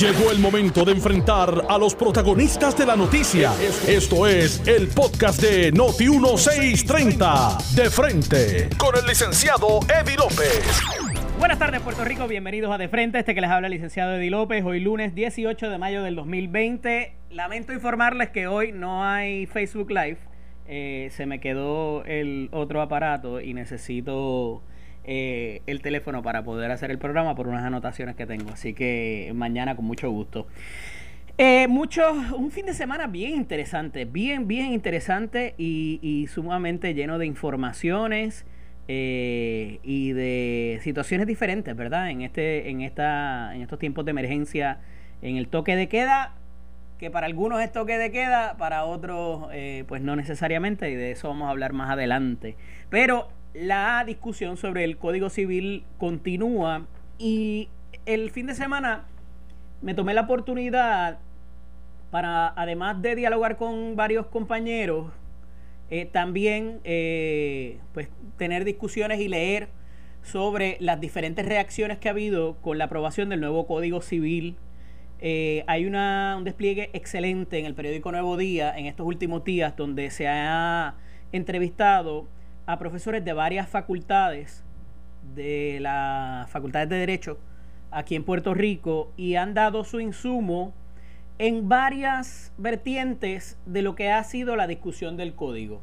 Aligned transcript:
Llegó 0.00 0.32
el 0.32 0.38
momento 0.40 0.84
de 0.84 0.92
enfrentar 0.92 1.66
a 1.68 1.78
los 1.78 1.94
protagonistas 1.94 2.76
de 2.76 2.86
la 2.86 2.96
noticia. 2.96 3.52
Esto 3.86 4.26
es 4.26 4.66
el 4.66 4.88
podcast 4.88 5.40
de 5.40 5.70
Noti 5.70 6.08
1630. 6.08 7.58
De 7.74 7.90
frente 7.90 8.68
con 8.76 8.96
el 8.96 9.06
licenciado 9.06 9.80
Eddie 9.88 10.16
López. 10.16 10.80
Buenas 11.38 11.58
tardes 11.58 11.80
Puerto 11.80 12.04
Rico, 12.04 12.26
bienvenidos 12.28 12.72
a 12.72 12.78
De 12.78 12.88
Frente, 12.88 13.18
este 13.18 13.34
que 13.34 13.40
les 13.40 13.50
habla 13.50 13.66
el 13.66 13.72
licenciado 13.72 14.14
Eddie 14.14 14.30
López, 14.30 14.64
hoy 14.64 14.80
lunes 14.80 15.14
18 15.14 15.70
de 15.70 15.78
mayo 15.78 16.02
del 16.02 16.16
2020. 16.16 17.16
Lamento 17.30 17.72
informarles 17.72 18.30
que 18.30 18.46
hoy 18.46 18.72
no 18.72 19.04
hay 19.04 19.46
Facebook 19.46 19.90
Live, 19.90 20.18
eh, 20.66 21.08
se 21.12 21.26
me 21.26 21.40
quedó 21.40 22.04
el 22.04 22.48
otro 22.52 22.80
aparato 22.80 23.40
y 23.40 23.54
necesito 23.54 24.62
eh, 25.04 25.62
el 25.66 25.82
teléfono 25.82 26.22
para 26.22 26.44
poder 26.44 26.70
hacer 26.70 26.92
el 26.92 26.98
programa 26.98 27.34
por 27.34 27.48
unas 27.48 27.64
anotaciones 27.64 28.14
que 28.14 28.26
tengo. 28.26 28.50
Así 28.52 28.72
que 28.72 29.32
mañana 29.34 29.74
con 29.74 29.84
mucho 29.84 30.10
gusto. 30.10 30.46
Eh, 31.38 31.66
mucho, 31.66 32.12
un 32.36 32.50
fin 32.50 32.66
de 32.66 32.74
semana 32.74 33.06
bien 33.06 33.34
interesante, 33.34 34.04
bien, 34.04 34.46
bien 34.46 34.72
interesante 34.72 35.54
y, 35.58 36.28
sumamente 36.32 36.94
lleno 36.94 37.18
de 37.18 37.26
informaciones 37.26 38.44
eh, 38.86 39.80
y 39.82 40.12
de 40.12 40.78
situaciones 40.82 41.26
diferentes, 41.26 41.74
¿verdad? 41.74 42.10
En 42.10 42.20
este, 42.20 42.68
en 42.70 42.82
esta, 42.82 43.54
en 43.54 43.62
estos 43.62 43.78
tiempos 43.78 44.04
de 44.04 44.10
emergencia, 44.10 44.78
en 45.22 45.36
el 45.36 45.48
toque 45.48 45.74
de 45.74 45.88
queda, 45.88 46.34
que 46.98 47.10
para 47.10 47.26
algunos 47.26 47.60
es 47.60 47.72
toque 47.72 47.98
de 47.98 48.12
queda, 48.12 48.56
para 48.58 48.84
otros, 48.84 49.48
pues 49.88 50.02
no 50.02 50.14
necesariamente, 50.14 50.90
y 50.90 50.94
de 50.94 51.12
eso 51.12 51.28
vamos 51.28 51.48
a 51.48 51.50
hablar 51.50 51.72
más 51.72 51.90
adelante. 51.90 52.56
Pero 52.90 53.28
la 53.54 54.04
discusión 54.06 54.56
sobre 54.56 54.84
el 54.84 54.96
Código 54.96 55.28
Civil 55.28 55.84
continúa 55.98 56.86
y 57.18 57.68
el 58.06 58.30
fin 58.30 58.46
de 58.46 58.54
semana 58.54 59.04
me 59.82 59.94
tomé 59.94 60.14
la 60.14 60.22
oportunidad 60.22 61.18
para, 62.10 62.48
además 62.48 63.00
de 63.02 63.14
dialogar 63.16 63.56
con 63.56 63.96
varios 63.96 64.26
compañeros, 64.26 65.12
eh, 65.90 66.06
también 66.06 66.80
eh, 66.84 67.78
pues, 67.92 68.08
tener 68.38 68.64
discusiones 68.64 69.20
y 69.20 69.28
leer 69.28 69.68
sobre 70.22 70.76
las 70.80 71.00
diferentes 71.00 71.44
reacciones 71.44 71.98
que 71.98 72.08
ha 72.08 72.12
habido 72.12 72.56
con 72.62 72.78
la 72.78 72.84
aprobación 72.84 73.28
del 73.28 73.40
nuevo 73.40 73.66
Código 73.66 74.00
Civil. 74.00 74.56
Eh, 75.20 75.64
hay 75.66 75.86
una, 75.86 76.34
un 76.36 76.44
despliegue 76.44 76.90
excelente 76.92 77.58
en 77.58 77.66
el 77.66 77.74
periódico 77.74 78.12
Nuevo 78.12 78.36
Día 78.36 78.76
en 78.76 78.86
estos 78.86 79.06
últimos 79.06 79.44
días 79.44 79.76
donde 79.76 80.10
se 80.10 80.28
ha 80.28 80.96
entrevistado 81.32 82.26
a 82.66 82.78
profesores 82.78 83.24
de 83.24 83.32
varias 83.32 83.68
facultades, 83.68 84.64
de 85.34 85.78
las 85.80 86.50
facultades 86.50 86.88
de 86.88 86.96
Derecho 86.96 87.38
aquí 87.90 88.14
en 88.16 88.24
Puerto 88.24 88.54
Rico, 88.54 89.12
y 89.16 89.36
han 89.36 89.54
dado 89.54 89.84
su 89.84 90.00
insumo 90.00 90.72
en 91.38 91.68
varias 91.68 92.52
vertientes 92.56 93.58
de 93.66 93.82
lo 93.82 93.94
que 93.94 94.10
ha 94.10 94.22
sido 94.24 94.56
la 94.56 94.66
discusión 94.66 95.16
del 95.16 95.34
código. 95.34 95.82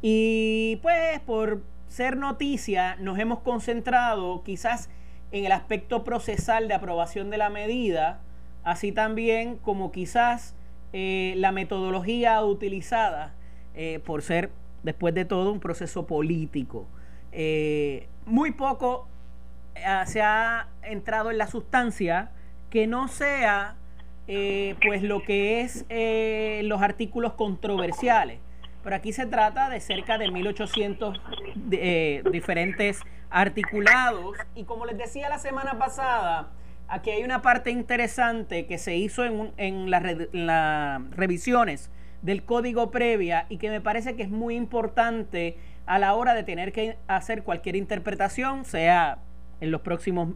Y 0.00 0.78
pues 0.82 1.20
por 1.20 1.62
ser 1.88 2.16
noticia 2.16 2.96
nos 2.96 3.18
hemos 3.18 3.40
concentrado 3.40 4.42
quizás 4.44 4.88
en 5.32 5.44
el 5.44 5.52
aspecto 5.52 6.04
procesal 6.04 6.68
de 6.68 6.74
aprobación 6.74 7.30
de 7.30 7.38
la 7.38 7.50
medida, 7.50 8.20
así 8.64 8.92
también 8.92 9.56
como 9.56 9.92
quizás 9.92 10.54
eh, 10.92 11.34
la 11.36 11.52
metodología 11.52 12.42
utilizada 12.42 13.34
eh, 13.74 14.00
por 14.04 14.22
ser 14.22 14.50
después 14.82 15.14
de 15.14 15.24
todo, 15.24 15.52
un 15.52 15.60
proceso 15.60 16.06
político. 16.06 16.86
Eh, 17.32 18.08
muy 18.24 18.52
poco 18.52 19.08
eh, 19.74 19.82
se 20.06 20.22
ha 20.22 20.68
entrado 20.82 21.30
en 21.30 21.38
la 21.38 21.46
sustancia 21.46 22.30
que 22.70 22.86
no 22.86 23.08
sea 23.08 23.76
eh, 24.26 24.76
pues 24.82 25.02
lo 25.02 25.22
que 25.22 25.60
es 25.60 25.84
los 26.64 26.82
artículos 26.82 27.34
controversiales. 27.34 28.40
Pero 28.82 28.96
aquí 28.96 29.12
se 29.12 29.26
trata 29.26 29.68
de 29.68 29.80
cerca 29.80 30.18
de 30.18 30.30
1800 30.30 31.20
diferentes 32.30 33.00
articulados 33.30 34.38
y 34.54 34.64
como 34.64 34.86
les 34.86 34.96
decía 34.96 35.28
la 35.28 35.38
semana 35.38 35.78
pasada, 35.78 36.48
aquí 36.86 37.10
hay 37.10 37.24
una 37.24 37.42
parte 37.42 37.70
interesante 37.70 38.66
que 38.66 38.78
se 38.78 38.96
hizo 38.96 39.24
en, 39.24 39.52
en 39.56 39.90
las 39.90 41.02
revisiones 41.10 41.90
del 42.22 42.44
código 42.44 42.90
previa 42.90 43.46
y 43.48 43.58
que 43.58 43.70
me 43.70 43.80
parece 43.80 44.16
que 44.16 44.22
es 44.22 44.30
muy 44.30 44.56
importante 44.56 45.56
a 45.86 45.98
la 45.98 46.14
hora 46.14 46.34
de 46.34 46.42
tener 46.42 46.72
que 46.72 46.96
hacer 47.06 47.42
cualquier 47.42 47.76
interpretación, 47.76 48.64
sea 48.64 49.18
en 49.60 49.70
los 49.70 49.80
próximos 49.80 50.30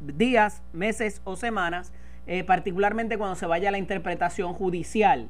días, 0.00 0.62
meses 0.72 1.20
o 1.24 1.36
semanas, 1.36 1.92
eh, 2.26 2.44
particularmente 2.44 3.18
cuando 3.18 3.36
se 3.36 3.46
vaya 3.46 3.68
a 3.68 3.72
la 3.72 3.78
interpretación 3.78 4.54
judicial. 4.54 5.28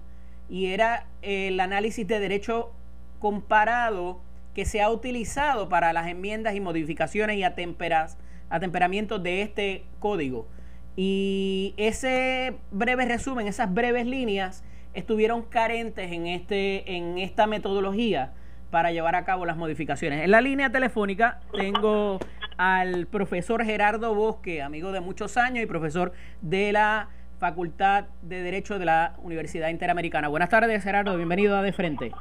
Y 0.48 0.66
era 0.66 1.06
el 1.22 1.58
análisis 1.60 2.06
de 2.06 2.20
derecho 2.20 2.72
comparado 3.18 4.20
que 4.54 4.64
se 4.64 4.82
ha 4.82 4.90
utilizado 4.90 5.68
para 5.68 5.92
las 5.92 6.06
enmiendas 6.08 6.54
y 6.54 6.60
modificaciones 6.60 7.36
y 7.36 7.42
atemperas, 7.42 8.18
atemperamientos 8.50 9.22
de 9.22 9.42
este 9.42 9.84
código. 9.98 10.46
Y 10.94 11.72
ese 11.78 12.56
breve 12.70 13.06
resumen, 13.06 13.46
esas 13.46 13.72
breves 13.72 14.06
líneas, 14.06 14.62
estuvieron 14.94 15.42
carentes 15.42 16.12
en, 16.12 16.26
este, 16.26 16.96
en 16.96 17.18
esta 17.18 17.46
metodología 17.46 18.32
para 18.70 18.90
llevar 18.90 19.14
a 19.14 19.24
cabo 19.24 19.44
las 19.44 19.56
modificaciones. 19.56 20.24
En 20.24 20.30
la 20.30 20.40
línea 20.40 20.70
telefónica 20.70 21.40
tengo 21.52 22.18
al 22.56 23.06
profesor 23.06 23.64
Gerardo 23.64 24.14
Bosque, 24.14 24.62
amigo 24.62 24.92
de 24.92 25.00
muchos 25.00 25.36
años 25.36 25.62
y 25.62 25.66
profesor 25.66 26.12
de 26.40 26.72
la 26.72 27.08
Facultad 27.38 28.04
de 28.22 28.40
Derecho 28.42 28.78
de 28.78 28.84
la 28.84 29.14
Universidad 29.18 29.68
Interamericana. 29.68 30.28
Buenas 30.28 30.48
tardes, 30.48 30.82
Gerardo, 30.82 31.16
bienvenido 31.16 31.56
a 31.56 31.62
De 31.62 31.72
Frente. 31.72 32.12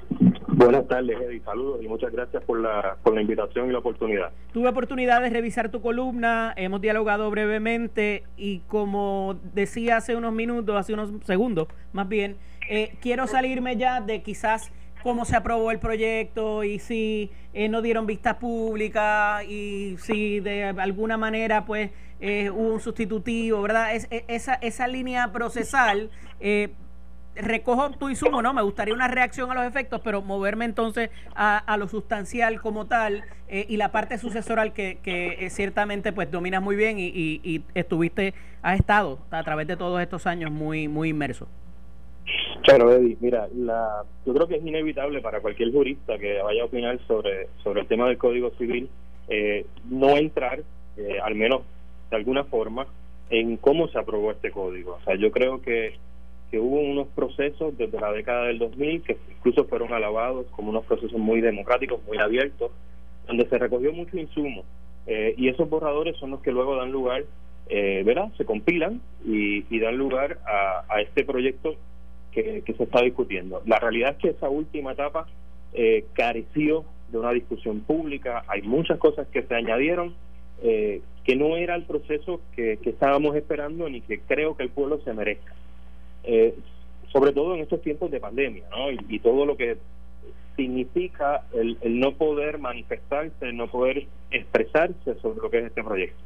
Buenas 0.48 0.88
tardes, 0.88 1.18
Eddie. 1.22 1.42
Saludos 1.42 1.80
y 1.82 1.88
muchas 1.88 2.12
gracias 2.12 2.44
por 2.44 2.60
la, 2.60 2.98
por 3.02 3.16
la 3.16 3.22
invitación 3.22 3.70
y 3.70 3.72
la 3.72 3.80
oportunidad. 3.80 4.32
Tuve 4.52 4.68
oportunidad 4.68 5.22
de 5.22 5.30
revisar 5.30 5.70
tu 5.70 5.82
columna, 5.82 6.54
hemos 6.58 6.82
dialogado 6.82 7.32
brevemente 7.32 8.24
y 8.36 8.60
como 8.68 9.40
decía 9.54 9.98
hace 9.98 10.16
unos 10.16 10.34
minutos, 10.34 10.76
hace 10.76 10.94
unos 10.94 11.12
segundos 11.24 11.68
más 11.94 12.10
bien, 12.10 12.38
eh, 12.68 12.96
quiero 13.02 13.28
salirme 13.28 13.78
ya 13.78 14.02
de 14.02 14.22
quizás 14.22 14.72
cómo 15.04 15.26
se 15.26 15.36
aprobó 15.36 15.72
el 15.72 15.80
proyecto 15.80 16.64
y 16.64 16.80
si 16.80 17.32
eh, 17.54 17.70
no 17.70 17.82
dieron 17.82 18.06
vista 18.06 18.38
pública 18.38 19.44
y 19.44 19.98
si 20.00 20.40
de 20.40 20.66
alguna 20.66 21.18
manera 21.18 21.66
pues 21.66 21.92
eh, 22.20 22.50
hubo 22.52 22.74
un 22.74 22.80
sustitutivo, 22.80 23.62
¿verdad? 23.62 23.96
E, 23.96 24.26
esa, 24.28 24.54
esa 24.56 24.88
línea 24.88 25.32
procesal, 25.32 26.12
recojo 27.34 27.92
tu 27.92 28.10
insumo, 28.10 28.42
¿no? 28.42 28.54
Me 28.54 28.62
gustaría 28.62 28.94
una 28.94 29.08
reacción 29.08 29.50
a 29.52 29.56
los 29.56 29.66
efectos, 29.66 30.02
pero 30.04 30.22
moverme 30.22 30.66
entonces 30.66 31.10
a, 31.34 31.76
lo 31.78 31.88
sustancial 31.88 32.62
como 32.62 32.86
tal 32.86 33.24
y 33.50 33.78
la 33.78 33.92
parte 33.92 34.18
sucesoral 34.18 34.74
que, 34.74 35.00
que 35.02 35.50
ciertamente 35.50 36.14
pues 36.14 36.30
dominas 36.30 36.62
muy 36.62 36.76
bien 36.76 37.00
y, 37.00 37.08
y, 37.08 37.42
y 37.44 37.64
estuviste, 37.74 38.34
has 38.62 38.80
estado 38.80 39.20
a 39.32 39.44
través 39.44 39.68
de 39.68 39.78
todos 39.78 40.02
estos 40.02 40.28
años 40.28 40.52
muy, 40.52 40.88
muy 40.88 41.10
inmerso. 41.10 41.48
Claro, 42.64 42.92
Eddie, 42.94 43.18
mira, 43.20 43.48
la, 43.56 44.04
yo 44.26 44.34
creo 44.34 44.48
que 44.48 44.58
es 44.58 44.66
inevitable 44.66 45.22
para 45.22 45.42
cualquier 45.42 45.72
jurista 45.72 46.18
que 46.20 46.42
vaya 46.42 46.62
a 46.62 46.66
opinar 46.66 47.00
sobre, 47.08 47.48
sobre 47.64 47.82
el 47.82 47.88
tema 47.88 48.08
del 48.08 48.18
Código 48.18 48.52
Civil 48.52 48.88
eh, 49.28 49.66
no 49.90 50.18
entrar, 50.18 50.62
eh, 50.98 51.18
al 51.24 51.36
menos 51.36 51.62
de 52.10 52.18
alguna 52.18 52.44
forma, 52.44 52.86
en 53.30 53.58
cómo 53.58 53.88
se 53.88 53.98
aprobó 53.98 54.32
este 54.32 54.52
código. 54.52 54.98
O 55.02 55.04
sea, 55.06 55.16
yo 55.16 55.32
creo 55.32 55.62
que, 55.62 55.96
que 56.52 56.60
hubo 56.60 56.80
unos 56.80 57.08
procesos 57.08 57.76
desde 57.78 58.00
la 58.00 58.12
década 58.12 58.46
del 58.46 58.60
2000 58.60 59.04
que 59.04 59.18
incluso 59.38 59.66
fueron 59.66 59.94
alabados 59.94 60.46
como 60.52 60.70
unos 60.70 60.86
procesos 60.86 61.18
muy 61.18 61.42
democráticos, 61.42 62.02
muy 62.06 62.18
abiertos, 62.18 62.72
donde 63.26 63.48
se 63.48 63.58
recogió 63.58 63.92
mucho 63.94 64.18
insumo. 64.18 64.64
Eh, 65.08 65.34
y 65.38 65.48
esos 65.48 65.68
borradores 65.70 66.18
son 66.18 66.32
los 66.32 66.42
que 66.42 66.52
luego 66.52 66.76
dan 66.76 66.92
lugar, 66.92 67.24
eh, 67.70 68.04
¿verdad? 68.06 68.32
Se 68.38 68.46
compilan 68.46 69.02
y, 69.26 69.80
dan 69.80 69.98
lugar 69.98 70.38
a 70.46 71.02
este 71.02 71.24
proyecto 71.24 71.76
que, 72.32 72.64
se 72.66 72.84
está 72.84 73.02
discutiendo. 73.02 73.62
La 73.66 73.80
realidad 73.80 74.12
es 74.12 74.18
que 74.18 74.30
esa 74.30 74.50
última 74.50 74.94
etapa 74.94 75.28
eh, 75.74 76.06
careció 76.14 76.86
de 77.12 77.18
una 77.18 77.32
discusión 77.32 77.82
pública, 77.82 78.44
hay 78.48 78.62
muchas 78.62 78.98
cosas 78.98 79.28
que 79.28 79.44
se 79.44 79.54
añadieron 79.54 80.16
eh, 80.64 81.02
que 81.24 81.36
no 81.36 81.56
era 81.56 81.76
el 81.76 81.84
proceso 81.84 82.42
que, 82.56 82.80
estábamos 82.84 83.36
esperando 83.36 83.90
ni 83.90 84.02
que 84.02 84.20
creo 84.20 84.56
que 84.56 84.64
el 84.64 84.70
pueblo 84.70 85.00
se 85.04 85.14
merezca. 85.14 85.54
Eh, 86.24 86.56
sobre 87.12 87.34
todo 87.34 87.56
en 87.56 87.62
estos 87.62 87.82
tiempos 87.82 88.10
de 88.12 88.20
pandemia, 88.20 88.64
¿no? 88.70 88.90
Y, 88.92 89.20
todo 89.20 89.46
lo 89.46 89.58
que 89.58 89.78
significa 90.56 91.44
el, 91.54 91.78
no 92.00 92.14
poder 92.14 92.58
manifestarse, 92.58 93.34
el 93.42 93.58
no 93.58 93.68
poder 93.68 94.08
expresarse 94.32 95.16
sobre 95.22 95.42
lo 95.42 95.50
que 95.50 95.60
es 95.60 95.66
este 95.66 95.84
proyecto. 95.84 96.22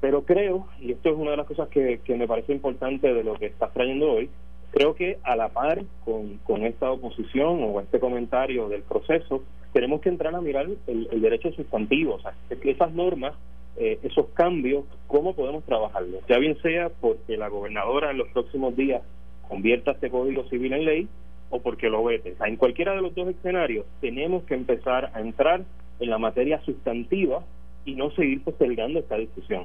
Pero 0.00 0.22
creo, 0.24 0.66
y 0.80 0.92
esto 0.92 1.10
es 1.10 1.16
una 1.16 1.32
de 1.32 1.36
las 1.36 1.46
cosas 1.46 1.68
que, 1.68 2.00
que 2.04 2.16
me 2.16 2.26
parece 2.26 2.52
importante 2.52 3.12
de 3.12 3.22
lo 3.22 3.34
que 3.34 3.46
estás 3.46 3.72
trayendo 3.72 4.10
hoy, 4.10 4.30
Creo 4.72 4.94
que 4.94 5.18
a 5.24 5.36
la 5.36 5.48
par 5.48 5.82
con, 6.04 6.38
con 6.38 6.64
esta 6.64 6.90
oposición 6.90 7.62
o 7.62 7.80
este 7.80 7.98
comentario 7.98 8.68
del 8.68 8.82
proceso, 8.82 9.42
tenemos 9.72 10.00
que 10.00 10.08
entrar 10.08 10.34
a 10.34 10.40
mirar 10.40 10.66
el, 10.86 11.20
derecho 11.20 11.52
sustantivo, 11.52 12.14
o 12.14 12.20
sea, 12.20 12.34
esas 12.50 12.92
normas 12.92 13.34
eh, 13.76 13.98
esos 14.02 14.26
cambios, 14.34 14.84
cómo 15.06 15.34
podemos 15.34 15.64
trabajarlos. 15.64 16.22
Ya 16.28 16.38
bien 16.38 16.60
sea 16.60 16.90
porque 17.00 17.36
la 17.36 17.48
gobernadora 17.48 18.10
en 18.10 18.18
los 18.18 18.28
próximos 18.28 18.76
días 18.76 19.00
convierta 19.48 19.92
este 19.92 20.10
Código 20.10 20.46
Civil 20.50 20.72
en 20.74 20.84
ley 20.84 21.08
o 21.50 21.60
porque 21.60 21.88
lo 21.88 22.04
vete. 22.04 22.34
en 22.44 22.56
cualquiera 22.56 22.94
de 22.94 23.00
los 23.00 23.14
dos 23.14 23.28
escenarios 23.28 23.86
tenemos 24.00 24.44
que 24.44 24.54
empezar 24.54 25.10
a 25.14 25.20
entrar 25.20 25.62
en 25.98 26.10
la 26.10 26.18
materia 26.18 26.60
sustantiva 26.64 27.42
y 27.84 27.94
no 27.94 28.10
seguir 28.10 28.42
postergando 28.42 28.98
esta 28.98 29.16
discusión. 29.16 29.64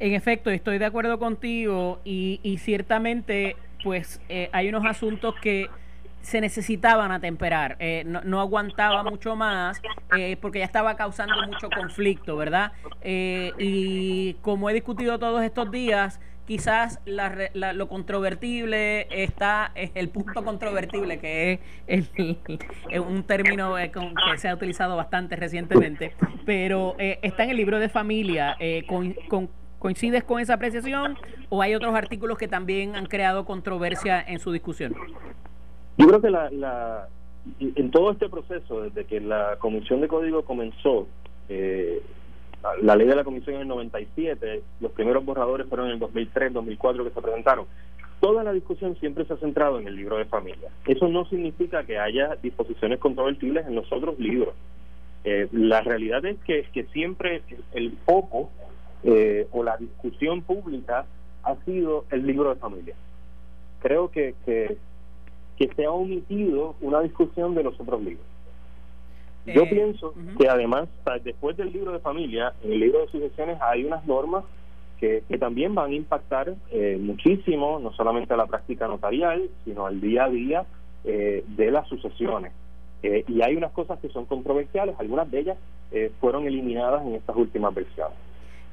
En 0.00 0.14
efecto, 0.14 0.50
estoy 0.50 0.78
de 0.78 0.86
acuerdo 0.86 1.18
contigo 1.18 2.00
y, 2.04 2.40
y 2.42 2.58
ciertamente 2.58 3.54
pues 3.84 4.20
eh, 4.28 4.48
hay 4.52 4.68
unos 4.68 4.84
asuntos 4.84 5.36
que 5.40 5.68
se 6.24 6.40
necesitaban 6.40 7.12
atemperar, 7.12 7.76
eh, 7.80 8.02
no, 8.06 8.40
aguantaba 8.40 9.04
mucho 9.04 9.36
más 9.36 9.80
eh, 10.16 10.38
porque 10.40 10.60
ya 10.60 10.64
estaba 10.64 10.96
causando 10.96 11.34
mucho 11.46 11.68
conflicto, 11.68 12.34
¿verdad? 12.36 12.72
Eh, 13.02 13.52
y 13.58 14.34
como 14.40 14.70
he 14.70 14.72
discutido 14.72 15.18
todos 15.18 15.42
estos 15.42 15.70
días, 15.70 16.20
quizás 16.46 16.98
lo 17.04 17.88
controvertible 17.88 19.06
está, 19.10 19.70
es 19.74 19.90
el 19.94 20.08
punto 20.08 20.42
controvertible, 20.44 21.18
que 21.18 21.60
es, 21.86 22.10
un 23.06 23.24
término 23.24 23.74
que 23.76 24.38
se 24.38 24.48
ha 24.48 24.54
utilizado 24.54 24.96
bastante 24.96 25.36
recientemente, 25.36 26.14
pero 26.46 26.96
está 26.98 27.44
en 27.44 27.50
el 27.50 27.58
libro 27.58 27.78
de 27.78 27.90
familia, 27.90 28.56
con, 28.86 29.12
con 29.28 29.50
¿Coincides 29.84 30.24
con 30.24 30.40
esa 30.40 30.54
apreciación 30.54 31.18
o 31.50 31.60
hay 31.60 31.74
otros 31.74 31.94
artículos 31.94 32.38
que 32.38 32.48
también 32.48 32.96
han 32.96 33.04
creado 33.04 33.44
controversia 33.44 34.18
en 34.26 34.38
su 34.38 34.50
discusión? 34.50 34.94
Yo 35.98 36.06
creo 36.06 36.22
que 36.22 36.30
la, 36.30 37.08
en 37.60 37.90
todo 37.90 38.12
este 38.12 38.30
proceso, 38.30 38.80
desde 38.80 39.04
que 39.04 39.20
la 39.20 39.56
Comisión 39.58 40.00
de 40.00 40.08
Código 40.08 40.42
comenzó, 40.46 41.06
eh, 41.50 42.00
la 42.80 42.96
ley 42.96 43.06
de 43.06 43.14
la 43.14 43.24
Comisión 43.24 43.56
en 43.56 43.60
el 43.60 43.68
97, 43.68 44.62
los 44.80 44.90
primeros 44.92 45.22
borradores 45.22 45.66
fueron 45.68 45.88
en 45.88 45.92
el 45.92 45.98
2003, 45.98 46.54
2004 46.54 47.04
que 47.04 47.10
se 47.10 47.20
presentaron. 47.20 47.66
Toda 48.20 48.42
la 48.42 48.54
discusión 48.54 48.96
siempre 49.00 49.26
se 49.26 49.34
ha 49.34 49.36
centrado 49.36 49.78
en 49.78 49.86
el 49.86 49.96
libro 49.96 50.16
de 50.16 50.24
familia. 50.24 50.70
Eso 50.86 51.08
no 51.08 51.26
significa 51.26 51.84
que 51.84 51.98
haya 51.98 52.36
disposiciones 52.36 53.00
controvertibles 53.00 53.66
en 53.66 53.74
los 53.74 53.92
otros 53.92 54.18
libros. 54.18 54.54
Eh, 55.24 55.46
la 55.52 55.82
realidad 55.82 56.24
es 56.24 56.38
que, 56.46 56.62
que 56.72 56.84
siempre 56.84 57.42
el 57.74 57.98
foco 58.06 58.50
eh, 59.06 59.46
o 59.52 59.62
la 59.62 59.76
discusión 59.76 60.40
pública 60.40 61.04
ha 61.42 61.56
sido 61.66 62.06
el 62.10 62.26
libro 62.26 62.48
de 62.48 62.56
familia. 62.56 62.94
Creo 63.80 64.10
que, 64.10 64.34
que, 64.46 64.78
se 65.76 65.84
ha 65.84 65.90
omitido 65.90 66.74
una 66.80 67.00
discusión 67.00 67.54
de 67.54 67.64
los 67.64 67.78
otros 67.78 68.02
libros. 68.02 68.24
Yo 69.44 69.64
eh, 69.64 69.68
pienso 69.68 70.14
que 70.38 70.48
además, 70.48 70.88
después 71.22 71.54
del 71.58 71.70
libro 71.70 71.92
de 71.92 71.98
familia, 71.98 72.54
en 72.62 72.72
el 72.72 72.80
libro 72.80 73.00
de 73.00 73.08
sucesiones 73.08 73.58
hay 73.60 73.84
unas 73.84 74.06
normas 74.06 74.44
que, 74.98 75.22
que 75.28 75.36
también 75.36 75.74
van 75.74 75.90
a 75.90 75.94
impactar 75.94 76.54
eh, 76.70 76.98
muchísimo, 76.98 77.78
no 77.78 77.92
solamente 77.92 78.32
a 78.32 78.38
la 78.38 78.46
práctica 78.46 78.88
notarial, 78.88 79.50
sino 79.66 79.84
al 79.84 80.00
día 80.00 80.24
a 80.24 80.30
día 80.30 80.64
de 81.04 81.70
las 81.70 81.86
sucesiones. 81.88 82.50
y 83.02 83.42
hay 83.42 83.56
unas 83.56 83.72
cosas 83.72 83.98
que 83.98 84.08
son 84.08 84.24
controversiales, 84.24 84.96
algunas 84.98 85.30
de 85.30 85.40
ellas 85.40 85.58
fueron 86.18 86.46
eliminadas 86.46 87.04
en 87.04 87.16
estas 87.16 87.36
últimas 87.36 87.74
versiones 87.74 88.16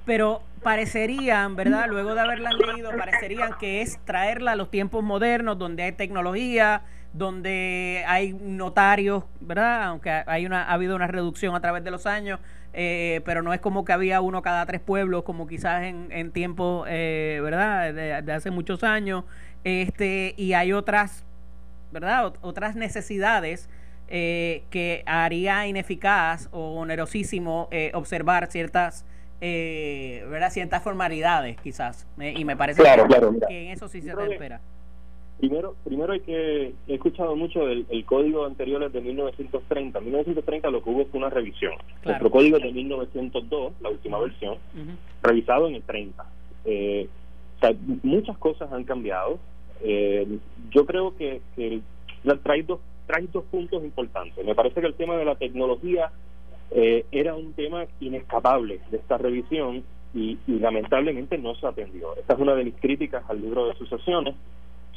pero 0.06 0.42
parecerían, 0.63 1.56
¿verdad? 1.56 1.88
Luego 1.89 2.13
de 2.13 2.21
haberlas 2.21 2.53
leído, 2.56 2.92
parecerían 2.95 3.57
que 3.59 3.81
es 3.81 4.00
traerla 4.06 4.51
a 4.51 4.56
los 4.56 4.69
tiempos 4.69 5.03
modernos, 5.03 5.57
donde 5.57 5.83
hay 5.83 5.92
tecnología, 5.94 6.83
donde 7.13 8.03
hay 8.07 8.33
notarios, 8.33 9.24
¿verdad? 9.39 9.83
Aunque 9.83 10.24
hay 10.25 10.45
una, 10.45 10.63
ha 10.63 10.74
habido 10.74 10.95
una 10.95 11.07
reducción 11.07 11.56
a 11.56 11.62
través 11.62 11.83
de 11.83 11.92
los 11.92 12.06
años, 12.06 12.39
eh, 12.74 13.21
pero 13.25 13.42
no 13.42 13.53
es 13.53 13.59
como 13.59 13.83
que 13.83 13.92
había 13.92 14.21
uno 14.21 14.42
cada 14.42 14.65
tres 14.65 14.81
pueblos, 14.81 15.24
como 15.24 15.48
quizás 15.48 15.83
en, 15.83 16.07
en 16.12 16.31
tiempos, 16.31 16.88
eh, 16.89 17.39
¿verdad? 17.44 17.94
De, 17.94 18.31
hace 18.31 18.51
muchos 18.51 18.83
años. 18.83 19.25
Este, 19.63 20.33
y 20.38 20.54
hay 20.54 20.74
otras, 20.74 21.24
¿verdad? 21.92 22.33
otras 22.42 22.75
necesidades. 22.75 23.69
Eh, 24.13 24.65
que 24.71 25.04
haría 25.06 25.68
ineficaz 25.68 26.50
o 26.51 26.77
onerosísimo 26.77 27.69
observar 27.94 28.51
ciertas 28.51 29.06
eh, 29.42 30.26
¿verdad? 30.30 30.50
ciertas 30.52 30.84
formalidades 30.84 31.60
quizás 31.62 32.08
eh, 32.20 32.34
y 32.38 32.46
me 32.46 32.56
parece 32.56 32.82
que, 32.82 33.62
en 33.62 33.72
eso 33.72 33.88
sí 33.88 34.02
se 34.02 34.16
te 34.16 34.32
espera 34.32 34.62
primero 35.40 35.76
primero 35.84 36.14
hay 36.14 36.20
que 36.22 36.74
he 36.88 36.94
escuchado 36.94 37.36
mucho 37.36 37.66
del 37.66 37.86
el 37.90 38.06
código 38.06 38.46
anterior 38.46 38.92
de 38.92 39.02
1930 39.02 40.00
1930 40.00 40.70
lo 40.70 40.84
que 40.84 40.90
hubo 40.90 41.06
fue 41.06 41.20
una 41.20 41.30
revisión. 41.30 41.74
Nuestro 42.06 42.30
código 42.30 42.58
es 42.58 42.64
de 42.64 42.72
1902 42.72 43.74
la 43.82 43.90
última 43.90 44.20
versión 44.20 44.58
revisado 45.24 45.68
en 45.68 45.76
el 45.76 45.82
30 45.82 46.26
eh, 46.66 47.10
muchas 48.04 48.38
cosas 48.38 48.72
han 48.72 48.84
cambiado. 48.84 49.40
Eh, 49.84 50.28
yo 50.70 50.86
creo 50.86 51.16
que, 51.16 51.42
que 51.56 51.82
trae 52.44 52.64
dos 52.64 52.80
trae 53.08 53.28
dos 53.32 53.44
puntos 53.46 53.84
importantes. 53.84 54.46
Me 54.46 54.56
parece 54.56 54.80
que 54.80 54.88
el 54.88 54.94
tema 54.94 55.18
de 55.18 55.26
la 55.26 55.36
tecnología 55.36 56.12
eh, 56.71 57.06
era 57.12 57.35
un 57.35 57.51
tema 57.53 57.85
inescapable 58.00 58.79
de 58.89 58.97
esta 58.97 59.18
revisión 59.18 59.83
y, 60.13 60.38
lamentablemente 60.47 61.38
no 61.38 61.53
se 61.56 61.68
atendió. 61.68 62.15
Esta 62.15 62.33
es 62.33 62.39
una 62.39 62.56
de 62.56 62.65
mis 62.65 62.75
críticas 62.75 63.23
al 63.29 63.41
libro 63.41 63.68
de 63.68 63.75
sucesiones. 63.75 64.35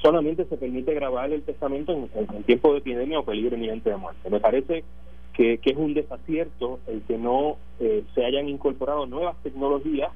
Solamente 0.01 0.45
se 0.45 0.57
permite 0.57 0.95
grabar 0.95 1.33
el 1.33 1.43
testamento 1.43 1.93
en, 1.93 2.43
tiempo 2.45 2.73
de 2.73 2.79
epidemia 2.79 3.19
o 3.19 3.25
peligro 3.25 3.57
inminente 3.57 3.91
de 3.91 3.97
muerte. 3.97 4.31
Me 4.31 4.41
parece 4.41 4.85
que, 5.33 5.59
es 5.63 5.77
un 5.77 5.95
desacierto 5.95 6.79
el 6.87 7.03
que 7.03 7.19
no 7.19 7.57
eh, 7.81 8.05
se 8.15 8.25
hayan 8.25 8.49
incorporado 8.49 9.07
nuevas 9.07 9.37
tecnologías 9.43 10.11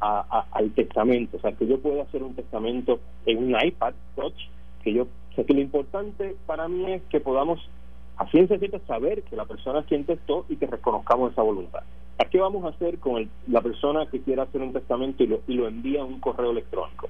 al 0.00 0.70
testamento. 0.72 1.36
O 1.36 1.40
sea, 1.40 1.52
que 1.52 1.66
yo 1.66 1.78
pueda 1.80 2.04
hacer 2.04 2.22
un 2.22 2.34
testamento 2.34 3.00
en 3.26 3.38
un 3.38 3.56
iPad 3.60 3.94
Touch, 4.16 4.48
que 4.82 4.94
yo, 4.94 5.02
o 5.02 5.34
sea, 5.34 5.44
que 5.44 5.54
lo 5.54 5.60
importante 5.60 6.36
para 6.46 6.68
mí 6.68 6.92
es 6.92 7.02
que 7.10 7.20
podamos 7.20 7.60
a 8.20 8.26
ciencia 8.26 8.58
cierta 8.58 8.78
saber 8.80 9.22
que 9.22 9.34
la 9.34 9.46
persona 9.46 9.80
es 9.80 9.86
quien 9.86 10.04
testó 10.04 10.44
y 10.50 10.56
que 10.56 10.66
reconozcamos 10.66 11.32
esa 11.32 11.40
voluntad. 11.40 11.80
¿Qué 12.30 12.38
vamos 12.38 12.64
a 12.64 12.68
hacer 12.68 12.98
con 12.98 13.28
la 13.48 13.62
persona 13.62 14.06
que 14.06 14.20
quiera 14.20 14.42
hacer 14.42 14.60
un 14.60 14.74
testamento 14.74 15.24
y 15.24 15.26
lo, 15.26 15.40
y 15.48 15.54
lo 15.54 15.66
envía 15.66 16.02
a 16.02 16.04
un 16.04 16.20
correo 16.20 16.50
electrónico? 16.50 17.08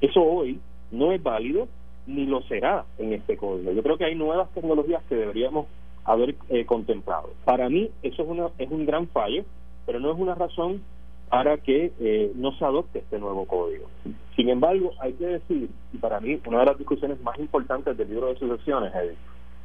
Eso 0.00 0.20
hoy 0.20 0.60
no 0.90 1.12
es 1.12 1.22
válido 1.22 1.68
ni 2.08 2.26
lo 2.26 2.42
será 2.42 2.84
en 2.98 3.12
este 3.12 3.36
código. 3.36 3.70
Yo 3.70 3.82
creo 3.84 3.96
que 3.96 4.06
hay 4.06 4.16
nuevas 4.16 4.50
tecnologías 4.52 5.02
que 5.08 5.14
deberíamos 5.14 5.66
haber 6.04 6.34
eh, 6.48 6.66
contemplado. 6.66 7.30
Para 7.44 7.68
mí 7.68 7.90
eso 8.02 8.24
es, 8.24 8.28
una, 8.28 8.48
es 8.58 8.68
un 8.68 8.84
gran 8.84 9.06
fallo, 9.08 9.44
pero 9.86 10.00
no 10.00 10.10
es 10.12 10.18
una 10.18 10.34
razón 10.34 10.82
para 11.28 11.58
que 11.58 11.92
eh, 12.00 12.32
no 12.34 12.50
se 12.58 12.64
adopte 12.64 12.98
este 12.98 13.20
nuevo 13.20 13.46
código. 13.46 13.86
Sin 14.34 14.48
embargo, 14.48 14.90
hay 15.00 15.12
que 15.12 15.26
decir, 15.26 15.70
y 15.92 15.98
para 15.98 16.18
mí 16.18 16.40
una 16.46 16.60
de 16.60 16.66
las 16.66 16.78
discusiones 16.78 17.22
más 17.22 17.38
importantes 17.38 17.96
del 17.96 18.08
libro 18.08 18.26
de 18.26 18.38
sucesiones, 18.38 18.92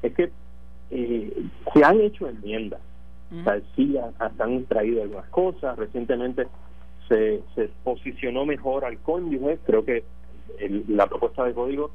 es 0.04 0.14
que 0.14 0.32
eh, 0.94 1.34
se 1.74 1.84
han 1.84 2.00
hecho 2.02 2.28
enmiendas. 2.28 2.80
sí 3.76 3.98
han, 3.98 4.66
traído 4.66 5.02
algunas 5.02 5.30
cosas. 5.30 5.78
Recientemente 5.78 6.48
se, 7.08 7.42
se 7.56 7.70
posicionó 7.84 8.46
mejor 8.46 8.86
al 8.86 9.00
cónyuge. 9.00 9.58
Creo 9.66 9.84
que 9.84 10.04
la 10.88 11.08
propuesta 11.08 11.44
de 11.46 11.54
código 11.54 11.92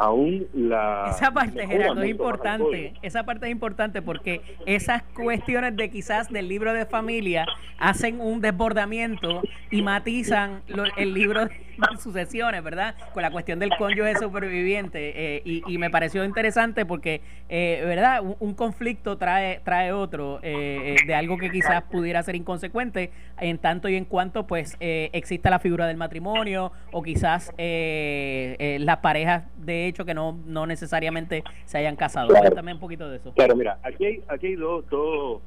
aún 0.00 0.46
la 0.54 1.12
esa 1.14 1.30
parte 1.30 1.66
Gerardo 1.66 2.02
es 2.02 2.10
importante. 2.10 2.94
esa 3.02 3.24
parte 3.24 3.46
es 3.46 3.52
importante 3.52 4.00
porque 4.00 4.40
esas 4.64 5.02
cuestiones 5.02 5.76
de 5.76 5.90
quizás 5.90 6.30
del 6.30 6.48
libro 6.48 6.72
de 6.72 6.86
familia 6.86 7.44
hacen 7.78 8.18
un 8.20 8.40
desbordamiento 8.40 9.42
y 9.70 9.82
matizan 9.82 10.62
el 10.96 11.12
libro 11.12 11.44
de 11.44 11.52
sucesiones 11.98 12.62
verdad 12.62 12.94
con 13.12 13.22
la 13.22 13.30
cuestión 13.30 13.58
del 13.58 13.70
cónyuge 13.76 14.16
superviviente 14.16 15.12
eh, 15.36 15.42
y, 15.44 15.78
me 15.78 15.90
pareció 15.90 16.24
interesante 16.24 16.84
porque 16.84 17.22
eh, 17.48 17.82
verdad 17.84 18.20
un, 18.22 18.54
conflicto 18.54 19.16
trae 19.16 19.60
trae 19.64 19.92
otro 19.92 20.40
eh, 20.42 20.96
de 21.06 21.14
algo 21.14 21.38
que 21.38 21.50
quizás 21.50 21.82
pudiera 21.84 22.22
ser 22.22 22.36
inconsecuente 22.36 23.10
en 23.38 23.58
tanto 23.58 23.88
y 23.88 23.96
en 23.96 24.04
cuanto 24.04 24.46
pues 24.46 24.76
exista 24.80 25.50
la 25.50 25.58
figura 25.58 25.86
del 25.86 25.96
matrimonio 25.96 26.72
o 26.92 27.02
quizás 27.02 27.52
las 27.58 28.96
parejas 28.98 29.44
de 29.56 29.89
hecho 29.90 30.04
que 30.04 30.14
no, 30.14 30.38
no 30.46 30.66
necesariamente 30.66 31.44
se 31.64 31.78
hayan 31.78 31.96
casado. 31.96 32.28
Cuéntame 32.28 32.72
un 32.72 32.80
poquito 32.80 33.08
de 33.08 33.16
eso. 33.16 33.32
Claro, 33.32 33.56
mira, 33.56 33.78
aquí 33.82 34.04
hay, 34.04 34.24
aquí 34.28 34.48
hay 34.48 34.54
dos, 34.56 34.88
dos, 34.88 35.42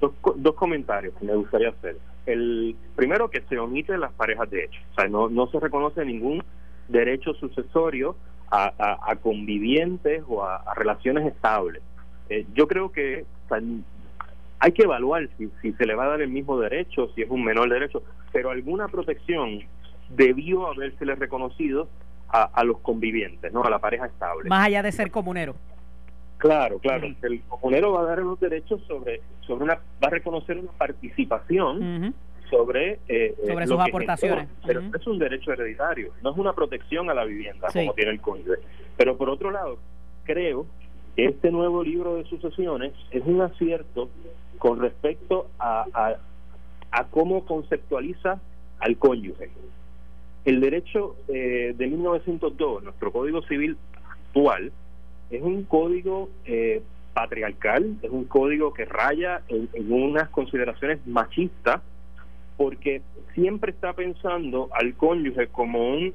dos, 0.00 0.54
comentarios 0.54 1.14
que 1.18 1.24
me 1.24 1.34
gustaría 1.34 1.70
hacer. 1.70 1.96
El 2.26 2.76
primero, 2.94 3.30
que 3.30 3.42
se 3.42 3.58
omiten 3.58 4.00
las 4.00 4.12
parejas 4.12 4.50
de 4.50 4.64
hecho. 4.64 4.80
O 4.92 4.94
sea, 4.94 5.08
no, 5.08 5.28
no 5.28 5.46
se 5.48 5.60
reconoce 5.60 6.04
ningún 6.04 6.42
derecho 6.88 7.34
sucesorio 7.34 8.16
a, 8.50 8.72
a, 9.10 9.16
convivientes 9.16 10.22
o 10.28 10.44
a, 10.44 10.74
relaciones 10.74 11.26
estables. 11.26 11.82
Eh, 12.28 12.46
yo 12.54 12.66
creo 12.66 12.90
que 12.90 13.24
hay 14.58 14.72
que 14.72 14.82
evaluar 14.82 15.28
si, 15.36 15.50
si 15.62 15.72
se 15.72 15.86
le 15.86 15.94
va 15.94 16.04
a 16.04 16.08
dar 16.08 16.22
el 16.22 16.30
mismo 16.30 16.58
derecho, 16.58 17.10
si 17.14 17.22
es 17.22 17.30
un 17.30 17.44
menor 17.44 17.68
derecho, 17.68 18.02
pero 18.32 18.50
alguna 18.50 18.88
protección 18.88 19.60
debió 20.08 20.68
habérsele 20.68 21.14
reconocido 21.14 21.88
a, 22.28 22.64
los 22.64 22.78
convivientes, 22.80 23.52
¿no? 23.52 23.62
A 23.62 23.70
la 23.70 23.78
pareja 23.78 24.06
estable. 24.06 24.48
Más 24.48 24.66
allá 24.66 24.82
de 24.82 24.92
ser 24.92 25.10
comunero. 25.10 25.54
Claro, 26.38 26.78
claro. 26.78 27.06
El 27.22 27.42
comunero 27.48 27.92
va 27.92 28.02
a 28.02 28.04
dar 28.04 28.22
unos 28.22 28.38
derechos 28.40 28.82
sobre, 28.86 29.22
sobre 29.46 29.64
una, 29.64 29.74
va 29.74 30.08
a 30.08 30.10
reconocer 30.10 30.58
una 30.58 30.72
participación 30.72 32.14
sobre, 32.50 33.00
eh, 33.08 33.34
sobre 33.46 33.66
sus 33.66 33.80
aportaciones. 33.80 34.48
pero 34.66 34.80
es 34.80 35.06
un 35.06 35.18
derecho 35.18 35.52
hereditario, 35.52 36.12
no 36.22 36.32
es 36.32 36.36
una 36.36 36.52
protección 36.52 37.10
a 37.10 37.14
la 37.14 37.24
vivienda 37.24 37.68
como 37.72 37.94
tiene 37.94 38.12
el 38.12 38.20
cónyuge. 38.20 38.58
Pero 38.96 39.16
por 39.16 39.30
otro 39.30 39.50
lado, 39.50 39.78
creo 40.24 40.66
que 41.14 41.26
este 41.26 41.50
nuevo 41.50 41.82
libro 41.82 42.16
de 42.16 42.24
sucesiones 42.24 42.92
es 43.10 43.22
un 43.24 43.40
acierto 43.40 44.10
con 44.58 44.80
respecto 44.80 45.48
a, 45.58 45.86
a, 45.92 46.16
a 46.90 47.04
cómo 47.04 47.44
conceptualiza 47.44 48.40
al 48.78 48.96
cónyuge. 48.98 49.50
El 50.46 50.60
derecho 50.60 51.16
eh, 51.26 51.74
de 51.76 51.86
1902, 51.88 52.84
nuestro 52.84 53.10
Código 53.10 53.42
Civil 53.42 53.76
actual, 54.10 54.70
es 55.28 55.42
un 55.42 55.64
código 55.64 56.30
eh, 56.44 56.82
patriarcal, 57.14 57.96
es 58.00 58.10
un 58.10 58.26
código 58.26 58.72
que 58.72 58.84
raya 58.84 59.42
en, 59.48 59.68
unas 59.92 60.28
consideraciones 60.28 61.04
machistas, 61.04 61.82
porque 62.56 63.02
siempre 63.34 63.72
está 63.72 63.92
pensando 63.92 64.68
al 64.72 64.94
cónyuge 64.94 65.48
como 65.48 65.90
un 65.90 66.14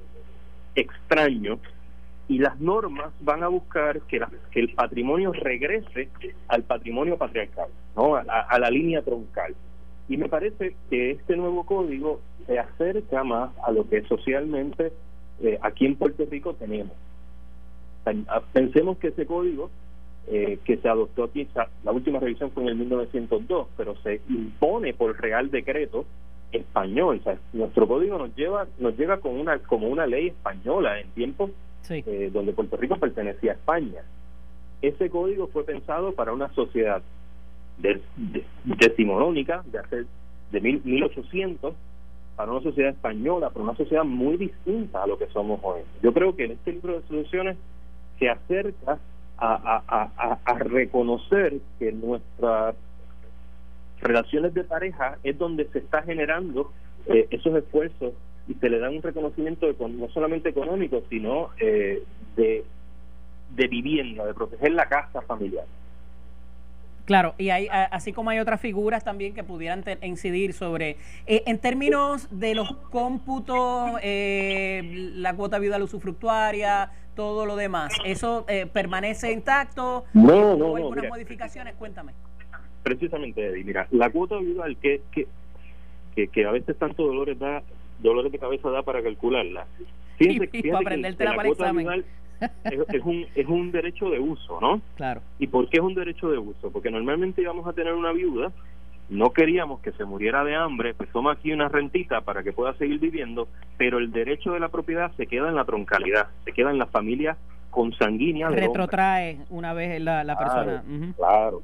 extraño 0.76 1.60
y 2.30 2.38
las 2.40 2.58
normas 2.62 3.12
van 3.20 3.44
a 3.44 3.50
buscar 3.50 4.00
que, 4.04 4.22
que 4.50 4.62
el 4.62 4.74
patrimonio 4.74 5.34
regrese 5.34 6.08
al 6.48 6.64
patrimonio 6.64 7.18
patriarcal, 7.18 7.68
¿no? 7.98 8.16
a, 8.16 8.60
la 8.60 8.70
línea 8.70 9.02
troncal. 9.02 9.54
Y 10.10 10.18
me 10.18 10.30
parece 10.30 10.76
que 10.90 11.12
este 11.12 11.38
nuevo 11.38 11.66
código 11.66 12.20
se 12.46 12.60
acerca 12.60 13.24
más 13.24 13.52
a 13.66 13.72
lo 13.72 13.88
que 13.88 14.02
socialmente 14.04 14.92
eh, 15.42 15.58
aquí 15.62 15.86
en 15.86 15.96
Puerto 15.96 16.26
Rico 16.30 16.54
tenemos. 16.54 16.94
Pensemos 18.52 18.98
que 18.98 19.10
ese 19.10 19.26
código 19.26 19.70
eh, 20.28 20.60
que 20.66 20.78
se 20.78 20.90
adoptó 20.90 21.26
aquí, 21.26 21.48
la 21.84 21.92
última 21.92 22.20
revisión 22.20 22.52
fue 22.52 22.64
en 22.64 22.70
el 22.70 22.76
1902, 22.76 23.68
pero 23.78 23.96
se 23.98 24.22
impone 24.30 24.94
por 24.94 25.20
real 25.20 25.50
decreto 25.50 26.06
español. 26.52 27.22
nuestro 27.54 27.88
código 27.88 28.18
nos 28.18 28.36
lleva 28.36 28.68
nos 28.78 28.98
llega 28.98 29.18
con 29.18 29.40
una 29.40 29.60
como 29.60 29.88
una 29.88 30.06
ley 30.06 30.28
española 30.28 31.00
en 31.00 31.10
tiempos 31.12 31.52
eh, 31.90 32.30
donde 32.32 32.54
Puerto 32.54 32.78
Rico 32.78 32.98
pertenecía 32.98 33.52
a 33.52 33.56
España. 33.56 34.02
Ese 34.82 35.10
código 35.10 35.48
fue 35.48 35.64
pensado 35.64 36.14
para 36.14 36.34
una 36.34 36.54
sociedad 36.54 37.02
de, 37.82 38.02
decimonónica 38.64 39.64
de 39.72 39.80
hace 39.80 40.06
de 40.52 40.62
mil, 40.62 40.82
1800 40.84 41.74
para 42.36 42.52
una 42.52 42.62
sociedad 42.62 42.92
española, 42.92 43.50
para 43.50 43.64
una 43.64 43.76
sociedad 43.76 44.04
muy 44.04 44.38
distinta 44.38 45.04
a 45.04 45.08
lo 45.08 45.18
que 45.18 45.28
somos 45.28 45.60
hoy. 45.64 45.82
Yo 46.02 46.14
creo 46.14 46.36
que 46.36 46.46
en 46.46 46.52
este 46.52 46.74
libro 46.74 47.00
de 47.00 47.08
soluciones 47.08 47.58
se 48.20 48.30
acerca 48.30 49.00
a, 49.38 50.58
reconocer 50.60 51.60
que 51.80 51.92
nuestras 51.92 52.76
relaciones 54.00 54.54
de 54.54 54.64
pareja 54.64 55.18
es 55.24 55.38
donde 55.38 55.66
se 55.70 55.80
está 55.80 56.04
generando 56.04 56.72
eh, 57.08 57.28
esos 57.32 57.56
esfuerzos 57.56 58.14
y 58.48 58.54
se 58.56 58.70
le 58.70 58.80
da 58.80 58.90
un 58.90 59.02
reconocimiento 59.02 59.68
no 59.80 60.10
solamente 60.10 60.50
económico, 60.50 61.02
sino 61.10 61.50
eh, 61.60 62.04
de, 62.36 62.64
de 63.56 63.68
vivienda, 63.68 64.26
de 64.26 64.34
proteger 64.34 64.74
la 64.74 64.88
casa 64.88 65.22
familiar. 65.22 65.66
Claro, 67.06 67.34
y 67.38 67.50
hay, 67.50 67.68
así 67.70 68.14
como 68.14 68.30
hay 68.30 68.40
otras 68.40 68.62
figuras 68.62 69.04
también 69.04 69.34
que 69.34 69.44
pudieran 69.44 69.84
incidir 70.04 70.54
sobre, 70.54 70.98
eh, 71.26 71.44
en 71.46 71.58
términos 71.58 72.28
de 72.32 72.56
los 72.56 72.74
cómputos, 72.92 74.00
eh, 74.04 75.12
la 75.16 75.36
cuota 75.36 75.58
viuda 75.60 75.82
usufructuaria, 75.84 76.92
todo 77.16 77.46
lo 77.46 77.56
demás, 77.56 77.94
¿eso 78.06 78.46
eh, 78.48 78.68
permanece 78.72 79.32
intacto? 79.32 80.06
No, 80.14 80.56
no, 80.56 80.76
algunas 80.76 81.10
modificaciones? 81.10 81.76
Cuéntame. 81.76 82.14
Precisamente, 82.84 83.46
Eddie, 83.46 83.64
mira, 83.64 83.88
la 83.92 84.10
cuota 84.10 84.38
viuda 84.38 84.66
que, 84.82 85.02
que, 85.12 85.28
que, 86.16 86.28
que 86.28 86.46
a 86.46 86.52
veces 86.52 86.78
tanto 86.78 87.06
dolores 87.06 87.38
da, 87.38 87.64
dolores 88.00 88.32
de 88.32 88.40
cabeza 88.40 88.70
da 88.70 88.84
para 88.84 89.02
calcularla. 89.04 89.66
y, 90.20 90.40
para 90.72 91.36
para 91.36 91.50
examen 91.50 92.06
es, 92.64 93.04
un, 93.04 93.26
es 93.36 93.48
un 93.48 93.72
derecho 93.72 94.10
de 94.10 94.20
uso, 94.20 94.60
¿no? 94.60 94.82
Claro. 94.96 95.22
¿Y 95.40 95.48
por 95.48 95.70
qué 95.70 95.78
es 95.78 95.84
un 95.84 95.94
derecho 95.94 96.30
de 96.30 96.38
uso? 96.38 96.72
Porque 96.72 96.92
normalmente 96.92 97.42
íbamos 97.42 97.68
a 97.68 97.74
tener 97.74 97.94
una 97.94 98.12
viuda, 98.12 98.52
no 99.10 99.32
queríamos 99.32 99.82
que 99.82 99.92
se 99.92 100.06
muriera 100.06 100.44
de 100.44 100.56
hambre, 100.56 100.94
pues 100.94 101.10
toma 101.12 101.34
aquí 101.34 101.52
una 101.52 101.68
rentita 101.68 102.22
para 102.22 102.44
que 102.44 102.54
pueda 102.54 102.74
seguir 102.76 103.00
viviendo, 103.00 103.48
pero 103.78 103.98
el 103.98 104.12
derecho 104.12 104.54
de 104.54 104.60
la 104.60 104.70
propiedad 104.70 105.12
se 105.18 105.28
queda 105.28 105.50
en 105.50 105.56
la 105.56 105.66
troncalidad, 105.66 106.28
se 106.46 106.54
queda 106.54 106.72
en 106.72 106.78
la 106.78 106.86
familia 106.88 107.38
consanguínea. 107.70 108.50
Retrotrae 108.50 109.40
una 109.50 109.74
vez 109.74 110.02
la, 110.02 110.24
la 110.24 110.38
persona. 110.38 110.84
Claro. 111.18 111.62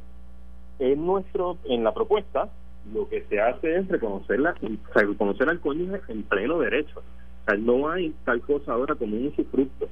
En, 0.79 1.05
nuestro, 1.05 1.57
en 1.65 1.83
la 1.83 1.93
propuesta, 1.93 2.49
lo 2.93 3.07
que 3.09 3.23
se 3.29 3.39
hace 3.41 3.77
es 3.77 3.87
reconocerla, 3.87 4.55
reconocer 4.93 5.49
al 5.49 5.59
cónyuge 5.59 6.01
en 6.09 6.23
pleno 6.23 6.59
derecho. 6.59 6.99
O 6.99 7.49
sea, 7.49 7.57
no 7.57 7.89
hay 7.89 8.13
tal 8.25 8.41
cosa 8.41 8.73
ahora 8.73 8.95
como 8.95 9.15
un 9.15 9.27
usufructo 9.27 9.87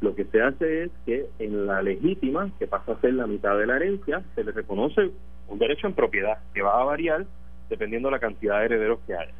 lo 0.00 0.14
que 0.14 0.24
se 0.24 0.40
hace 0.40 0.84
es 0.84 0.90
que 1.04 1.26
en 1.38 1.66
la 1.66 1.82
legítima, 1.82 2.50
que 2.58 2.66
pasa 2.66 2.92
a 2.92 3.00
ser 3.00 3.14
la 3.14 3.26
mitad 3.26 3.58
de 3.58 3.66
la 3.66 3.76
herencia, 3.76 4.22
se 4.34 4.44
le 4.44 4.52
reconoce 4.52 5.10
un 5.48 5.58
derecho 5.58 5.86
en 5.86 5.94
propiedad, 5.94 6.38
que 6.54 6.62
va 6.62 6.80
a 6.80 6.84
variar 6.84 7.26
dependiendo 7.68 8.08
de 8.08 8.12
la 8.12 8.18
cantidad 8.18 8.58
de 8.58 8.64
herederos 8.66 8.98
que 9.06 9.14
haya. 9.14 9.32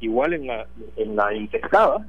Igual 0.00 0.34
en 0.34 0.46
la, 0.46 0.66
en 0.96 1.16
la 1.16 1.32
intestada, 1.32 2.06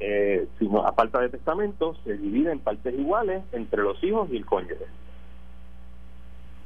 eh, 0.00 0.46
a 0.84 0.92
falta 0.92 1.20
de 1.20 1.28
testamento, 1.28 1.94
se 2.04 2.16
divide 2.16 2.52
en 2.52 2.60
partes 2.60 2.94
iguales 2.98 3.42
entre 3.52 3.82
los 3.82 4.02
hijos 4.02 4.28
y 4.32 4.36
el 4.36 4.46
cónyuge. 4.46 4.86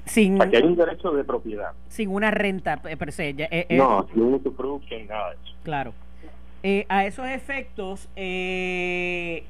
Sin, 0.04 0.40
hay 0.40 0.62
un 0.62 0.76
derecho 0.76 1.10
de 1.12 1.24
propiedad. 1.24 1.72
Sin 1.88 2.10
una 2.10 2.30
renta 2.30 2.80
eh, 2.88 2.96
per 2.96 3.12
se. 3.12 3.34
Eh, 3.38 3.66
no, 3.70 4.06
sin 4.12 4.22
un 4.22 4.34
usufructo, 4.34 4.94
nada 5.08 5.30
de 5.30 5.36
eso. 5.36 5.54
Claro. 5.62 5.94
a 6.88 7.06
esos 7.06 7.26
efectos, 7.26 8.08
eh, 8.16 9.44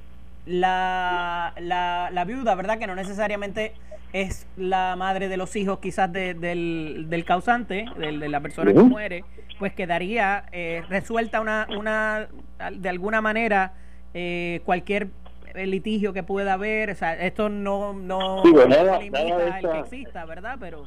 la, 0.46 1.54
la, 1.60 2.10
la, 2.12 2.24
viuda, 2.24 2.54
¿verdad? 2.54 2.78
Que 2.78 2.86
no 2.86 2.94
necesariamente 2.94 3.74
es 4.12 4.46
la 4.56 4.94
madre 4.96 5.28
de 5.28 5.36
los 5.36 5.56
hijos 5.56 5.78
quizás 5.78 6.12
del, 6.12 7.08
del 7.08 7.24
causante, 7.24 7.86
de, 7.96 8.18
de 8.18 8.28
la 8.28 8.40
persona 8.40 8.72
que 8.72 8.82
muere, 8.82 9.24
pues 9.58 9.72
quedaría 9.72 10.44
eh, 10.52 10.82
resuelta 10.88 11.40
una, 11.40 11.66
una, 11.76 12.28
de 12.72 12.88
alguna 12.88 13.20
manera 13.20 13.72
eh, 14.12 14.60
cualquier 14.64 15.08
litigio 15.54 16.12
que 16.12 16.22
pueda 16.22 16.54
haber, 16.54 16.90
o 16.90 16.94
sea, 16.94 17.14
esto 17.14 17.48
no, 17.48 17.92
no, 17.92 18.42
limita 18.44 19.58
el 19.58 19.70
que 19.70 19.78
exista, 19.78 20.24
¿verdad? 20.24 20.56
Pero... 20.58 20.86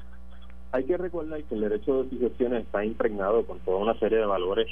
Hay 0.72 0.84
que 0.84 0.98
recordar 0.98 1.42
que 1.44 1.56
el 1.56 1.62
derecho 1.62 2.04
de 2.04 2.10
sucesión 2.10 2.56
está 2.56 2.84
impregnado 2.84 3.46
con 3.46 3.60
toda 3.60 3.78
una 3.78 3.98
serie 4.00 4.18
de 4.18 4.26
valores 4.26 4.68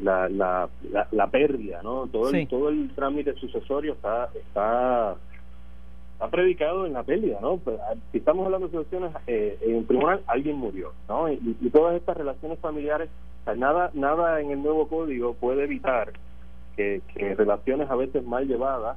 la, 0.00 0.28
la, 0.28 0.68
la, 1.10 1.26
pérdida, 1.28 1.82
¿no? 1.82 2.06
Todo 2.06 2.30
el, 2.30 2.48
todo 2.48 2.68
el 2.70 2.90
trámite 2.94 3.34
sucesorio 3.34 3.92
está 3.92 4.30
está 4.34 5.16
está 6.14 6.28
predicado 6.28 6.86
en 6.86 6.94
la 6.94 7.02
pérdida, 7.02 7.38
¿no? 7.40 7.58
Pues, 7.58 7.78
ah, 7.80 7.94
si 8.12 8.18
estamos 8.18 8.46
hablando 8.46 8.68
de 8.68 8.78
sucesiones 8.78 9.12
eh, 9.26 9.58
en 9.60 9.76
un 9.76 9.86
tribunal, 9.86 10.22
alguien 10.26 10.56
murió, 10.56 10.92
¿no? 11.08 11.30
Y, 11.30 11.38
todas 11.72 11.96
estas 11.96 12.16
relaciones 12.16 12.58
familiares, 12.60 13.10
nada 13.56 13.90
nada 13.94 14.40
en 14.40 14.50
el 14.52 14.62
nuevo 14.62 14.88
código 14.88 15.34
puede 15.34 15.64
evitar 15.64 16.12
que, 16.76 17.02
que 17.14 17.34
relaciones 17.34 17.90
a 17.90 17.96
veces 17.96 18.24
mal 18.24 18.46
llevadas 18.46 18.96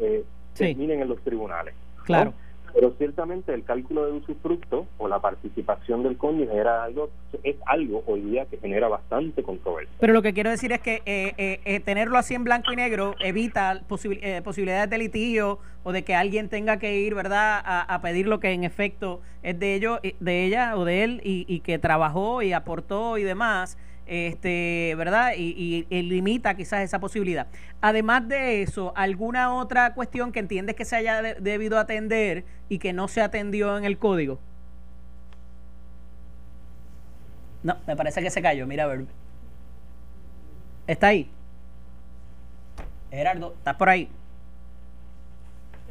eh, 0.00 0.24
terminen 0.54 1.00
en 1.00 1.08
los 1.08 1.20
tribunales. 1.20 1.74
Claro 2.04 2.34
pero 2.74 2.92
ciertamente 2.98 3.54
el 3.54 3.64
cálculo 3.64 4.04
de 4.04 4.12
usufructo 4.12 4.86
o 4.98 5.06
la 5.06 5.20
participación 5.20 6.02
del 6.02 6.16
cónyuge 6.16 6.54
era 6.56 6.82
algo 6.82 7.08
es 7.44 7.56
algo 7.66 8.02
hoy 8.06 8.20
día 8.22 8.46
que 8.46 8.58
genera 8.58 8.88
bastante 8.88 9.42
controversia. 9.42 9.94
Pero 10.00 10.12
lo 10.12 10.22
que 10.22 10.34
quiero 10.34 10.50
decir 10.50 10.72
es 10.72 10.80
que 10.80 11.02
eh, 11.06 11.34
eh, 11.38 11.60
eh, 11.64 11.80
tenerlo 11.80 12.18
así 12.18 12.34
en 12.34 12.42
blanco 12.42 12.72
y 12.72 12.76
negro 12.76 13.14
evita 13.20 13.82
posibilidades 13.86 14.90
de 14.90 14.98
litigio 14.98 15.60
o 15.84 15.92
de 15.92 16.02
que 16.02 16.14
alguien 16.14 16.48
tenga 16.48 16.78
que 16.78 16.98
ir, 16.98 17.14
¿verdad?, 17.14 17.62
a, 17.64 18.00
pedir 18.02 18.26
lo 18.26 18.40
que 18.40 18.50
en 18.50 18.64
efecto 18.64 19.20
es 19.42 19.58
de 19.58 19.74
ellos, 19.74 20.00
de 20.02 20.44
ella 20.44 20.76
o 20.76 20.84
de 20.84 21.04
él 21.04 21.20
y 21.22 21.60
que 21.60 21.78
trabajó 21.78 22.42
y 22.42 22.52
aportó 22.52 23.18
y 23.18 23.22
demás 23.22 23.78
este, 24.06 24.94
¿verdad? 24.96 25.32
Y, 25.36 25.86
limita 25.90 26.54
quizás 26.54 26.82
esa 26.82 26.98
posibilidad. 27.00 27.46
Además 27.80 28.28
de 28.28 28.62
eso, 28.62 28.92
¿alguna 28.96 29.54
otra 29.54 29.94
cuestión 29.94 30.32
que 30.32 30.40
entiendes 30.40 30.76
que 30.76 30.84
se 30.84 30.96
haya 30.96 31.22
debido 31.22 31.78
atender 31.78 32.44
y 32.68 32.78
que 32.78 32.92
no 32.92 33.08
se 33.08 33.22
atendió 33.22 33.76
en 33.78 33.84
el 33.84 33.98
código? 33.98 34.38
No, 37.62 37.76
me 37.86 37.96
parece 37.96 38.22
que 38.22 38.30
se 38.30 38.42
cayó, 38.42 38.66
mira 38.66 38.84
a 38.84 38.88
ver. 38.88 39.06
¿Está 40.86 41.08
ahí? 41.08 41.30
Gerardo, 43.10 43.54
¿estás 43.56 43.76
por 43.76 43.88
ahí? 43.88 44.10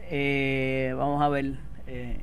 Eh, 0.10 0.93
vamos 0.96 1.22
a 1.22 1.29
ver. 1.29 1.58
Eh. 1.88 2.20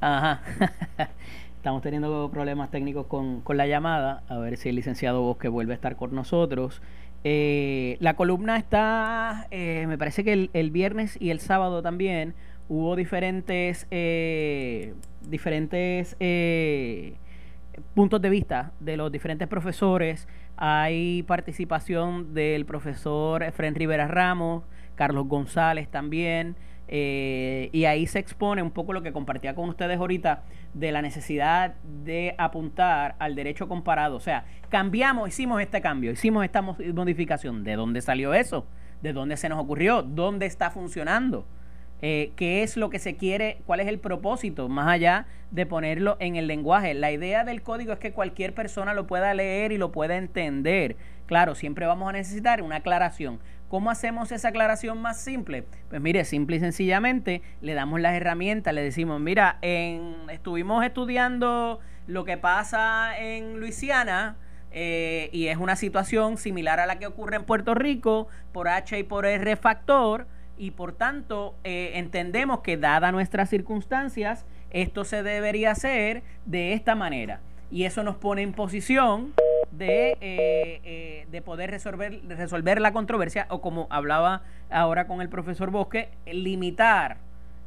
Ajá. 0.00 0.40
Estamos 1.60 1.82
teniendo 1.82 2.30
problemas 2.32 2.70
técnicos 2.70 3.06
con, 3.06 3.42
la 3.46 3.66
llamada. 3.66 4.22
A 4.28 4.38
ver 4.38 4.56
si 4.56 4.70
el 4.70 4.76
licenciado 4.76 5.20
Bosque 5.20 5.48
vuelve 5.48 5.74
a 5.74 5.74
estar 5.74 5.94
con 5.94 6.14
nosotros. 6.14 6.80
Eh, 7.22 7.98
la 8.00 8.14
columna 8.16 8.56
está, 8.56 9.46
eh, 9.50 9.84
me 9.86 9.98
parece 9.98 10.24
que 10.24 10.48
el, 10.50 10.70
viernes 10.70 11.18
y 11.20 11.28
el 11.28 11.38
sábado 11.38 11.82
también 11.82 12.32
hubo 12.70 12.96
diferentes, 12.96 13.86
eh, 13.90 14.94
diferentes 15.28 16.16
puntos 17.92 18.22
de 18.22 18.30
vista 18.30 18.72
de 18.80 18.96
los 18.96 19.12
diferentes 19.12 19.46
profesores. 19.46 20.28
Hay 20.56 21.24
participación 21.24 22.32
del 22.32 22.64
profesor 22.64 23.52
Fren 23.52 23.74
Rivera 23.74 24.08
Ramos, 24.08 24.64
Carlos 24.94 25.28
González 25.28 25.88
también. 25.88 26.56
Eh, 26.92 27.70
y 27.72 27.84
ahí 27.84 28.08
se 28.08 28.18
expone 28.18 28.64
un 28.64 28.72
poco 28.72 28.92
lo 28.92 29.00
que 29.00 29.12
compartía 29.12 29.54
con 29.54 29.68
ustedes 29.68 29.96
ahorita 29.96 30.42
de 30.74 30.90
la 30.90 31.02
necesidad 31.02 31.76
de 31.84 32.34
apuntar 32.36 33.14
al 33.20 33.36
derecho 33.36 33.68
comparado. 33.68 34.16
O 34.16 34.20
sea, 34.20 34.44
cambiamos, 34.70 35.28
hicimos 35.28 35.62
este 35.62 35.80
cambio, 35.80 36.10
hicimos 36.10 36.44
esta 36.44 36.62
modificación. 36.62 37.62
¿De 37.62 37.76
dónde 37.76 38.02
salió 38.02 38.34
eso? 38.34 38.66
¿De 39.02 39.12
dónde 39.12 39.36
se 39.36 39.48
nos 39.48 39.60
ocurrió? 39.60 40.02
¿Dónde 40.02 40.46
está 40.46 40.70
funcionando? 40.70 41.46
Eh, 42.02 42.32
qué 42.34 42.64
es 42.64 42.76
lo 42.76 42.90
que 42.90 42.98
se 42.98 43.16
quiere, 43.16 43.60
cuál 43.66 43.78
es 43.80 43.86
el 43.86 44.00
propósito, 44.00 44.68
más 44.68 44.88
allá 44.88 45.26
de 45.52 45.66
ponerlo 45.66 46.16
en 46.18 46.34
el 46.34 46.48
lenguaje. 46.48 46.94
La 46.94 47.12
idea 47.12 47.44
del 47.44 47.62
código 47.62 47.92
es 47.92 48.00
que 48.00 48.12
cualquier 48.12 48.52
persona 48.52 48.94
lo 48.94 49.06
pueda 49.06 49.32
leer 49.34 49.70
y 49.70 49.78
lo 49.78 49.92
pueda 49.92 50.16
entender. 50.16 50.96
Claro, 51.26 51.54
siempre 51.54 51.86
vamos 51.86 52.08
a 52.08 52.12
necesitar 52.12 52.62
una 52.62 52.76
aclaración. 52.76 53.38
¿Cómo 53.70 53.88
hacemos 53.92 54.32
esa 54.32 54.48
aclaración 54.48 55.00
más 55.00 55.20
simple? 55.20 55.64
Pues 55.90 56.00
mire, 56.00 56.24
simple 56.24 56.56
y 56.56 56.58
sencillamente 56.60 57.40
le 57.60 57.74
damos 57.74 58.00
las 58.00 58.14
herramientas, 58.14 58.74
le 58.74 58.82
decimos, 58.82 59.20
mira, 59.20 59.58
en, 59.62 60.16
estuvimos 60.28 60.84
estudiando 60.84 61.78
lo 62.08 62.24
que 62.24 62.36
pasa 62.36 63.16
en 63.16 63.60
Luisiana, 63.60 64.36
eh, 64.72 65.30
y 65.32 65.46
es 65.46 65.56
una 65.56 65.76
situación 65.76 66.36
similar 66.36 66.80
a 66.80 66.86
la 66.86 66.98
que 66.98 67.06
ocurre 67.06 67.36
en 67.36 67.44
Puerto 67.44 67.74
Rico 67.74 68.26
por 68.50 68.66
H 68.66 68.98
y 68.98 69.04
por 69.04 69.24
R 69.24 69.54
factor 69.54 70.26
y 70.58 70.72
por 70.72 70.92
tanto 70.92 71.54
eh, 71.62 71.92
entendemos 71.94 72.62
que 72.62 72.76
dada 72.76 73.12
nuestras 73.12 73.50
circunstancias, 73.50 74.46
esto 74.70 75.04
se 75.04 75.22
debería 75.22 75.70
hacer 75.70 76.24
de 76.44 76.72
esta 76.72 76.96
manera. 76.96 77.40
Y 77.70 77.84
eso 77.84 78.02
nos 78.02 78.16
pone 78.16 78.42
en 78.42 78.52
posición 78.52 79.32
de, 79.72 80.12
eh, 80.20 80.80
eh, 80.84 81.26
de 81.30 81.42
poder 81.42 81.70
resolver, 81.70 82.20
resolver 82.28 82.80
la 82.80 82.92
controversia 82.92 83.46
o 83.50 83.60
como 83.60 83.86
hablaba 83.90 84.42
ahora 84.70 85.06
con 85.06 85.20
el 85.20 85.28
profesor 85.28 85.70
Bosque, 85.70 86.08
limitar 86.26 87.18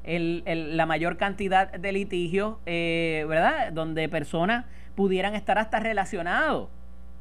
el, 0.04 0.44
la 0.76 0.86
mayor 0.86 1.18
cantidad 1.18 1.72
de 1.72 1.92
litigios, 1.92 2.58
¿verdad? 2.66 3.72
Donde 3.72 4.10
personas 4.10 4.66
pudieran 4.96 5.34
estar 5.36 5.58
hasta 5.58 5.80
relacionados 5.80 6.70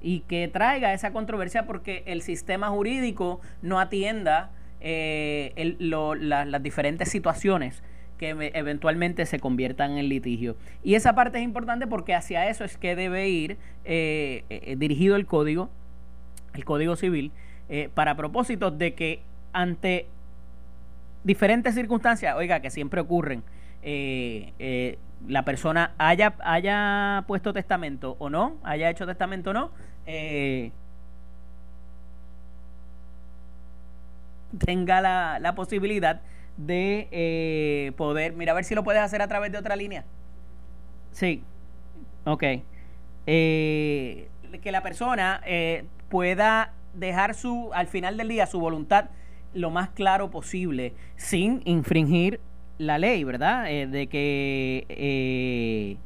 y 0.02 0.20
que 0.20 0.48
traiga 0.48 0.92
esa 0.92 1.12
controversia 1.12 1.66
porque 1.66 2.02
el 2.06 2.22
sistema 2.22 2.68
jurídico 2.68 3.40
no 3.62 3.78
atienda 3.78 4.50
eh, 4.80 5.76
las 5.78 6.62
diferentes 6.62 7.08
situaciones 7.08 7.82
que 8.22 8.52
eventualmente 8.54 9.26
se 9.26 9.40
conviertan 9.40 9.98
en 9.98 10.08
litigio. 10.08 10.54
Y 10.84 10.94
esa 10.94 11.12
parte 11.16 11.38
es 11.38 11.44
importante 11.44 11.88
porque 11.88 12.14
hacia 12.14 12.48
eso 12.48 12.62
es 12.62 12.78
que 12.78 12.94
debe 12.94 13.28
ir 13.28 13.56
eh, 13.84 14.44
eh, 14.48 14.76
dirigido 14.78 15.16
el 15.16 15.26
código, 15.26 15.70
el 16.54 16.64
código 16.64 16.94
civil, 16.94 17.32
para 17.94 18.14
propósitos 18.16 18.76
de 18.76 18.92
que 18.92 19.22
ante 19.54 20.06
diferentes 21.24 21.74
circunstancias, 21.74 22.36
oiga, 22.36 22.60
que 22.60 22.68
siempre 22.68 23.00
ocurren, 23.00 23.42
la 25.26 25.44
persona 25.44 25.94
haya, 25.96 26.34
haya 26.44 27.24
puesto 27.26 27.54
testamento 27.54 28.16
o 28.18 28.28
no, 28.28 28.58
haya 28.62 28.90
hecho 28.90 29.06
testamento 29.06 29.50
o 29.50 29.54
no, 29.54 29.70
tenga 34.58 35.00
la, 35.00 35.38
la 35.40 35.54
posibilidad 35.54 36.20
de 36.56 37.08
eh, 37.10 37.92
poder, 37.96 38.34
mira 38.34 38.52
a 38.52 38.54
ver 38.54 38.64
si 38.64 38.74
lo 38.74 38.84
puedes 38.84 39.02
hacer 39.02 39.22
a 39.22 39.28
través 39.28 39.52
de 39.52 39.58
otra 39.58 39.76
línea. 39.76 40.04
Sí, 41.12 41.42
ok. 42.24 42.44
Eh, 43.26 44.28
que 44.62 44.72
la 44.72 44.82
persona 44.82 45.40
eh, 45.46 45.84
pueda 46.08 46.72
dejar 46.94 47.34
su, 47.34 47.70
al 47.74 47.86
final 47.86 48.16
del 48.16 48.28
día, 48.28 48.46
su 48.46 48.60
voluntad 48.60 49.06
lo 49.54 49.70
más 49.70 49.90
claro 49.90 50.30
posible, 50.30 50.94
sin 51.16 51.62
infringir 51.64 52.40
la 52.78 52.98
ley, 52.98 53.22
¿verdad? 53.22 53.64
de 53.64 54.06
que, 54.06 55.98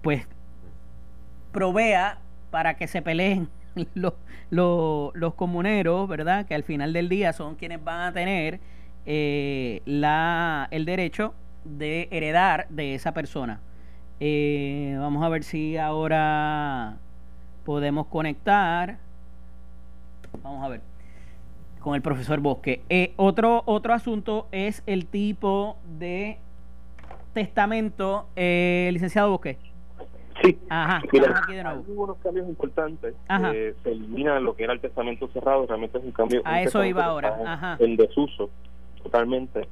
pues, 0.00 0.26
provea 1.52 2.18
para 2.50 2.76
que 2.76 2.86
se 2.86 3.02
peleen 3.02 3.48
los, 3.94 4.14
los, 4.50 5.34
comuneros, 5.34 6.08
¿verdad? 6.08 6.46
Que 6.46 6.54
al 6.54 6.64
final 6.64 6.92
del 6.92 7.08
día 7.08 7.32
son 7.32 7.56
quienes 7.56 7.82
van 7.82 8.00
a 8.00 8.12
tener 8.12 8.60
eh, 9.06 9.82
la, 9.84 10.68
el 10.70 10.84
derecho 10.84 11.34
de 11.64 12.08
heredar 12.10 12.66
de 12.68 12.94
esa 12.94 13.12
persona. 13.12 13.60
Eh, 14.20 14.96
vamos 14.98 15.22
a 15.24 15.28
ver 15.28 15.44
si 15.44 15.76
ahora 15.76 16.96
podemos 17.64 18.06
conectar. 18.06 18.98
Vamos 20.42 20.64
a 20.64 20.68
ver 20.68 20.80
con 21.80 21.94
el 21.94 22.02
profesor 22.02 22.40
Bosque. 22.40 22.82
Eh, 22.88 23.14
otro, 23.16 23.62
otro 23.66 23.94
asunto 23.94 24.46
es 24.52 24.82
el 24.86 25.06
tipo 25.06 25.76
de 25.98 26.38
testamento, 27.32 28.26
licenciado 28.36 29.30
Bosque. 29.30 29.58
Sí, 30.42 30.58
Ajá, 30.70 31.02
hay 31.12 31.60
unos 31.88 32.16
cambios 32.18 32.48
importantes. 32.48 33.14
Eh, 33.52 33.74
se 33.82 33.92
elimina 33.92 34.40
lo 34.40 34.56
que 34.56 34.64
era 34.64 34.72
el 34.72 34.80
testamento 34.80 35.28
cerrado, 35.28 35.66
realmente 35.66 35.98
es 35.98 36.04
un 36.04 36.12
cambio. 36.12 36.40
A 36.44 36.62
eso 36.62 36.82
iba 36.84 37.04
ahora. 37.04 37.76
En 37.78 37.96
desuso, 37.96 38.48
totalmente. 39.02 39.68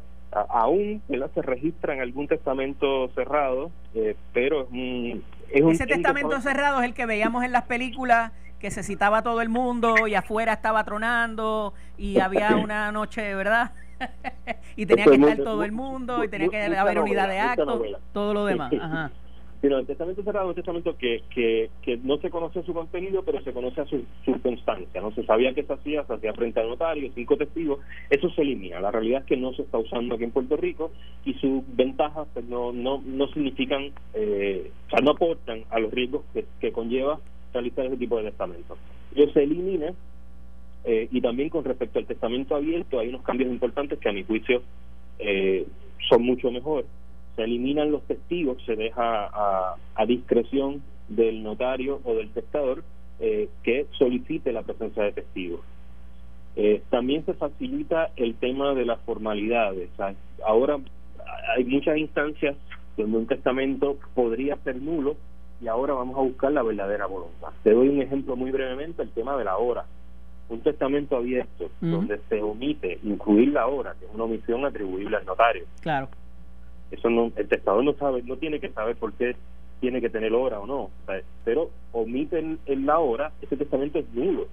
aún 0.49 1.03
se 1.35 1.43
registra 1.43 1.95
en 1.95 2.01
algún 2.01 2.29
testamento 2.29 3.09
cerrado, 3.15 3.71
eh, 3.95 4.17
pero 4.33 4.63
es 4.63 5.63
un. 5.63 5.73
Ese 5.73 5.87
testamento 5.87 6.41
cerrado 6.41 6.81
es 6.81 6.87
el 6.87 6.95
que 6.95 7.07
veíamos 7.07 7.45
en 7.45 7.53
las 7.53 7.65
películas 7.65 8.33
que 8.59 8.71
se 8.71 8.83
citaba 8.83 9.23
todo 9.23 9.41
el 9.41 9.49
mundo 9.49 10.07
y 10.07 10.15
afuera 10.15 10.53
estaba 10.53 10.85
tronando 10.85 11.75
y 11.97 12.19
había 12.19 12.57
una 12.57 12.91
noche, 12.93 13.35
¿verdad? 13.35 13.73
y 14.77 14.87
tenía 14.87 15.05
que 15.05 15.15
estar 15.15 15.39
todo 15.39 15.65
el 15.65 15.73
mundo 15.73 16.25
y 16.25 16.29
tenía 16.29 16.49
que 16.49 16.77
haber 16.77 16.99
unidad 16.99 17.29
de 17.29 17.39
actos, 17.39 17.83
todo 18.13 18.35
lo 18.35 18.45
demás. 18.45 18.73
Ajá. 18.81 19.11
Sino 19.61 19.79
el 19.79 19.87
testamento 19.87 20.23
cerrado 20.23 20.47
es 20.47 20.51
un 20.51 20.55
testamento 20.55 20.97
que, 20.97 21.23
que, 21.31 21.71
que 21.83 21.97
no 21.97 22.19
se 22.19 22.31
conoce 22.31 22.63
su 22.63 22.73
contenido, 22.73 23.25
pero 23.25 23.43
se 23.43 23.53
conoce 23.53 23.81
a 23.81 23.87
su 23.87 24.05
circunstancia. 24.25 25.01
No 25.01 25.11
se 25.13 25.25
sabía 25.25 25.53
que 25.53 25.65
se 25.65 25.73
hacía, 25.73 26.05
se 26.05 26.15
hacía 26.15 26.33
frente 26.33 26.61
al 26.61 26.69
notario, 26.69 27.11
cinco 27.15 27.37
testigos. 27.37 27.81
Eso 28.09 28.31
se 28.31 28.43
elimina. 28.43 28.81
La 28.81 28.93
realidad 28.93 29.23
es 29.23 29.27
que 29.27 29.37
no 29.37 29.53
se 29.55 29.63
está 29.63 29.79
usando 29.79 30.15
aquí 30.15 30.25
en 30.25 30.31
Puerto 30.31 30.57
Rico 30.57 30.93
y 31.25 31.35
sus 31.35 31.63
ventajas 31.75 32.29
pues, 32.33 32.45
no, 32.45 32.73
no, 32.73 33.03
no 33.05 33.27
significan, 33.29 33.91
eh, 34.15 34.71
o 34.87 34.91
sea, 34.91 35.01
no 35.01 35.11
aportan 35.11 35.65
a 35.71 35.81
los 35.81 35.91
riesgos 35.93 36.23
que, 36.33 36.45
que 36.61 36.71
conlleva 36.71 37.19
realizar 37.53 37.87
ese 37.87 37.97
tipo 37.97 38.17
de 38.19 38.31
testamento. 38.31 38.77
Yo 39.17 39.27
se 39.31 39.43
elimina 39.43 39.93
eh, 40.85 41.09
y 41.11 41.21
también 41.21 41.49
con 41.49 41.65
respecto 41.65 41.99
al 41.99 42.07
testamento 42.07 42.55
abierto 42.55 43.01
hay 43.01 43.09
unos 43.09 43.23
cambios 43.23 43.51
importantes 43.51 43.99
que 43.99 44.09
a 44.09 44.13
mi 44.13 44.23
juicio 44.23 44.63
eh, 45.19 45.67
son 46.09 46.23
mucho 46.23 46.53
mejores 46.53 46.87
se 47.39 47.45
eliminan 47.45 47.93
los 47.93 48.03
testigos, 48.03 48.61
se 48.67 48.75
deja 48.75 49.31
a, 49.33 50.07
discreción 50.09 50.83
del 51.09 51.45
notario 51.45 52.01
o 52.03 52.15
del 52.15 52.31
testador 52.31 52.83
eh, 53.21 53.49
que 53.63 53.87
solicite 53.97 54.53
la 54.53 54.63
presencia 54.63 55.05
de 55.05 55.13
testigos. 55.13 55.61
Eh, 56.57 56.83
también 56.91 57.25
se 57.27 57.35
facilita 57.35 58.11
el 58.17 58.35
tema 58.35 58.75
de 58.75 58.85
las 58.85 58.99
formalidades. 59.03 59.89
ahora 60.45 60.79
hay 61.57 61.65
muchas 61.65 61.97
instancias 61.99 62.57
donde 62.97 63.19
un 63.19 63.27
testamento 63.29 63.99
podría 64.15 64.57
ser 64.65 64.83
nulo 64.83 65.17
y 65.61 65.69
ahora 65.69 65.95
vamos 65.95 66.19
a 66.19 66.23
buscar 66.23 66.51
la 66.51 66.65
verdadera 66.65 67.07
voluntad. 67.07 67.51
Te 67.63 67.73
doy 67.73 67.89
un 67.89 68.03
ejemplo 68.03 68.35
muy 68.35 68.51
brevemente, 68.51 69.03
el 69.03 69.11
tema 69.11 69.37
de 69.37 69.45
la 69.45 69.59
hora. 69.59 69.85
Un 70.49 70.61
testamento 70.61 71.17
abierto 71.17 71.71
donde 71.81 72.19
se 72.29 72.43
omite 72.43 72.99
incluir 73.05 73.51
la 73.53 73.69
hora, 73.69 73.95
que 74.01 74.07
es 74.07 74.11
una 74.13 74.25
omisión 74.25 74.65
atribuible 74.65 75.19
al 75.19 75.25
notario. 75.25 75.67
Claro 75.83 76.09
eso 76.91 77.11
no, 77.11 77.33
el 77.37 77.49
testador 77.49 77.85
no 77.85 77.95
sabe, 77.95 78.23
no 78.23 78.37
tiene 78.37 78.61
que 78.61 78.71
saber 78.71 78.97
por 78.97 79.13
qué 79.15 79.37
tiene 79.81 80.01
que 80.01 80.11
tener 80.11 80.33
hora 80.33 80.59
o 80.61 80.67
no, 80.67 80.91
pero 81.45 81.71
omiten 81.93 82.59
en 82.67 82.87
la 82.87 82.99
hora, 82.99 83.33
ese 83.41 83.57
testamento 83.57 83.99
es 83.99 84.13
nulo. 84.13 84.49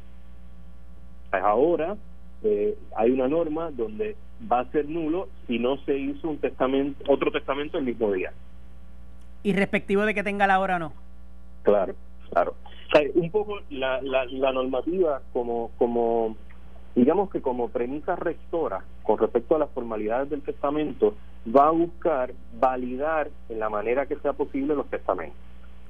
ahora 1.31 1.95
eh, 2.43 2.77
hay 2.95 3.11
una 3.11 3.27
norma 3.27 3.71
donde 3.71 4.15
va 4.51 4.59
a 4.59 4.71
ser 4.71 4.87
nulo 4.87 5.29
si 5.47 5.57
no 5.57 5.77
se 5.77 5.97
hizo 5.97 6.29
un 6.29 6.37
testamento, 6.37 7.03
otro 7.11 7.31
testamento 7.31 7.77
el 7.77 7.85
mismo 7.85 8.11
día. 8.11 8.31
Y 9.43 9.53
respectivo 9.53 10.05
de 10.05 10.13
que 10.13 10.23
tenga 10.23 10.47
la 10.47 10.59
hora 10.59 10.75
o 10.75 10.79
no. 10.79 10.93
Claro, 11.63 11.95
claro. 12.29 12.55
un 13.15 13.31
poco 13.31 13.59
la, 13.69 14.01
la, 14.01 14.25
la 14.25 14.51
normativa 14.51 15.21
como, 15.33 15.71
como 15.77 16.35
digamos 16.95 17.29
que 17.29 17.41
como 17.41 17.69
premisa 17.69 18.15
rectora 18.15 18.83
con 19.03 19.17
respecto 19.17 19.55
a 19.55 19.59
las 19.59 19.69
formalidades 19.71 20.29
del 20.29 20.41
testamento, 20.41 21.15
va 21.45 21.67
a 21.67 21.71
buscar 21.71 22.33
validar 22.59 23.29
en 23.49 23.59
la 23.59 23.69
manera 23.69 24.05
que 24.05 24.15
sea 24.17 24.33
posible 24.33 24.75
los 24.75 24.89
testamentos. 24.89 25.37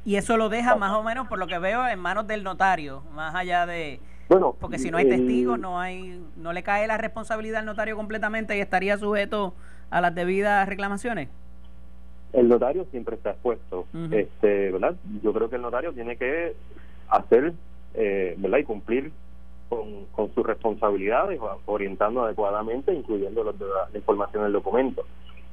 Y 0.03 0.17
eso 0.17 0.37
lo 0.37 0.49
deja 0.49 0.75
más 0.75 0.91
o 0.91 1.03
menos, 1.03 1.27
por 1.27 1.39
lo 1.39 1.47
que 1.47 1.57
veo, 1.57 1.87
en 1.87 1.99
manos 1.99 2.27
del 2.27 2.43
notario, 2.43 3.01
más 3.13 3.33
allá 3.33 3.65
de... 3.65 3.99
Bueno, 4.29 4.55
porque 4.59 4.79
si 4.79 4.91
no 4.91 4.97
hay 4.97 5.07
testigos, 5.07 5.59
no 5.59 5.79
hay, 5.79 6.21
no 6.35 6.51
le 6.51 6.63
cae 6.63 6.87
la 6.87 6.97
responsabilidad 6.97 7.59
al 7.59 7.65
notario 7.65 7.95
completamente 7.95 8.57
y 8.57 8.59
estaría 8.59 8.97
sujeto 8.97 9.53
a 9.89 10.01
las 10.01 10.13
debidas 10.13 10.67
reclamaciones. 10.67 11.29
el 12.33 12.49
notario 12.49 12.85
siempre 12.91 13.15
está 13.15 13.31
expuesto, 13.31 13.85
este, 14.11 14.71
¿verdad? 14.71 14.95
Yo 15.23 15.31
creo 15.31 15.49
que 15.49 15.55
el 15.55 15.61
notario 15.61 15.93
tiene 15.93 16.17
que 16.17 16.55
hacer, 17.09 17.53
eh, 17.93 18.35
¿verdad? 18.37 18.57
Y 18.57 18.63
cumplir 18.63 19.11
con, 19.69 20.05
con 20.11 20.33
sus 20.35 20.45
responsabilidades, 20.45 21.39
orientando 21.65 22.23
adecuadamente, 22.23 22.93
incluyendo 22.93 23.43
la, 23.43 23.53
la 23.91 23.97
información 23.97 24.43
del 24.43 24.53
documento. 24.53 25.05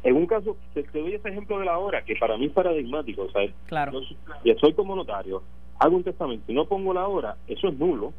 En 0.02 0.16
un 0.16 0.26
caso, 0.26 0.56
te, 0.74 0.82
doy 0.92 1.14
ese 1.14 1.28
ejemplo 1.28 1.58
de 1.58 1.64
la 1.64 1.78
hora, 1.78 2.04
que 2.04 2.16
para 2.16 2.36
mí 2.36 2.46
es 2.46 2.52
paradigmático. 2.52 3.22
O 3.22 3.30
sea, 3.30 3.42
claro. 3.66 4.00
yo, 4.44 4.54
soy 4.60 4.72
como 4.72 4.96
notario, 4.96 5.42
hago 5.78 5.96
un 5.96 6.04
testamento 6.04 6.50
y 6.50 6.54
no 6.54 6.66
pongo 6.66 6.92
la 6.92 7.06
hora, 7.06 7.36
eso 7.46 7.68
es 7.68 7.78
nulo. 7.78 8.12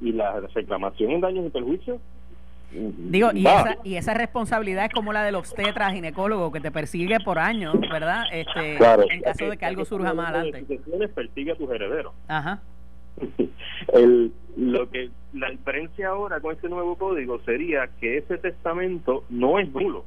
Y 0.00 0.12
la 0.12 0.40
reclamación 0.40 1.10
en 1.10 1.20
daños 1.20 1.46
y 1.46 1.50
perjuicios 1.50 2.00
Digo, 2.72 3.30
y 3.34 3.40
esa, 3.40 3.78
y 3.82 3.96
esa 3.96 4.14
responsabilidad 4.14 4.84
es 4.84 4.92
como 4.92 5.12
la 5.12 5.24
del 5.24 5.34
obstetra 5.34 5.90
ginecólogo 5.90 6.52
que 6.52 6.60
te 6.60 6.70
persigue 6.70 7.18
por 7.18 7.38
años, 7.38 7.74
¿verdad? 7.90 8.24
Este, 8.32 8.74
en 8.74 9.22
caso 9.22 9.50
de 9.50 9.56
que 9.56 9.66
algo 9.66 9.84
surja 9.84 10.14
más 10.14 10.32
adelante. 10.32 10.80
persigue 11.14 11.52
a 11.52 11.56
tus 11.56 11.70
herederos. 11.70 12.14
Ajá. 12.28 12.62
El, 13.92 14.32
lo 14.56 14.88
que 14.88 15.10
la 15.32 15.50
diferencia 15.50 16.08
ahora 16.08 16.38
con 16.38 16.52
este 16.52 16.68
nuevo 16.68 16.96
código 16.96 17.40
sería 17.40 17.88
que 18.00 18.18
ese 18.18 18.38
testamento 18.38 19.24
no 19.28 19.58
es 19.58 19.68
nulo. 19.72 20.04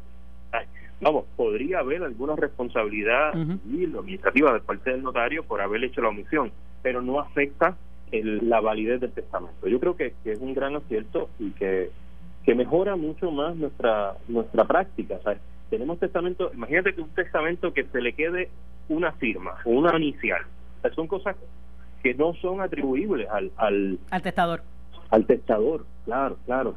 Vamos, 1.04 1.26
podría 1.36 1.80
haber 1.80 2.04
alguna 2.04 2.36
responsabilidad 2.36 3.34
civil 3.34 3.96
o 3.96 4.00
administrativa 4.00 4.54
de 4.54 4.60
parte 4.60 4.92
del 4.92 5.04
notario 5.04 5.44
por 5.44 5.62
haber 5.62 5.84
hecho 5.84 6.02
la 6.02 6.10
omisión, 6.10 6.52
pero 6.82 7.02
no 7.02 7.20
afecta 7.20 7.76
el, 8.12 8.50
la 8.50 8.62
validez 8.62 9.02
del 9.02 9.12
testamento. 9.12 9.68
Yo 9.68 9.80
creo 9.80 9.96
que, 9.96 10.14
que 10.24 10.32
es 10.32 10.40
un 10.40 10.54
gran 10.54 10.76
acierto 10.76 11.30
y 11.40 11.52
que 11.52 11.92
que 12.44 12.56
mejora 12.56 12.96
mucho 12.96 13.32
más 13.32 13.56
nuestra 13.56 14.16
nuestra 14.28 14.66
práctica. 14.66 15.18
Tenemos 15.70 16.00
testamento, 16.00 16.52
imagínate 16.54 16.94
que 16.94 17.02
un 17.02 17.10
testamento 17.10 17.74
que 17.74 17.86
se 17.86 18.02
le 18.02 18.14
quede 18.14 18.50
una 18.90 19.14
firma 19.14 19.56
o 19.66 19.72
una 19.72 19.96
inicial. 19.98 20.42
son 20.94 21.08
cosas 21.08 21.36
que 22.04 22.14
no 22.14 22.34
son 22.36 22.60
atribuibles 22.60 23.30
al, 23.30 23.52
al, 23.56 23.98
al 24.12 24.22
testador. 24.22 24.62
Al 25.10 25.26
testador, 25.26 25.86
claro, 26.06 26.38
claro 26.46 26.76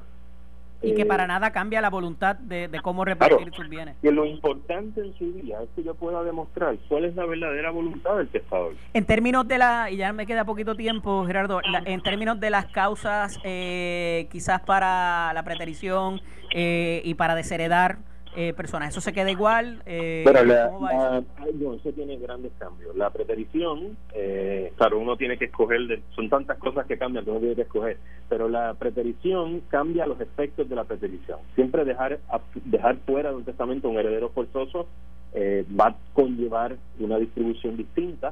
y 0.82 0.94
que 0.94 1.06
para 1.06 1.24
eh, 1.24 1.28
nada 1.28 1.50
cambia 1.50 1.80
la 1.80 1.90
voluntad 1.90 2.36
de, 2.36 2.68
cómo 2.82 3.04
repartir 3.04 3.52
sus 3.54 3.68
bienes. 3.68 3.96
Que 4.02 4.10
lo 4.10 4.24
importante 4.24 5.00
en 5.00 5.16
su 5.16 5.32
vida 5.32 5.62
es 5.62 5.68
que 5.74 5.82
yo 5.82 5.94
pueda 5.94 6.22
demostrar 6.22 6.76
cuál 6.88 7.04
es 7.04 7.14
la 7.16 7.26
verdadera 7.26 7.70
voluntad 7.70 8.16
del 8.16 8.28
testador. 8.28 8.74
En 8.94 9.04
términos 9.04 9.48
de 9.48 9.58
la, 9.58 9.90
y 9.90 9.96
ya 9.96 10.12
me 10.12 10.26
queda 10.26 10.44
poquito 10.44 10.74
tiempo, 10.74 11.24
Gerardo, 11.26 11.60
en 11.84 12.02
términos 12.02 12.38
de 12.40 12.50
las 12.50 12.66
causas, 12.66 13.38
eh, 13.44 14.28
quizás 14.30 14.60
para 14.60 15.32
la 15.32 15.42
preterición 15.42 16.20
eh, 16.54 17.00
y 17.04 17.14
para 17.14 17.34
desheredar, 17.34 17.98
eh, 18.36 18.52
personas. 18.52 18.90
¿Eso 18.90 19.00
se 19.00 19.14
queda 19.14 19.30
igual? 19.30 19.82
Eh, 19.86 20.22
eso? 20.26 21.74
eso 21.74 21.92
tiene 21.92 22.16
grandes 22.18 22.52
cambios. 22.58 22.94
La 22.94 23.08
preterición, 23.08 23.96
eh, 24.12 24.72
claro, 24.76 24.98
uno 24.98 25.16
tiene 25.16 25.38
que 25.38 25.46
escoger, 25.46 26.02
son 26.14 26.28
tantas 26.28 26.58
cosas 26.58 26.86
que 26.86 26.98
cambian 26.98 27.24
que 27.24 27.30
uno 27.30 27.40
tiene 27.40 27.54
que 27.54 27.62
escoger, 27.62 27.96
pero 28.28 28.48
la 28.48 28.74
preterición 28.74 29.62
cambia 29.68 30.06
los 30.06 30.20
efectos 30.20 30.68
de 30.68 30.76
la 30.76 30.84
preterición. 30.84 31.38
Siempre 31.54 31.86
dejar, 31.86 32.20
dejar 32.66 32.96
fuera 33.06 33.30
de 33.30 33.36
un 33.36 33.44
testamento 33.44 33.88
un 33.88 33.96
heredero 33.96 34.28
forzoso 34.28 34.86
eh, 35.32 35.64
va 35.78 35.88
a 35.88 35.96
conllevar 36.12 36.76
una 36.98 37.18
distribución 37.18 37.76
distinta. 37.76 38.30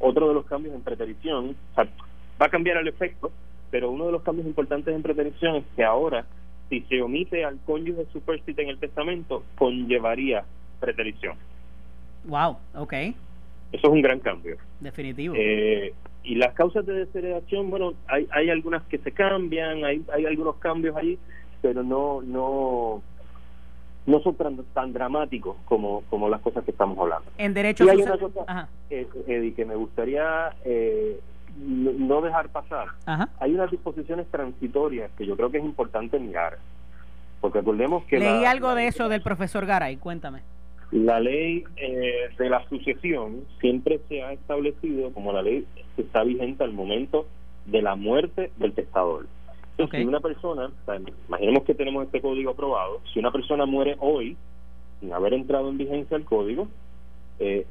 otro 0.00 0.28
de 0.28 0.34
los 0.34 0.46
cambios 0.46 0.74
en 0.74 0.82
preterición, 0.82 1.54
va 1.78 2.46
a 2.46 2.48
cambiar 2.48 2.78
el 2.78 2.88
efecto, 2.88 3.30
pero 3.70 3.90
uno 3.90 4.06
de 4.06 4.12
los 4.12 4.22
cambios 4.22 4.48
importantes 4.48 4.94
en 4.94 5.02
preterición 5.02 5.56
es 5.56 5.64
que 5.76 5.84
ahora 5.84 6.26
si 6.72 6.80
se 6.88 7.02
omite 7.02 7.44
al 7.44 7.58
cónyuge 7.66 8.06
superstite 8.14 8.62
en 8.62 8.70
el 8.70 8.78
testamento, 8.78 9.44
conllevaría 9.58 10.42
preterición. 10.80 11.36
Wow, 12.24 12.56
ok. 12.74 12.92
Eso 12.92 13.16
es 13.72 13.84
un 13.84 14.00
gran 14.00 14.20
cambio. 14.20 14.56
Definitivo. 14.80 15.34
Eh, 15.36 15.92
y 16.24 16.36
las 16.36 16.54
causas 16.54 16.86
de 16.86 16.94
desheredación, 16.94 17.68
bueno, 17.68 17.92
hay, 18.06 18.26
hay 18.30 18.48
algunas 18.48 18.82
que 18.84 18.96
se 18.96 19.12
cambian, 19.12 19.84
hay, 19.84 20.02
hay 20.14 20.24
algunos 20.24 20.56
cambios 20.56 20.96
allí, 20.96 21.18
pero 21.60 21.82
no 21.82 22.22
no 22.22 23.02
no 24.06 24.20
son 24.20 24.34
tan, 24.72 24.92
dramáticos 24.94 25.56
como, 25.66 26.02
como 26.08 26.30
las 26.30 26.40
cosas 26.40 26.64
que 26.64 26.70
estamos 26.70 26.98
hablando. 26.98 27.30
En 27.36 27.52
derecho 27.52 27.84
y 27.84 27.90
hay 27.90 27.98
una 27.98 28.16
cosa, 28.16 28.68
Eddie, 28.88 29.52
que 29.52 29.64
me 29.66 29.76
gustaría 29.76 30.54
eh, 30.64 31.20
no 31.56 32.20
dejar 32.20 32.48
pasar. 32.50 32.88
Hay 33.40 33.54
unas 33.54 33.70
disposiciones 33.70 34.26
transitorias 34.30 35.10
que 35.16 35.26
yo 35.26 35.36
creo 35.36 35.50
que 35.50 35.58
es 35.58 35.64
importante 35.64 36.18
mirar. 36.18 36.58
Porque 37.40 37.58
recordemos 37.58 38.04
que... 38.04 38.18
Leí 38.18 38.44
algo 38.44 38.74
de 38.74 38.86
eso 38.86 39.08
del 39.08 39.22
profesor 39.22 39.66
Garay, 39.66 39.96
cuéntame. 39.96 40.42
La 40.92 41.18
ley 41.20 41.64
eh, 41.76 42.28
de 42.38 42.50
la 42.50 42.66
sucesión 42.68 43.44
siempre 43.60 44.00
se 44.08 44.22
ha 44.22 44.32
establecido 44.32 45.12
como 45.12 45.32
la 45.32 45.42
ley 45.42 45.66
que 45.96 46.02
está 46.02 46.22
vigente 46.22 46.62
al 46.62 46.72
momento 46.72 47.26
de 47.66 47.82
la 47.82 47.96
muerte 47.96 48.52
del 48.58 48.74
testador. 48.74 49.26
Si 49.90 50.04
una 50.04 50.20
persona, 50.20 50.70
imaginemos 51.28 51.64
que 51.64 51.74
tenemos 51.74 52.04
este 52.04 52.20
código 52.20 52.50
aprobado, 52.50 53.00
si 53.12 53.18
una 53.18 53.32
persona 53.32 53.66
muere 53.66 53.96
hoy, 53.98 54.36
sin 55.00 55.12
haber 55.12 55.32
entrado 55.34 55.70
en 55.70 55.78
vigencia 55.78 56.16
el 56.16 56.24
código, 56.24 56.68
eh, 57.40 57.66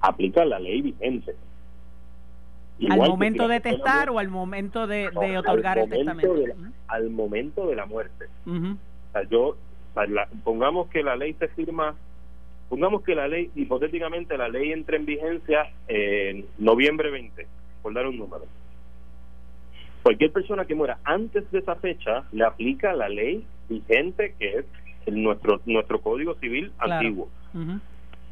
aplica 0.00 0.44
la 0.44 0.58
ley 0.58 0.80
vigente 0.80 1.36
al 2.90 2.98
momento 2.98 3.48
de 3.48 3.60
testar 3.60 4.10
o 4.10 4.18
al 4.18 4.28
momento 4.28 4.86
de, 4.86 5.08
otorgar 5.38 5.78
el 5.78 5.88
testamento. 5.88 6.34
al 6.88 7.10
momento 7.10 7.66
de 7.66 7.76
la 7.76 7.86
muerte. 7.86 8.26
yo, 9.30 9.56
pongamos 10.44 10.88
que 10.88 11.02
la 11.02 11.16
ley 11.16 11.34
se 11.38 11.48
firma, 11.48 11.94
pongamos 12.68 13.02
que 13.02 13.14
la 13.14 13.28
ley, 13.28 13.50
hipotéticamente 13.54 14.36
la 14.36 14.48
ley 14.48 14.72
entre 14.72 14.98
en 14.98 15.06
vigencia 15.06 15.70
en 15.88 16.46
noviembre 16.58 17.10
20, 17.10 17.46
por 17.82 17.94
dar 17.94 18.06
un 18.06 18.18
número. 18.18 18.44
Cualquier 20.02 20.32
persona 20.32 20.64
que 20.66 20.74
muera 20.74 20.98
antes 21.02 21.50
de 21.50 21.58
esa 21.58 21.74
fecha 21.76 22.24
le 22.30 22.44
aplica 22.44 22.92
la 22.92 23.08
ley 23.08 23.44
vigente 23.68 24.34
que 24.38 24.58
es 24.58 24.64
el, 25.06 25.22
nuestro 25.22 25.60
nuestro 25.66 26.00
código 26.00 26.34
civil 26.36 26.72
antiguo. 26.78 27.28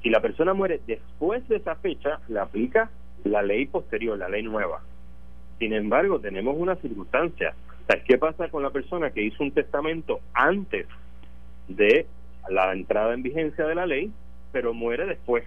Si 0.03 0.11
la 0.11 0.21
persona 0.21 0.53
muere 0.53 0.81
después 0.87 1.49
de 1.49 1.57
esa 1.57 1.77
fecha, 1.77 2.21
le 2.29 2.39
aplica 2.39 2.91
la 3.25 3.43
ley 3.43 3.67
posterior, 3.67 4.19
la 4.19 4.29
ley 4.29 4.43
nueva. 4.43 4.81
Sin 5.59 5.73
embargo, 5.73 6.21
tenemos 6.21 6.57
una 6.59 6.77
circunstancia. 6.77 7.55
¿Qué 8.07 8.19
pasa 8.19 8.49
con 8.49 8.63
la 8.63 8.71
persona 8.71 9.11
que 9.11 9.23
hizo 9.23 9.43
un 9.43 9.53
testamento 9.53 10.21
antes 10.33 10.87
de 11.69 12.07
la 12.49 12.73
entrada 12.73 13.15
en 13.15 13.23
vigencia 13.23 13.67
de 13.67 13.75
la 13.75 13.87
ley, 13.87 14.11
pero 14.53 14.73
muere 14.73 15.07
después? 15.07 15.45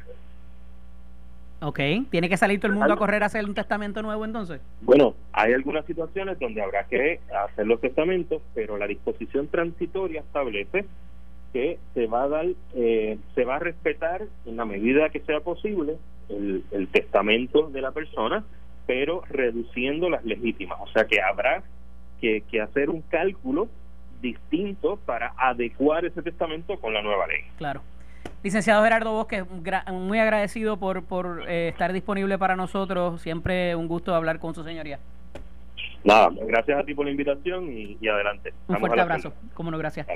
Ok, 1.59 1.79
¿tiene 2.11 2.29
que 2.29 2.37
salir 2.37 2.59
todo 2.59 2.71
el 2.71 2.77
mundo 2.77 2.93
a 2.93 2.97
correr 2.97 3.23
a 3.23 3.27
hacer 3.27 3.43
un 3.43 3.55
testamento 3.55 4.03
nuevo 4.03 4.23
entonces? 4.25 4.61
Bueno, 4.81 5.15
hay 5.31 5.53
algunas 5.53 5.85
situaciones 5.85 6.37
donde 6.37 6.61
habrá 6.61 6.83
que 6.83 7.19
hacer 7.45 7.65
los 7.65 7.81
testamentos, 7.81 8.43
pero 8.53 8.77
la 8.77 8.85
disposición 8.85 9.47
transitoria 9.47 10.21
establece 10.21 10.85
que 11.53 11.79
se 11.95 12.05
va 12.05 12.23
a 12.23 12.27
dar, 12.27 12.45
eh, 12.75 13.17
se 13.33 13.43
va 13.43 13.55
a 13.55 13.59
respetar 13.59 14.21
en 14.45 14.55
la 14.55 14.65
medida 14.65 15.09
que 15.09 15.21
sea 15.21 15.39
posible 15.39 15.97
el, 16.29 16.87
testamento 16.91 17.69
de 17.69 17.81
la 17.81 17.91
persona, 17.91 18.43
pero 18.85 19.23
reduciendo 19.29 20.09
las 20.09 20.23
legítimas. 20.25 20.79
O 20.81 20.87
sea 20.87 21.05
que 21.05 21.21
habrá 21.21 21.63
que, 22.21 22.43
hacer 22.61 22.89
un 22.89 23.01
cálculo 23.01 23.67
distinto 24.21 24.97
para 25.05 25.33
adecuar 25.37 26.05
ese 26.05 26.21
testamento 26.21 26.79
con 26.79 26.93
la 26.93 27.01
nueva 27.01 27.27
ley. 27.27 27.41
Claro. 27.57 27.81
Licenciado 28.43 28.83
Gerardo 28.83 29.11
Bosque, 29.13 29.43
muy 29.91 30.19
agradecido 30.19 30.77
por, 30.77 31.03
por 31.03 31.45
eh, 31.47 31.69
estar 31.69 31.93
disponible 31.93 32.37
para 32.37 32.55
nosotros. 32.55 33.21
Siempre 33.21 33.75
un 33.75 33.87
gusto 33.87 34.13
hablar 34.15 34.39
con 34.39 34.53
su 34.53 34.63
señoría. 34.63 34.99
Nada, 36.03 36.29
gracias 36.31 36.79
a 36.79 36.83
ti 36.83 36.93
por 36.93 37.05
la 37.05 37.11
invitación 37.11 37.69
y, 37.69 38.07
adelante. 38.07 38.53
Un 38.67 38.77
fuerte 38.77 39.01
abrazo. 39.01 39.33
Cómo 39.53 39.71
no, 39.71 39.77
gracias. 39.77 40.07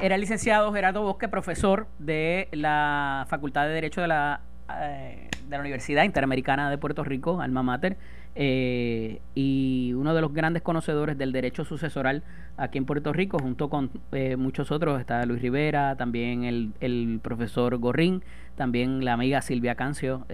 Era 0.00 0.14
el 0.14 0.20
licenciado 0.20 0.72
Gerardo 0.72 1.02
Bosque, 1.02 1.28
profesor 1.28 1.86
de 1.98 2.48
la 2.52 3.26
Facultad 3.28 3.66
de 3.66 3.72
Derecho 3.72 4.00
de 4.00 4.08
la 4.08 4.40
eh, 4.82 5.28
de 5.48 5.56
la 5.56 5.60
Universidad 5.60 6.04
Interamericana 6.04 6.70
de 6.70 6.78
Puerto 6.78 7.04
Rico, 7.04 7.40
Alma 7.40 7.62
Mater, 7.62 7.96
eh, 8.36 9.20
y 9.34 9.92
uno 9.94 10.14
de 10.14 10.20
los 10.20 10.32
grandes 10.32 10.62
conocedores 10.62 11.18
del 11.18 11.32
derecho 11.32 11.64
sucesoral 11.64 12.22
aquí 12.56 12.78
en 12.78 12.84
Puerto 12.84 13.12
Rico, 13.12 13.38
junto 13.38 13.68
con 13.68 13.90
eh, 14.12 14.36
muchos 14.36 14.70
otros, 14.70 15.00
está 15.00 15.24
Luis 15.26 15.42
Rivera, 15.42 15.96
también 15.96 16.44
el, 16.44 16.72
el 16.80 17.18
profesor 17.22 17.76
Gorrín, 17.78 18.22
también 18.54 19.04
la 19.04 19.14
amiga 19.14 19.40
Silvia 19.42 19.74
Cancio, 19.74 20.26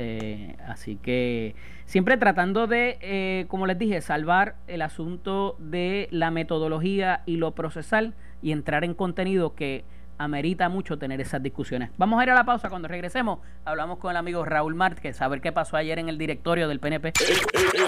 así 0.67 0.97
que 0.97 1.55
siempre 1.85 2.17
tratando 2.17 2.67
de, 2.67 3.47
como 3.49 3.67
les 3.67 3.79
dije, 3.79 4.01
salvar 4.01 4.57
el 4.67 4.83
asunto 4.83 5.55
de 5.61 6.09
la 6.11 6.33
metodología 6.33 7.23
y 7.25 7.37
lo 7.37 7.53
procesal 7.53 8.15
y 8.43 8.51
entrar 8.51 8.85
en 8.85 8.95
contenido 8.95 9.55
que 9.55 9.85
amerita 10.19 10.69
mucho 10.69 10.99
tener 10.99 11.21
esas 11.21 11.43
discusiones. 11.43 11.91
Vamos 11.97 12.21
a 12.21 12.25
ir 12.25 12.31
a 12.31 12.35
la 12.35 12.45
pausa. 12.45 12.69
Cuando 12.69 12.89
regresemos, 12.89 13.41
hablamos 13.65 13.99
con 13.99 14.11
el 14.11 14.17
amigo 14.17 14.45
Raúl 14.45 14.75
Márquez, 14.75 15.21
a 15.23 15.29
ver 15.29 15.41
qué 15.41 15.53
pasó 15.53 15.77
ayer 15.77 15.99
en 15.99 16.09
el 16.09 16.19
directorio 16.19 16.69
del 16.69 16.81
PNP. 16.81 17.13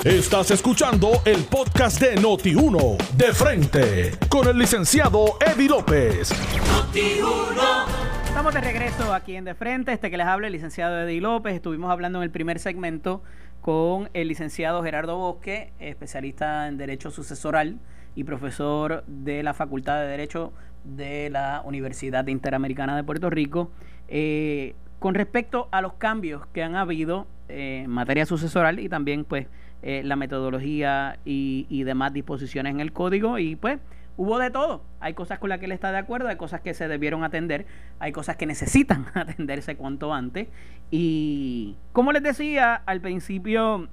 Estás 0.04 0.50
escuchando 0.50 1.10
el 1.24 1.44
podcast 1.44 2.00
de 2.00 2.16
Noti1, 2.16 2.96
de 3.12 3.32
frente, 3.32 4.12
con 4.28 4.48
el 4.48 4.58
licenciado 4.58 5.38
Eddie 5.40 5.68
López. 5.68 6.30
Noti1 6.32 8.08
Estamos 8.38 8.54
de 8.54 8.60
regreso 8.60 9.12
aquí 9.12 9.34
en 9.34 9.44
De 9.44 9.56
Frente, 9.56 9.92
este 9.92 10.12
que 10.12 10.16
les 10.16 10.26
habla 10.26 10.46
el 10.46 10.52
licenciado 10.52 11.00
Eddie 11.00 11.20
López. 11.20 11.54
Estuvimos 11.54 11.90
hablando 11.90 12.20
en 12.20 12.22
el 12.22 12.30
primer 12.30 12.60
segmento 12.60 13.20
con 13.60 14.10
el 14.14 14.28
licenciado 14.28 14.80
Gerardo 14.84 15.16
Bosque, 15.16 15.72
especialista 15.80 16.68
en 16.68 16.76
Derecho 16.76 17.10
Sucesoral 17.10 17.80
y 18.14 18.22
profesor 18.22 19.02
de 19.08 19.42
la 19.42 19.54
Facultad 19.54 20.00
de 20.02 20.06
Derecho 20.06 20.52
de 20.96 21.30
la 21.30 21.62
Universidad 21.64 22.26
Interamericana 22.26 22.96
de 22.96 23.04
Puerto 23.04 23.30
Rico, 23.30 23.70
eh, 24.08 24.74
con 24.98 25.14
respecto 25.14 25.68
a 25.70 25.80
los 25.80 25.94
cambios 25.94 26.46
que 26.48 26.62
han 26.62 26.74
habido 26.74 27.26
eh, 27.48 27.82
en 27.84 27.90
materia 27.90 28.26
sucesoral 28.26 28.80
y 28.80 28.88
también 28.88 29.24
pues 29.24 29.46
eh, 29.82 30.02
la 30.04 30.16
metodología 30.16 31.18
y, 31.24 31.82
demás 31.84 32.12
disposiciones 32.12 32.72
en 32.72 32.80
el 32.80 32.92
código 32.92 33.38
y 33.38 33.54
pues 33.54 33.78
hubo 34.16 34.38
de 34.38 34.50
todo. 34.50 34.82
Hay 34.98 35.14
cosas 35.14 35.38
con 35.38 35.50
las 35.50 35.60
que 35.60 35.66
él 35.66 35.72
está 35.72 35.92
de 35.92 35.98
acuerdo, 35.98 36.28
hay 36.28 36.36
cosas 36.36 36.62
que 36.62 36.74
se 36.74 36.88
debieron 36.88 37.22
atender, 37.22 37.66
hay 38.00 38.10
cosas 38.10 38.36
que 38.36 38.46
necesitan 38.46 39.06
atenderse 39.14 39.76
cuanto 39.76 40.12
antes. 40.12 40.48
Y 40.90 41.76
como 41.92 42.12
les 42.12 42.22
decía 42.22 42.74
al 42.74 43.00
principio 43.00 43.88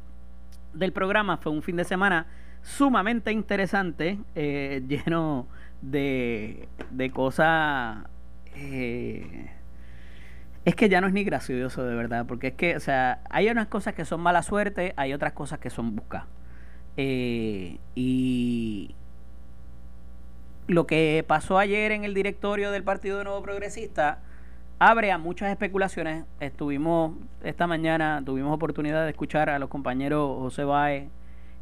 del 0.74 0.92
programa, 0.92 1.38
fue 1.38 1.52
un 1.52 1.62
fin 1.62 1.76
de 1.76 1.84
semana 1.84 2.26
sumamente 2.64 3.32
interesante, 3.32 4.18
lleno 4.34 5.48
de, 5.91 6.67
de 6.91 7.12
cosas... 7.12 8.06
Eh, 8.56 9.52
es 10.65 10.76
que 10.76 10.89
ya 10.89 11.00
no 11.00 11.08
es 11.08 11.13
ni 11.13 11.24
gracioso 11.24 11.84
de 11.84 11.95
verdad, 11.95 12.26
porque 12.26 12.48
es 12.48 12.54
que, 12.56 12.76
o 12.76 12.80
sea, 12.80 13.21
hay 13.30 13.50
unas 13.50 13.67
cosas 13.67 13.93
que 13.93 14.04
son 14.04 14.21
mala 14.21 14.41
suerte, 14.41 14.93
hay 14.98 15.13
otras 15.13 15.34
cosas 15.34 15.60
que 15.60 15.69
son 15.69 15.95
buscadas. 15.95 16.28
Eh, 16.98 17.78
y, 17.93 18.95
lo 20.67 20.88
que 20.88 21.24
pasó 21.28 21.60
ayer 21.60 21.91
en 21.91 22.04
el 22.04 22.15
directorio 22.15 22.71
del 22.71 22.84
Partido 22.84 23.24
Nuevo 23.24 23.43
Progresista 23.43 24.19
abre 24.80 25.12
a 25.12 25.19
muchas 25.19 25.52
especulaciones. 25.52 26.26
Estuvimos 26.39 27.13
esta 27.43 27.67
mañana, 27.67 28.24
tuvimos 28.26 28.54
oportunidad 28.54 29.04
de 29.04 29.12
escuchar 29.12 29.50
a 29.52 29.60
los 29.60 29.69
compañeros 29.69 30.38
José 30.39 30.63
Báez 30.63 31.10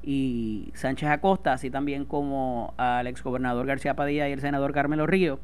y 0.03 0.71
Sánchez 0.75 1.09
Acosta, 1.09 1.53
así 1.53 1.69
también 1.69 2.05
como 2.05 2.73
al 2.77 3.07
exgobernador 3.07 3.65
García 3.65 3.95
Padilla 3.95 4.27
y 4.29 4.33
el 4.33 4.41
senador 4.41 4.73
Carmelo 4.73 5.07
Río, 5.07 5.39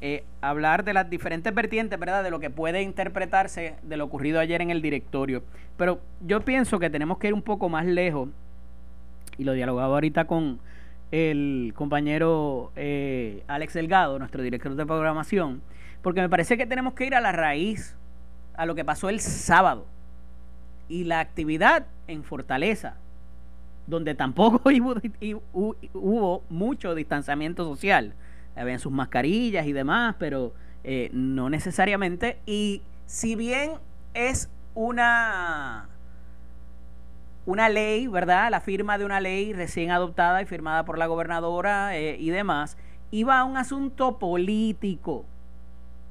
eh, 0.00 0.24
hablar 0.40 0.84
de 0.84 0.94
las 0.94 1.10
diferentes 1.10 1.54
vertientes, 1.54 1.98
¿verdad? 1.98 2.24
De 2.24 2.30
lo 2.30 2.40
que 2.40 2.50
puede 2.50 2.82
interpretarse 2.82 3.74
de 3.82 3.96
lo 3.96 4.04
ocurrido 4.04 4.40
ayer 4.40 4.62
en 4.62 4.70
el 4.70 4.80
directorio. 4.80 5.42
Pero 5.76 6.00
yo 6.20 6.40
pienso 6.40 6.78
que 6.78 6.88
tenemos 6.88 7.18
que 7.18 7.28
ir 7.28 7.34
un 7.34 7.42
poco 7.42 7.68
más 7.68 7.84
lejos, 7.84 8.28
y 9.36 9.44
lo 9.44 9.52
dialogaba 9.52 9.94
ahorita 9.94 10.26
con, 10.26 10.60
el 11.10 11.72
compañero 11.74 12.70
eh, 12.76 13.42
Alex 13.48 13.74
Delgado, 13.74 14.18
nuestro 14.18 14.42
director 14.42 14.74
de 14.74 14.84
programación, 14.84 15.62
porque 16.02 16.20
me 16.20 16.28
parece 16.28 16.56
que 16.56 16.66
tenemos 16.66 16.94
que 16.94 17.06
ir 17.06 17.14
a 17.14 17.20
la 17.20 17.32
raíz, 17.32 17.96
a 18.54 18.66
lo 18.66 18.74
que 18.74 18.84
pasó 18.84 19.08
el 19.08 19.20
sábado 19.20 19.86
y 20.88 21.04
la 21.04 21.20
actividad 21.20 21.86
en 22.06 22.24
Fortaleza, 22.24 22.96
donde 23.88 24.14
tampoco 24.14 24.70
hubo, 25.94 26.42
mucho 26.48 26.94
distanciamiento 26.94 27.64
social. 27.64 28.14
Habían 28.54 28.78
sus 28.78 28.92
mascarillas 28.92 29.66
y 29.66 29.72
demás, 29.72 30.16
pero 30.18 30.52
eh, 30.84 31.10
no 31.12 31.50
necesariamente. 31.50 32.38
Y 32.46 32.82
si 33.06 33.34
bien 33.34 33.72
es 34.14 34.50
una 34.74 35.88
una 37.46 37.70
ley, 37.70 38.08
¿verdad? 38.08 38.50
La 38.50 38.60
firma 38.60 38.98
de 38.98 39.06
una 39.06 39.20
ley 39.20 39.54
recién 39.54 39.90
adoptada 39.90 40.42
y 40.42 40.44
firmada 40.44 40.84
por 40.84 40.98
la 40.98 41.06
gobernadora 41.06 41.96
eh, 41.96 42.16
y 42.20 42.28
demás, 42.28 42.76
iba 43.10 43.38
a 43.38 43.44
un 43.44 43.56
asunto 43.56 44.18
político. 44.18 45.24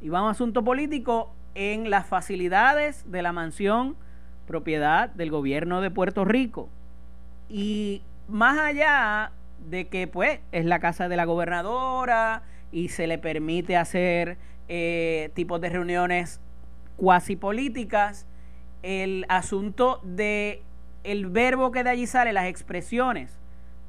Iba 0.01 0.17
a 0.17 0.23
un 0.23 0.29
asunto 0.31 0.63
político 0.63 1.31
en 1.53 1.91
las 1.91 2.07
facilidades 2.07 3.09
de 3.11 3.21
la 3.21 3.33
mansión 3.33 3.95
propiedad 4.47 5.09
del 5.09 5.29
gobierno 5.29 5.79
de 5.81 5.91
Puerto 5.91 6.25
Rico. 6.25 6.69
Y 7.49 8.01
más 8.27 8.57
allá 8.59 9.31
de 9.69 9.87
que 9.87 10.07
pues 10.07 10.39
es 10.51 10.65
la 10.65 10.79
casa 10.79 11.09
de 11.09 11.15
la 11.15 11.25
gobernadora 11.25 12.43
y 12.71 12.89
se 12.89 13.07
le 13.07 13.17
permite 13.17 13.77
hacer 13.77 14.37
eh, 14.67 15.31
tipos 15.33 15.61
de 15.61 15.69
reuniones 15.69 16.41
cuasi 16.97 17.35
políticas, 17.35 18.25
el 18.83 19.25
asunto 19.29 20.01
de 20.03 20.63
el 21.03 21.27
verbo 21.27 21.71
que 21.71 21.83
de 21.83 21.89
allí 21.89 22.05
sale, 22.07 22.33
las 22.33 22.47
expresiones 22.47 23.39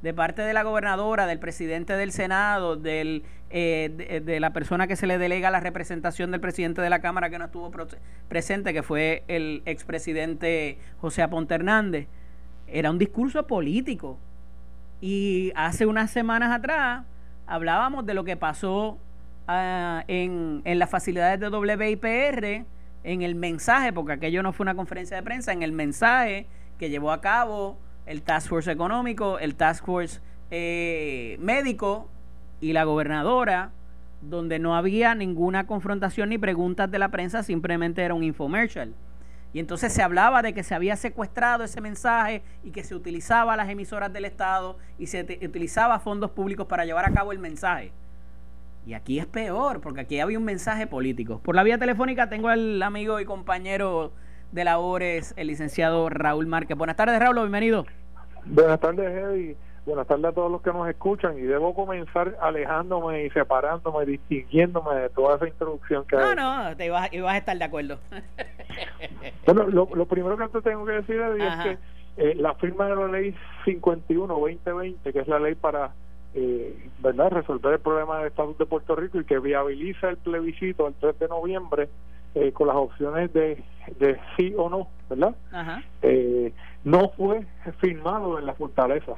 de 0.02 0.14
parte 0.14 0.42
de 0.42 0.52
la 0.52 0.62
gobernadora, 0.62 1.26
del 1.26 1.40
presidente 1.40 1.96
del 1.96 2.12
Senado, 2.12 2.76
del, 2.76 3.24
eh, 3.50 4.22
de, 4.24 4.40
la 4.40 4.52
persona 4.52 4.86
que 4.86 4.94
se 4.94 5.08
le 5.08 5.18
delega 5.18 5.50
la 5.50 5.58
representación 5.58 6.30
del 6.30 6.40
presidente 6.40 6.80
de 6.80 6.90
la 6.90 7.00
Cámara 7.00 7.30
que 7.30 7.38
no 7.38 7.46
estuvo 7.46 7.72
presente, 8.28 8.72
que 8.72 8.84
fue 8.84 9.24
el 9.26 9.62
expresidente 9.66 10.78
José 11.00 11.22
Aponte 11.22 11.56
Hernández, 11.56 12.06
era 12.70 12.90
un 12.90 12.98
discurso 12.98 13.46
político. 13.46 14.18
Y 15.00 15.52
hace 15.54 15.86
unas 15.86 16.10
semanas 16.10 16.50
atrás 16.52 17.04
hablábamos 17.46 18.04
de 18.06 18.14
lo 18.14 18.24
que 18.24 18.36
pasó 18.36 18.98
ah, 19.46 20.04
en, 20.08 20.62
en 20.64 20.78
las 20.78 20.90
facilidades 20.90 21.40
de 21.40 21.48
WIPR, 21.48 22.66
en 23.04 23.22
el 23.22 23.34
mensaje, 23.34 23.92
porque 23.92 24.12
aquello 24.12 24.42
no 24.42 24.52
fue 24.52 24.64
una 24.64 24.74
conferencia 24.74 25.16
de 25.16 25.22
prensa, 25.22 25.52
en 25.52 25.62
el 25.62 25.72
mensaje 25.72 26.46
que 26.78 26.90
llevó 26.90 27.12
a 27.12 27.20
cabo 27.20 27.78
el 28.06 28.22
Task 28.22 28.48
Force 28.48 28.70
Económico, 28.70 29.38
el 29.38 29.54
Task 29.54 29.84
Force 29.84 30.20
eh, 30.50 31.36
Médico 31.40 32.08
y 32.60 32.72
la 32.72 32.84
gobernadora, 32.84 33.70
donde 34.20 34.58
no 34.58 34.74
había 34.74 35.14
ninguna 35.14 35.66
confrontación 35.66 36.30
ni 36.30 36.38
preguntas 36.38 36.90
de 36.90 36.98
la 36.98 37.10
prensa, 37.10 37.42
simplemente 37.42 38.02
era 38.02 38.14
un 38.14 38.24
infomercial. 38.24 38.94
Y 39.52 39.60
entonces 39.60 39.92
se 39.92 40.02
hablaba 40.02 40.42
de 40.42 40.52
que 40.52 40.62
se 40.62 40.74
había 40.74 40.96
secuestrado 40.96 41.64
ese 41.64 41.80
mensaje 41.80 42.42
y 42.62 42.70
que 42.70 42.84
se 42.84 42.94
utilizaba 42.94 43.56
las 43.56 43.68
emisoras 43.68 44.12
del 44.12 44.26
Estado 44.26 44.76
y 44.98 45.06
se 45.06 45.22
utilizaba 45.42 45.98
fondos 46.00 46.30
públicos 46.32 46.66
para 46.66 46.84
llevar 46.84 47.06
a 47.06 47.12
cabo 47.12 47.32
el 47.32 47.38
mensaje. 47.38 47.92
Y 48.86 48.94
aquí 48.94 49.18
es 49.18 49.26
peor, 49.26 49.80
porque 49.80 50.02
aquí 50.02 50.20
había 50.20 50.38
un 50.38 50.44
mensaje 50.44 50.86
político. 50.86 51.40
Por 51.40 51.54
la 51.54 51.62
vía 51.62 51.78
telefónica 51.78 52.28
tengo 52.28 52.48
al 52.48 52.82
amigo 52.82 53.20
y 53.20 53.24
compañero 53.24 54.12
de 54.52 54.64
labores, 54.64 55.34
el 55.36 55.48
licenciado 55.48 56.08
Raúl 56.08 56.46
Márquez. 56.46 56.76
Buenas 56.76 56.96
tardes, 56.96 57.18
Raúl, 57.18 57.36
bienvenido. 57.36 57.86
Buenas 58.46 58.80
tardes, 58.80 59.10
Eddie. 59.10 59.56
Buenas 59.88 60.06
tardes 60.06 60.26
a 60.26 60.32
todos 60.32 60.52
los 60.52 60.60
que 60.60 60.70
nos 60.70 60.86
escuchan 60.86 61.38
y 61.38 61.40
debo 61.40 61.74
comenzar 61.74 62.36
alejándome 62.42 63.24
y 63.24 63.30
separándome, 63.30 64.04
distinguiéndome 64.04 64.94
de 64.96 65.08
toda 65.08 65.36
esa 65.36 65.48
introducción 65.48 66.04
que 66.06 66.14
No, 66.14 66.34
no, 66.34 66.76
te 66.76 66.84
ibas, 66.84 67.10
ibas, 67.10 67.32
a 67.32 67.38
estar 67.38 67.56
de 67.56 67.64
acuerdo. 67.64 67.98
bueno, 69.46 69.66
lo, 69.66 69.88
lo, 69.94 70.04
primero 70.04 70.36
que 70.36 70.46
te 70.48 70.60
tengo 70.60 70.84
que 70.84 70.92
decir 70.92 71.16
Eddie, 71.16 71.48
es 71.48 71.54
que 71.62 71.78
eh, 72.18 72.34
la 72.34 72.52
firma 72.56 72.86
de 72.86 72.96
la 72.96 73.08
ley 73.08 73.34
51-2020, 73.64 75.10
que 75.10 75.20
es 75.20 75.26
la 75.26 75.38
ley 75.38 75.54
para 75.54 75.92
eh, 76.34 76.90
¿verdad? 76.98 77.30
resolver 77.30 77.72
el 77.72 77.80
problema 77.80 78.18
del 78.18 78.26
estatus 78.26 78.58
de 78.58 78.66
Puerto 78.66 78.94
Rico 78.94 79.18
y 79.18 79.24
que 79.24 79.38
viabiliza 79.38 80.10
el 80.10 80.18
plebiscito 80.18 80.86
el 80.86 80.96
3 81.00 81.18
de 81.18 81.28
noviembre, 81.28 81.88
eh, 82.34 82.52
con 82.52 82.66
las 82.66 82.76
opciones 82.76 83.32
de, 83.32 83.64
de 83.98 84.20
sí 84.36 84.52
o 84.54 84.68
no, 84.68 84.88
¿verdad? 85.08 85.34
Eh, 86.02 86.52
no 86.84 87.08
fue 87.16 87.46
firmado 87.78 88.38
en 88.38 88.44
la 88.44 88.52
fortaleza. 88.52 89.14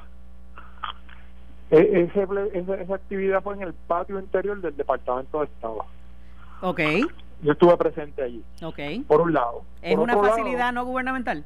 E, 1.71 2.01
ese, 2.01 2.27
esa, 2.53 2.95
actividad 2.95 3.41
fue 3.41 3.55
en 3.55 3.61
el 3.63 3.73
patio 3.73 4.19
interior 4.19 4.59
del 4.61 4.75
Departamento 4.75 5.39
de 5.39 5.45
Estado. 5.45 5.85
Ok. 6.61 6.81
Yo 7.41 7.53
estuve 7.53 7.75
presente 7.77 8.21
allí. 8.21 8.43
Ok. 8.61 8.79
Por 9.07 9.21
un 9.21 9.33
lado. 9.33 9.63
¿Es 9.81 9.97
una 9.97 10.15
facilidad 10.15 10.71
no 10.73 10.85
gubernamental? 10.85 11.43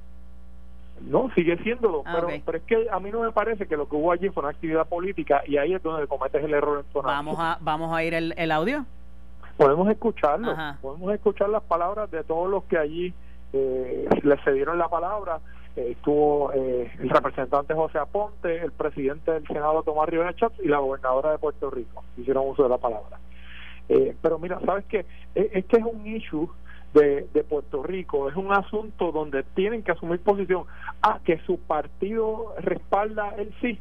No, 1.02 1.30
sigue 1.36 1.58
siéndolo, 1.58 2.04
ah, 2.06 2.12
pero, 2.16 2.42
pero 2.46 2.58
es 2.58 2.64
que 2.64 2.88
a 2.90 3.00
mí 3.02 3.12
no 3.12 3.22
me 3.22 3.32
parece 3.32 3.68
que 3.68 3.76
lo 3.76 3.88
que 3.88 3.98
hubo 3.98 4.14
allí 4.14 4.30
fue 4.30 4.42
una 4.42 4.52
actividad 4.52 4.88
política 4.88 5.42
y 5.46 5.58
ahí 5.58 5.74
es 5.74 5.84
donde 5.84 6.08
cometes 6.08 6.42
el 6.42 6.54
error 6.54 6.86
en 6.86 7.02
Vamos 7.02 7.36
a, 7.38 7.58
vamos 7.60 7.94
a 7.94 8.02
ir 8.04 8.14
el, 8.14 8.34
el 8.38 8.52
audio 8.52 8.86
podemos 9.58 9.90
escucharlo, 9.90 10.56
podemos 10.82 11.14
escuchar 11.14 11.50
las 11.50 11.64
palabras 11.64 12.12
de 12.12 12.24
todos 12.24 12.50
los 12.50 12.64
que 12.66 12.78
allí 12.78 13.14
eh, 13.54 14.08
le 14.24 14.38
cedieron 14.44 14.78
la 14.78 14.90
palabra. 14.90 15.40
Estuvo 15.76 16.54
eh, 16.54 16.90
el 17.00 17.10
representante 17.10 17.74
José 17.74 17.98
Aponte, 17.98 18.62
el 18.62 18.72
presidente 18.72 19.32
del 19.32 19.46
Senado 19.48 19.84
Tomás 19.84 20.08
Rivera 20.08 20.34
Chávez 20.34 20.58
y 20.64 20.70
la 20.70 20.80
gobernadora 20.80 21.32
de 21.32 21.38
Puerto 21.38 21.70
Rico. 21.70 22.04
Hicieron 22.18 22.48
uso 22.48 22.64
de 22.64 22.70
la 22.70 22.78
palabra. 22.78 23.20
Eh, 23.90 24.16
pero 24.22 24.40
mira, 24.40 24.60
¿sabes 24.66 24.86
qué? 24.86 25.06
E, 25.36 25.52
este 25.54 25.78
es 25.78 25.84
un 25.84 26.08
issue 26.08 26.50
de, 26.94 27.28
de, 27.34 27.44
Puerto 27.44 27.84
Rico, 27.84 28.30
es 28.30 28.36
un 28.38 28.54
asunto 28.54 29.12
donde 29.12 29.44
tienen 29.44 29.84
que 29.84 29.92
asumir 29.92 30.22
posición. 30.22 30.64
Ah, 31.02 31.20
que 31.26 31.40
su 31.40 31.60
partido 31.60 32.56
respalda 32.60 33.36
el 33.38 33.54
sí, 33.60 33.78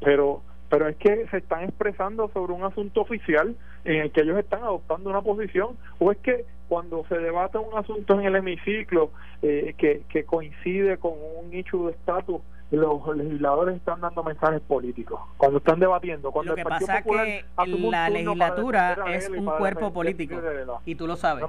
pero 0.00 0.42
pero 0.72 0.88
es 0.88 0.96
que 0.96 1.26
se 1.28 1.36
están 1.36 1.64
expresando 1.64 2.30
sobre 2.32 2.54
un 2.54 2.64
asunto 2.64 3.02
oficial 3.02 3.54
en 3.84 3.96
el 3.96 4.10
que 4.10 4.22
ellos 4.22 4.38
están 4.38 4.62
adoptando 4.62 5.10
una 5.10 5.20
posición, 5.20 5.76
o 5.98 6.10
es 6.10 6.16
que 6.18 6.46
cuando 6.72 7.04
se 7.06 7.18
debate 7.18 7.58
un 7.58 7.76
asunto 7.76 8.18
en 8.18 8.24
el 8.24 8.34
hemiciclo 8.34 9.10
eh, 9.42 9.74
que, 9.76 10.04
que 10.08 10.24
coincide 10.24 10.96
con 10.96 11.12
un 11.12 11.50
nicho 11.50 11.84
de 11.84 11.92
estatus 11.92 12.40
los 12.70 13.14
legisladores 13.14 13.76
están 13.76 14.00
dando 14.00 14.24
mensajes 14.24 14.62
políticos 14.62 15.20
cuando 15.36 15.58
están 15.58 15.80
debatiendo. 15.80 16.32
Cuando 16.32 16.52
lo 16.52 16.56
que 16.56 16.64
pasa 16.64 17.00
es 17.00 17.04
que 17.04 17.44
la 17.90 18.08
legislatura 18.08 18.96
es 19.08 19.28
un 19.28 19.44
cuerpo 19.44 19.92
político 19.92 20.40
y 20.86 20.94
tú 20.94 21.06
lo 21.06 21.16
sabes. 21.16 21.44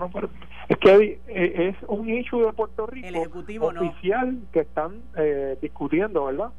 es 0.68 0.78
que 0.78 1.22
eh, 1.30 1.70
es 1.70 1.78
un 1.88 2.10
issue 2.10 2.46
de 2.46 2.52
Puerto 2.52 2.86
Rico 2.86 3.08
el 3.08 3.16
ejecutivo 3.16 3.68
oficial 3.68 4.40
que 4.52 4.60
están 4.60 5.04
eh, 5.16 5.58
discutiendo, 5.62 6.26
¿verdad? 6.26 6.50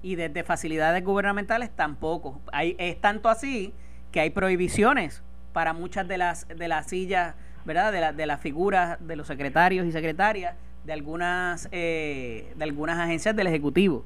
Y 0.00 0.14
desde 0.14 0.42
facilidades 0.42 1.04
gubernamentales 1.04 1.68
tampoco. 1.68 2.40
Hay, 2.50 2.76
es 2.78 2.98
tanto 2.98 3.28
así 3.28 3.74
que 4.10 4.20
hay 4.20 4.30
prohibiciones 4.30 5.22
para 5.52 5.72
muchas 5.72 6.06
de 6.08 6.18
las 6.18 6.46
de 6.48 6.68
las 6.68 6.86
sillas, 6.86 7.34
¿verdad? 7.64 7.92
De, 7.92 8.00
la, 8.00 8.12
de 8.12 8.26
las 8.26 8.40
figuras 8.40 8.98
de 9.06 9.16
los 9.16 9.26
secretarios 9.26 9.86
y 9.86 9.92
secretarias 9.92 10.56
de 10.84 10.92
algunas 10.92 11.68
eh, 11.72 12.52
de 12.56 12.64
algunas 12.64 12.98
agencias 12.98 13.34
del 13.34 13.46
ejecutivo. 13.46 14.04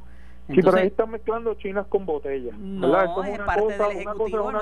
sí, 0.48 0.60
pero 0.62 0.76
ahí 0.76 0.86
están 0.86 1.10
mezclando 1.10 1.54
chinas 1.54 1.86
con 1.88 2.06
botellas. 2.06 2.56
No, 2.56 3.24
es, 3.24 3.38
parte 3.40 3.76
del 3.76 3.92
ejecutivo, 3.92 4.52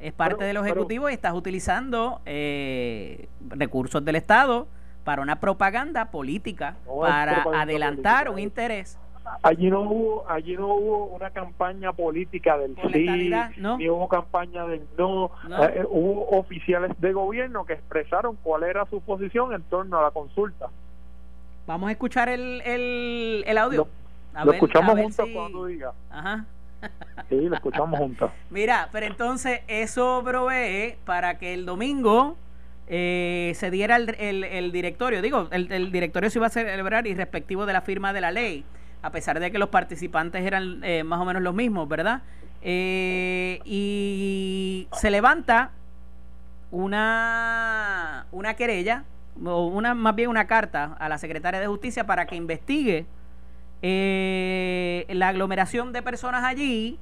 es 0.00 0.12
parte 0.12 0.44
del 0.44 0.56
ejecutivo 0.56 1.08
y 1.08 1.14
estás 1.14 1.34
utilizando 1.34 2.20
eh, 2.26 3.28
recursos 3.48 4.04
del 4.04 4.16
Estado 4.16 4.66
para 5.04 5.22
una 5.22 5.38
propaganda 5.38 6.10
política, 6.10 6.76
para 6.86 7.44
adelantar 7.54 8.30
un 8.30 8.38
interés 8.38 8.98
allí 9.42 9.70
no 9.70 9.82
hubo 9.82 10.30
allí 10.30 10.56
no 10.56 10.74
hubo 10.74 11.04
una 11.06 11.30
campaña 11.30 11.92
política 11.92 12.58
del 12.58 12.76
sí 12.92 13.32
ni 13.78 13.88
hubo 13.88 14.08
campaña 14.08 14.66
del 14.66 14.82
no, 14.98 15.30
eh, 15.48 15.72
eh, 15.76 15.84
hubo 15.88 16.28
oficiales 16.38 16.92
de 17.00 17.12
gobierno 17.12 17.64
que 17.64 17.74
expresaron 17.74 18.36
cuál 18.42 18.64
era 18.64 18.84
su 18.86 19.00
posición 19.00 19.52
en 19.54 19.62
torno 19.62 19.98
a 19.98 20.02
la 20.02 20.10
consulta. 20.10 20.68
Vamos 21.66 21.88
a 21.88 21.92
escuchar 21.92 22.28
el, 22.28 22.60
el, 22.62 23.44
el 23.46 23.58
audio. 23.58 23.88
Lo, 24.44 24.52
escuchamos 24.52 25.00
juntos 25.00 25.28
cuando 25.32 25.66
diga. 25.66 25.92
Ajá. 26.10 26.44
Sí 27.30 27.40
lo 27.48 27.54
escuchamos 27.54 27.98
juntos. 27.98 28.30
Mira 28.50 28.90
pero 28.92 29.06
entonces 29.06 29.62
eso 29.68 30.20
provee 30.22 30.96
para 31.06 31.38
que 31.38 31.54
el 31.54 31.64
domingo 31.64 32.36
eh, 32.88 33.52
se 33.54 33.70
diera 33.70 33.96
el, 33.96 34.14
el, 34.18 34.44
el 34.44 34.70
directorio. 34.70 35.22
Digo 35.22 35.48
el, 35.50 35.72
el 35.72 35.90
directorio 35.90 36.28
se 36.28 36.38
iba 36.38 36.48
a 36.48 36.50
celebrar 36.50 37.06
irrespectivo 37.06 37.64
de 37.64 37.72
la 37.72 37.80
firma 37.80 38.12
de 38.12 38.20
la 38.20 38.30
ley 38.30 38.66
a 39.04 39.10
pesar 39.10 39.38
de 39.38 39.52
que 39.52 39.58
los 39.58 39.68
participantes 39.68 40.42
eran 40.46 40.82
eh, 40.82 41.04
más 41.04 41.20
o 41.20 41.26
menos 41.26 41.42
los 41.42 41.54
mismos, 41.54 41.86
¿verdad? 41.86 42.22
Eh, 42.62 43.60
y 43.66 44.88
se 44.92 45.10
levanta 45.10 45.72
una, 46.70 48.24
una 48.32 48.54
querella, 48.54 49.04
o 49.44 49.66
una, 49.66 49.92
más 49.92 50.14
bien 50.14 50.30
una 50.30 50.46
carta 50.46 50.96
a 50.98 51.10
la 51.10 51.18
secretaria 51.18 51.60
de 51.60 51.66
Justicia 51.66 52.06
para 52.06 52.24
que 52.24 52.34
investigue 52.34 53.04
eh, 53.82 55.04
la 55.10 55.28
aglomeración 55.28 55.92
de 55.92 56.00
personas 56.00 56.42
allí 56.42 56.98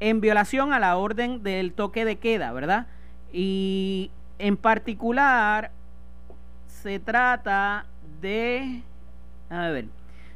en 0.00 0.20
violación 0.20 0.72
a 0.72 0.80
la 0.80 0.96
orden 0.96 1.44
del 1.44 1.72
toque 1.72 2.04
de 2.04 2.16
queda, 2.16 2.50
¿verdad? 2.50 2.88
Y 3.32 4.10
en 4.40 4.56
particular 4.56 5.70
se 6.66 6.98
trata 6.98 7.86
de... 8.20 8.82
A 9.50 9.68
ver 9.68 9.84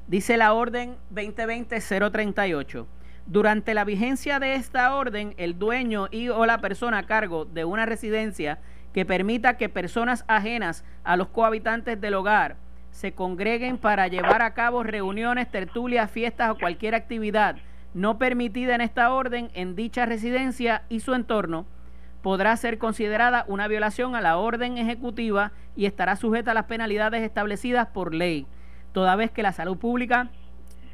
Dice 0.08 0.38
la 0.38 0.54
orden 0.54 0.96
2020-038. 1.14 2.86
Durante 3.26 3.74
la 3.74 3.84
vigencia 3.84 4.40
de 4.40 4.54
esta 4.54 4.94
orden, 4.94 5.34
el 5.36 5.58
dueño 5.58 6.08
y 6.10 6.30
o 6.30 6.46
la 6.46 6.62
persona 6.62 6.96
a 6.96 7.02
cargo 7.02 7.44
de 7.44 7.66
una 7.66 7.84
residencia 7.84 8.58
que 8.94 9.04
permita 9.04 9.58
que 9.58 9.68
personas 9.68 10.24
ajenas 10.26 10.82
a 11.04 11.18
los 11.18 11.28
cohabitantes 11.28 12.00
del 12.00 12.14
hogar 12.14 12.56
se 12.90 13.12
congreguen 13.12 13.76
para 13.76 14.08
llevar 14.08 14.40
a 14.40 14.54
cabo 14.54 14.82
reuniones, 14.82 15.50
tertulias, 15.50 16.10
fiestas 16.10 16.52
o 16.52 16.58
cualquier 16.58 16.94
actividad 16.94 17.56
no 17.92 18.16
permitida 18.16 18.74
en 18.74 18.80
esta 18.80 19.12
orden 19.12 19.50
en 19.52 19.76
dicha 19.76 20.06
residencia 20.06 20.84
y 20.88 21.00
su 21.00 21.12
entorno, 21.12 21.66
podrá 22.22 22.56
ser 22.56 22.78
considerada 22.78 23.44
una 23.46 23.68
violación 23.68 24.16
a 24.16 24.22
la 24.22 24.38
orden 24.38 24.78
ejecutiva 24.78 25.52
y 25.76 25.84
estará 25.84 26.16
sujeta 26.16 26.52
a 26.52 26.54
las 26.54 26.64
penalidades 26.64 27.22
establecidas 27.22 27.88
por 27.88 28.14
ley 28.14 28.46
toda 28.92 29.16
vez 29.16 29.30
que 29.30 29.42
la 29.42 29.52
salud 29.52 29.76
pública 29.76 30.30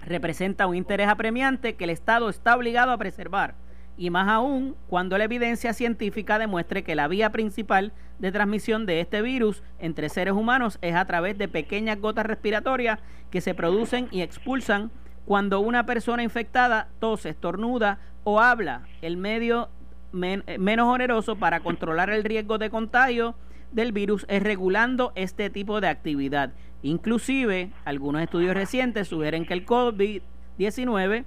representa 0.04 0.66
un 0.66 0.76
interés 0.76 1.08
apremiante 1.08 1.76
que 1.76 1.84
el 1.84 1.90
Estado 1.90 2.28
está 2.28 2.56
obligado 2.56 2.92
a 2.92 2.98
preservar, 2.98 3.54
y 3.96 4.10
más 4.10 4.28
aún 4.28 4.76
cuando 4.88 5.16
la 5.18 5.24
evidencia 5.24 5.72
científica 5.72 6.38
demuestre 6.38 6.82
que 6.82 6.94
la 6.94 7.08
vía 7.08 7.30
principal 7.30 7.92
de 8.18 8.32
transmisión 8.32 8.86
de 8.86 9.00
este 9.00 9.22
virus 9.22 9.62
entre 9.78 10.08
seres 10.08 10.34
humanos 10.34 10.78
es 10.82 10.94
a 10.94 11.04
través 11.04 11.38
de 11.38 11.48
pequeñas 11.48 12.00
gotas 12.00 12.26
respiratorias 12.26 13.00
que 13.30 13.40
se 13.40 13.54
producen 13.54 14.08
y 14.10 14.22
expulsan 14.22 14.90
cuando 15.26 15.60
una 15.60 15.86
persona 15.86 16.22
infectada 16.22 16.88
tose, 16.98 17.30
estornuda 17.30 17.98
o 18.24 18.40
habla, 18.40 18.82
el 19.00 19.16
medio 19.16 19.68
menos 20.12 20.86
oneroso 20.86 21.36
para 21.36 21.60
controlar 21.60 22.10
el 22.10 22.24
riesgo 22.24 22.58
de 22.58 22.70
contagio 22.70 23.34
del 23.72 23.90
virus 23.90 24.24
es 24.28 24.42
regulando 24.42 25.12
este 25.16 25.50
tipo 25.50 25.80
de 25.80 25.88
actividad. 25.88 26.52
Inclusive, 26.84 27.70
algunos 27.86 28.20
estudios 28.20 28.52
recientes 28.52 29.08
sugieren 29.08 29.46
que 29.46 29.54
el 29.54 29.64
COVID-19 29.64 31.24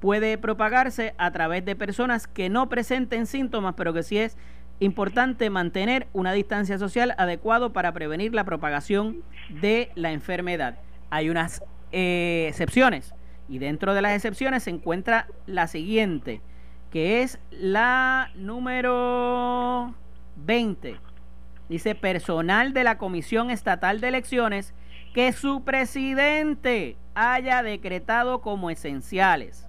puede 0.00 0.36
propagarse 0.36 1.14
a 1.16 1.30
través 1.30 1.64
de 1.64 1.74
personas 1.74 2.26
que 2.26 2.50
no 2.50 2.68
presenten 2.68 3.24
síntomas, 3.24 3.74
pero 3.74 3.94
que 3.94 4.02
sí 4.02 4.18
es 4.18 4.36
importante 4.80 5.48
mantener 5.48 6.08
una 6.12 6.32
distancia 6.32 6.76
social 6.76 7.14
adecuada 7.16 7.70
para 7.70 7.92
prevenir 7.92 8.34
la 8.34 8.44
propagación 8.44 9.22
de 9.48 9.90
la 9.94 10.12
enfermedad. 10.12 10.76
Hay 11.08 11.30
unas 11.30 11.62
eh, 11.90 12.44
excepciones 12.50 13.14
y 13.48 13.60
dentro 13.60 13.94
de 13.94 14.02
las 14.02 14.12
excepciones 14.12 14.64
se 14.64 14.70
encuentra 14.70 15.26
la 15.46 15.68
siguiente, 15.68 16.42
que 16.90 17.22
es 17.22 17.38
la 17.50 18.30
número 18.34 19.94
20 20.36 21.08
dice 21.68 21.94
personal 21.94 22.72
de 22.72 22.84
la 22.84 22.98
Comisión 22.98 23.50
Estatal 23.50 24.00
de 24.00 24.08
Elecciones 24.08 24.74
que 25.18 25.32
su 25.32 25.64
presidente 25.64 26.96
haya 27.16 27.64
decretado 27.64 28.40
como 28.40 28.70
esenciales. 28.70 29.66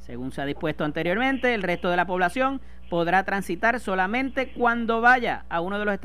Según 0.00 0.32
se 0.32 0.42
ha 0.42 0.44
dispuesto 0.44 0.84
anteriormente, 0.84 1.54
el 1.54 1.62
resto 1.62 1.88
de 1.88 1.96
la 1.96 2.06
población 2.06 2.60
podrá 2.90 3.24
transitar 3.24 3.80
solamente 3.80 4.52
cuando 4.52 5.00
vaya 5.00 5.46
a 5.48 5.62
uno 5.62 5.78
de 5.78 5.86
los 5.86 5.98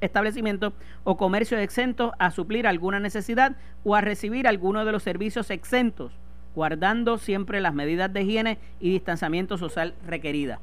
establecimientos 0.00 0.72
o 1.04 1.18
comercios 1.18 1.60
exentos 1.60 2.12
a 2.18 2.30
suplir 2.30 2.66
alguna 2.66 3.00
necesidad 3.00 3.56
o 3.84 3.96
a 3.96 4.00
recibir 4.00 4.48
alguno 4.48 4.86
de 4.86 4.92
los 4.92 5.02
servicios 5.02 5.50
exentos, 5.50 6.18
guardando 6.54 7.18
siempre 7.18 7.60
las 7.60 7.74
medidas 7.74 8.10
de 8.14 8.22
higiene 8.22 8.58
y 8.80 8.92
distanciamiento 8.92 9.58
social 9.58 9.94
requeridas 10.06 10.58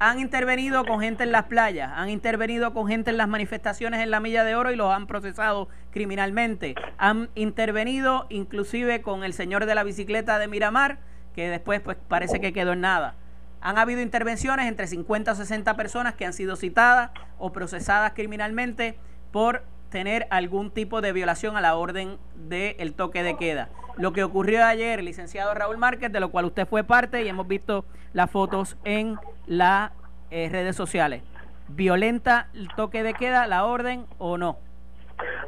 han 0.00 0.18
intervenido 0.18 0.86
con 0.86 1.00
gente 1.00 1.24
en 1.24 1.30
las 1.30 1.44
playas, 1.44 1.92
han 1.94 2.08
intervenido 2.08 2.72
con 2.72 2.88
gente 2.88 3.10
en 3.10 3.18
las 3.18 3.28
manifestaciones 3.28 4.00
en 4.00 4.10
la 4.10 4.18
Milla 4.18 4.44
de 4.44 4.54
Oro 4.54 4.72
y 4.72 4.76
los 4.76 4.90
han 4.90 5.06
procesado 5.06 5.68
criminalmente. 5.90 6.74
Han 6.96 7.28
intervenido 7.34 8.26
inclusive 8.30 9.02
con 9.02 9.24
el 9.24 9.34
señor 9.34 9.66
de 9.66 9.74
la 9.74 9.84
bicicleta 9.84 10.38
de 10.38 10.48
Miramar, 10.48 11.00
que 11.34 11.50
después 11.50 11.82
pues 11.82 11.98
parece 12.08 12.40
que 12.40 12.54
quedó 12.54 12.72
en 12.72 12.80
nada. 12.80 13.14
Han 13.60 13.76
habido 13.76 14.00
intervenciones 14.00 14.66
entre 14.68 14.86
50 14.86 15.32
o 15.32 15.34
60 15.34 15.76
personas 15.76 16.14
que 16.14 16.24
han 16.24 16.32
sido 16.32 16.56
citadas 16.56 17.10
o 17.38 17.52
procesadas 17.52 18.12
criminalmente 18.14 18.98
por 19.32 19.64
tener 19.90 20.26
algún 20.30 20.70
tipo 20.70 21.00
de 21.00 21.12
violación 21.12 21.56
a 21.56 21.60
la 21.60 21.76
orden 21.76 22.16
del 22.34 22.94
toque 22.94 23.22
de 23.22 23.36
queda. 23.36 23.68
Lo 23.96 24.12
que 24.12 24.24
ocurrió 24.24 24.64
ayer, 24.64 25.02
licenciado 25.02 25.52
Raúl 25.52 25.76
Márquez, 25.76 26.10
de 26.10 26.20
lo 26.20 26.30
cual 26.30 26.46
usted 26.46 26.66
fue 26.66 26.84
parte 26.84 27.22
y 27.22 27.28
hemos 27.28 27.46
visto 27.46 27.84
las 28.12 28.30
fotos 28.30 28.76
en 28.84 29.18
las 29.46 29.90
eh, 30.30 30.48
redes 30.50 30.76
sociales. 30.76 31.22
¿Violenta 31.68 32.48
el 32.54 32.68
toque 32.74 33.02
de 33.02 33.14
queda, 33.14 33.46
la 33.46 33.64
orden 33.64 34.06
o 34.18 34.38
no? 34.38 34.58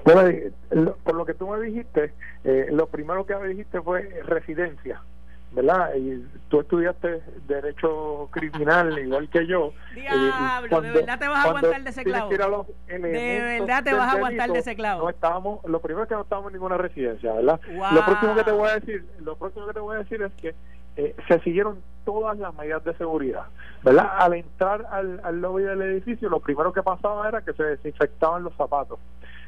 Bueno, 0.05 0.27
eh, 0.27 0.53
por 1.03 1.15
lo 1.15 1.25
que 1.25 1.35
tú 1.35 1.49
me 1.49 1.61
dijiste, 1.61 2.13
eh, 2.45 2.67
lo 2.71 2.87
primero 2.89 3.25
que 3.25 3.37
me 3.37 3.49
dijiste 3.49 3.81
fue 3.81 4.03
residencia. 4.25 5.01
¿Verdad? 5.53 5.95
Y 5.97 6.25
tú 6.49 6.61
estudiaste 6.61 7.23
Derecho 7.47 8.29
Criminal 8.31 8.99
igual 9.05 9.29
que 9.29 9.47
yo. 9.47 9.73
Diablo, 9.95 10.81
de 10.81 10.91
verdad 10.91 11.19
te 11.19 11.29
vas 11.29 11.45
a 11.45 11.49
aguantar 11.49 11.83
de 11.83 11.91
ese 11.91 12.05
clavo. 12.05 12.31
De 12.31 13.59
verdad 13.61 13.85
te 13.85 13.93
vas 13.93 14.09
a 14.09 14.17
aguantar 14.17 14.51
de 14.51 14.59
ese 14.59 14.75
clavo. 14.75 15.03
No 15.03 15.11
estábamos, 15.11 15.65
lo 15.65 15.81
primero 15.81 16.05
es 16.05 16.09
que 16.09 16.15
no 16.15 16.23
estábamos 16.23 16.51
en 16.51 16.55
ninguna 16.55 16.77
residencia, 16.77 17.33
¿verdad? 17.33 17.61
Lo 17.93 18.05
próximo 18.05 18.35
que 18.35 18.45
te 18.45 18.53
voy 18.53 18.69
a 18.69 18.75
decir, 18.75 19.05
lo 19.21 19.37
próximo 19.37 19.67
que 19.67 19.75
te 19.75 19.81
voy 19.81 19.97
a 19.97 19.99
decir 20.01 20.23
es 20.23 20.33
que 20.35 20.55
eh, 20.97 21.17
se 21.27 21.41
siguieron 21.41 21.81
todas 22.05 22.39
las 22.39 22.55
medidas 22.55 22.85
de 22.85 22.95
seguridad, 22.95 23.45
¿verdad? 23.83 24.11
Al 24.19 24.35
entrar 24.35 24.87
al, 24.91 25.21
al 25.25 25.41
lobby 25.41 25.63
del 25.63 25.81
edificio, 25.83 26.29
lo 26.29 26.41
primero 26.41 26.73
que 26.73 26.83
pasaba 26.83 27.29
era 27.29 27.41
que 27.43 27.53
se 27.53 27.63
desinfectaban 27.63 28.43
los 28.43 28.55
zapatos. 28.57 28.99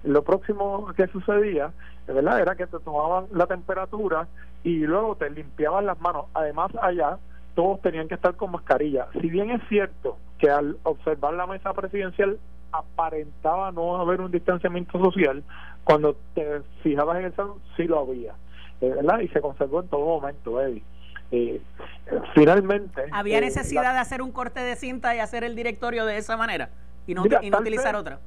Lo 0.04 0.22
próximo 0.22 0.92
que 0.96 1.06
sucedía, 1.08 1.72
¿verdad? 2.06 2.40
Era 2.40 2.54
que 2.54 2.66
te 2.66 2.78
tomaban 2.80 3.26
la 3.32 3.46
temperatura 3.46 4.28
y 4.62 4.78
luego 4.80 5.16
te 5.16 5.30
limpiaban 5.30 5.86
las 5.86 6.00
manos. 6.00 6.26
Además, 6.34 6.70
allá 6.80 7.18
todos 7.54 7.80
tenían 7.82 8.08
que 8.08 8.14
estar 8.14 8.34
con 8.34 8.50
mascarilla. 8.50 9.06
Si 9.20 9.28
bien 9.30 9.50
es 9.50 9.62
cierto 9.68 10.16
que 10.38 10.50
al 10.50 10.76
observar 10.82 11.34
la 11.34 11.46
mesa 11.46 11.72
presidencial 11.72 12.38
aparentaba 12.72 13.70
no 13.72 13.96
haber 13.96 14.20
un 14.20 14.30
distanciamiento 14.30 14.98
social, 14.98 15.42
cuando 15.84 16.16
te 16.34 16.62
fijabas 16.82 17.18
en 17.18 17.26
el 17.26 17.34
salón 17.36 17.58
sí 17.76 17.84
lo 17.84 18.00
había. 18.00 18.34
¿verdad? 18.80 19.20
Y 19.20 19.28
se 19.28 19.40
conservó 19.40 19.80
en 19.80 19.88
todo 19.88 20.04
momento, 20.04 20.60
Eddie. 20.60 20.82
Eh, 21.30 21.60
finalmente... 22.34 23.04
¿Había 23.12 23.40
necesidad 23.40 23.94
de 23.94 24.00
hacer 24.00 24.20
un 24.22 24.32
corte 24.32 24.60
de 24.60 24.76
cinta 24.76 25.14
y 25.14 25.20
hacer 25.20 25.44
el 25.44 25.56
directorio 25.56 26.04
de 26.04 26.18
esa 26.18 26.36
manera 26.36 26.70
y 27.06 27.14
no, 27.14 27.24
y 27.40 27.50
no 27.50 27.58
utilizar 27.58 27.96
otra? 27.96 28.18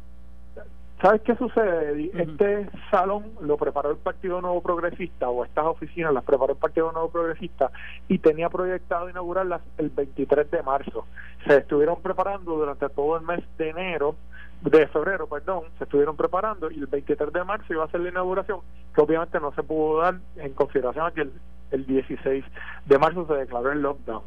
¿Sabes 1.01 1.21
qué 1.21 1.35
sucede? 1.35 2.09
Este 2.15 2.69
salón 2.89 3.25
lo 3.41 3.55
preparó 3.55 3.91
el 3.91 3.97
Partido 3.97 4.41
Nuevo 4.41 4.63
Progresista 4.63 5.29
o 5.29 5.45
estas 5.45 5.65
oficinas 5.65 6.11
las 6.11 6.23
preparó 6.23 6.53
el 6.53 6.57
Partido 6.57 6.91
Nuevo 6.91 7.11
Progresista 7.11 7.69
y 8.07 8.17
tenía 8.17 8.49
proyectado 8.49 9.07
inaugurarlas 9.07 9.61
el 9.77 9.89
23 9.89 10.49
de 10.49 10.63
marzo. 10.63 11.05
Se 11.45 11.57
estuvieron 11.57 12.01
preparando 12.01 12.55
durante 12.55 12.89
todo 12.89 13.15
el 13.17 13.23
mes 13.23 13.43
de 13.59 13.69
enero, 13.69 14.15
de 14.61 14.87
febrero, 14.87 15.27
perdón, 15.27 15.65
se 15.77 15.83
estuvieron 15.83 16.17
preparando 16.17 16.71
y 16.71 16.79
el 16.79 16.87
23 16.87 17.31
de 17.31 17.43
marzo 17.43 17.73
iba 17.73 17.83
a 17.83 17.91
ser 17.91 17.99
la 17.99 18.09
inauguración, 18.09 18.61
que 18.95 19.01
obviamente 19.01 19.39
no 19.39 19.53
se 19.53 19.61
pudo 19.61 20.01
dar 20.01 20.15
en 20.37 20.53
consideración 20.53 21.05
a 21.05 21.11
que 21.11 21.21
el, 21.21 21.31
el 21.69 21.85
16 21.85 22.43
de 22.87 22.97
marzo 22.97 23.27
se 23.27 23.33
declaró 23.35 23.71
el 23.71 23.83
lockdown. 23.83 24.23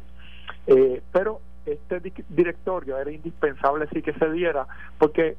Eh, 0.67 1.01
pero 1.11 1.41
este 1.65 2.01
directorio 2.29 2.97
era 2.97 3.11
indispensable 3.11 3.87
sí 3.93 4.01
que 4.01 4.13
se 4.13 4.31
diera 4.31 4.65
porque 4.97 5.35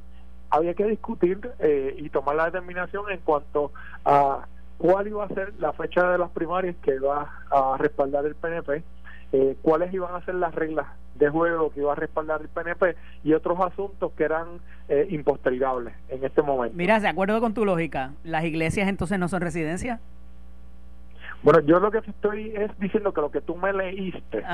había 0.52 0.74
que 0.74 0.84
discutir 0.84 1.40
eh, 1.58 1.96
y 1.98 2.10
tomar 2.10 2.36
la 2.36 2.44
determinación 2.44 3.10
en 3.10 3.20
cuanto 3.20 3.72
a 4.04 4.46
cuál 4.76 5.08
iba 5.08 5.24
a 5.24 5.28
ser 5.28 5.54
la 5.58 5.72
fecha 5.72 6.10
de 6.10 6.18
las 6.18 6.30
primarias 6.30 6.76
que 6.82 6.94
iba 6.94 7.26
a 7.50 7.76
respaldar 7.78 8.26
el 8.26 8.34
PNP, 8.34 8.84
eh, 9.32 9.56
cuáles 9.62 9.92
iban 9.94 10.14
a 10.14 10.22
ser 10.26 10.34
las 10.34 10.54
reglas 10.54 10.86
de 11.14 11.30
juego 11.30 11.70
que 11.72 11.80
iba 11.80 11.92
a 11.92 11.96
respaldar 11.96 12.42
el 12.42 12.48
PNP 12.48 12.96
y 13.24 13.32
otros 13.32 13.58
asuntos 13.60 14.12
que 14.12 14.24
eran 14.24 14.60
eh, 14.88 15.06
impostergables 15.10 15.94
en 16.10 16.22
este 16.22 16.42
momento. 16.42 16.76
Mira, 16.76 17.00
de 17.00 17.08
acuerdo 17.08 17.40
con 17.40 17.54
tu 17.54 17.64
lógica, 17.64 18.12
¿las 18.22 18.44
iglesias 18.44 18.88
entonces 18.88 19.18
no 19.18 19.28
son 19.28 19.40
residencias? 19.40 20.00
Bueno, 21.42 21.60
yo 21.60 21.80
lo 21.80 21.90
que 21.90 21.98
estoy 21.98 22.52
es 22.54 22.70
diciendo 22.78 23.12
que 23.14 23.20
lo 23.22 23.30
que 23.30 23.40
tú 23.40 23.56
me 23.56 23.72
leíste 23.72 24.44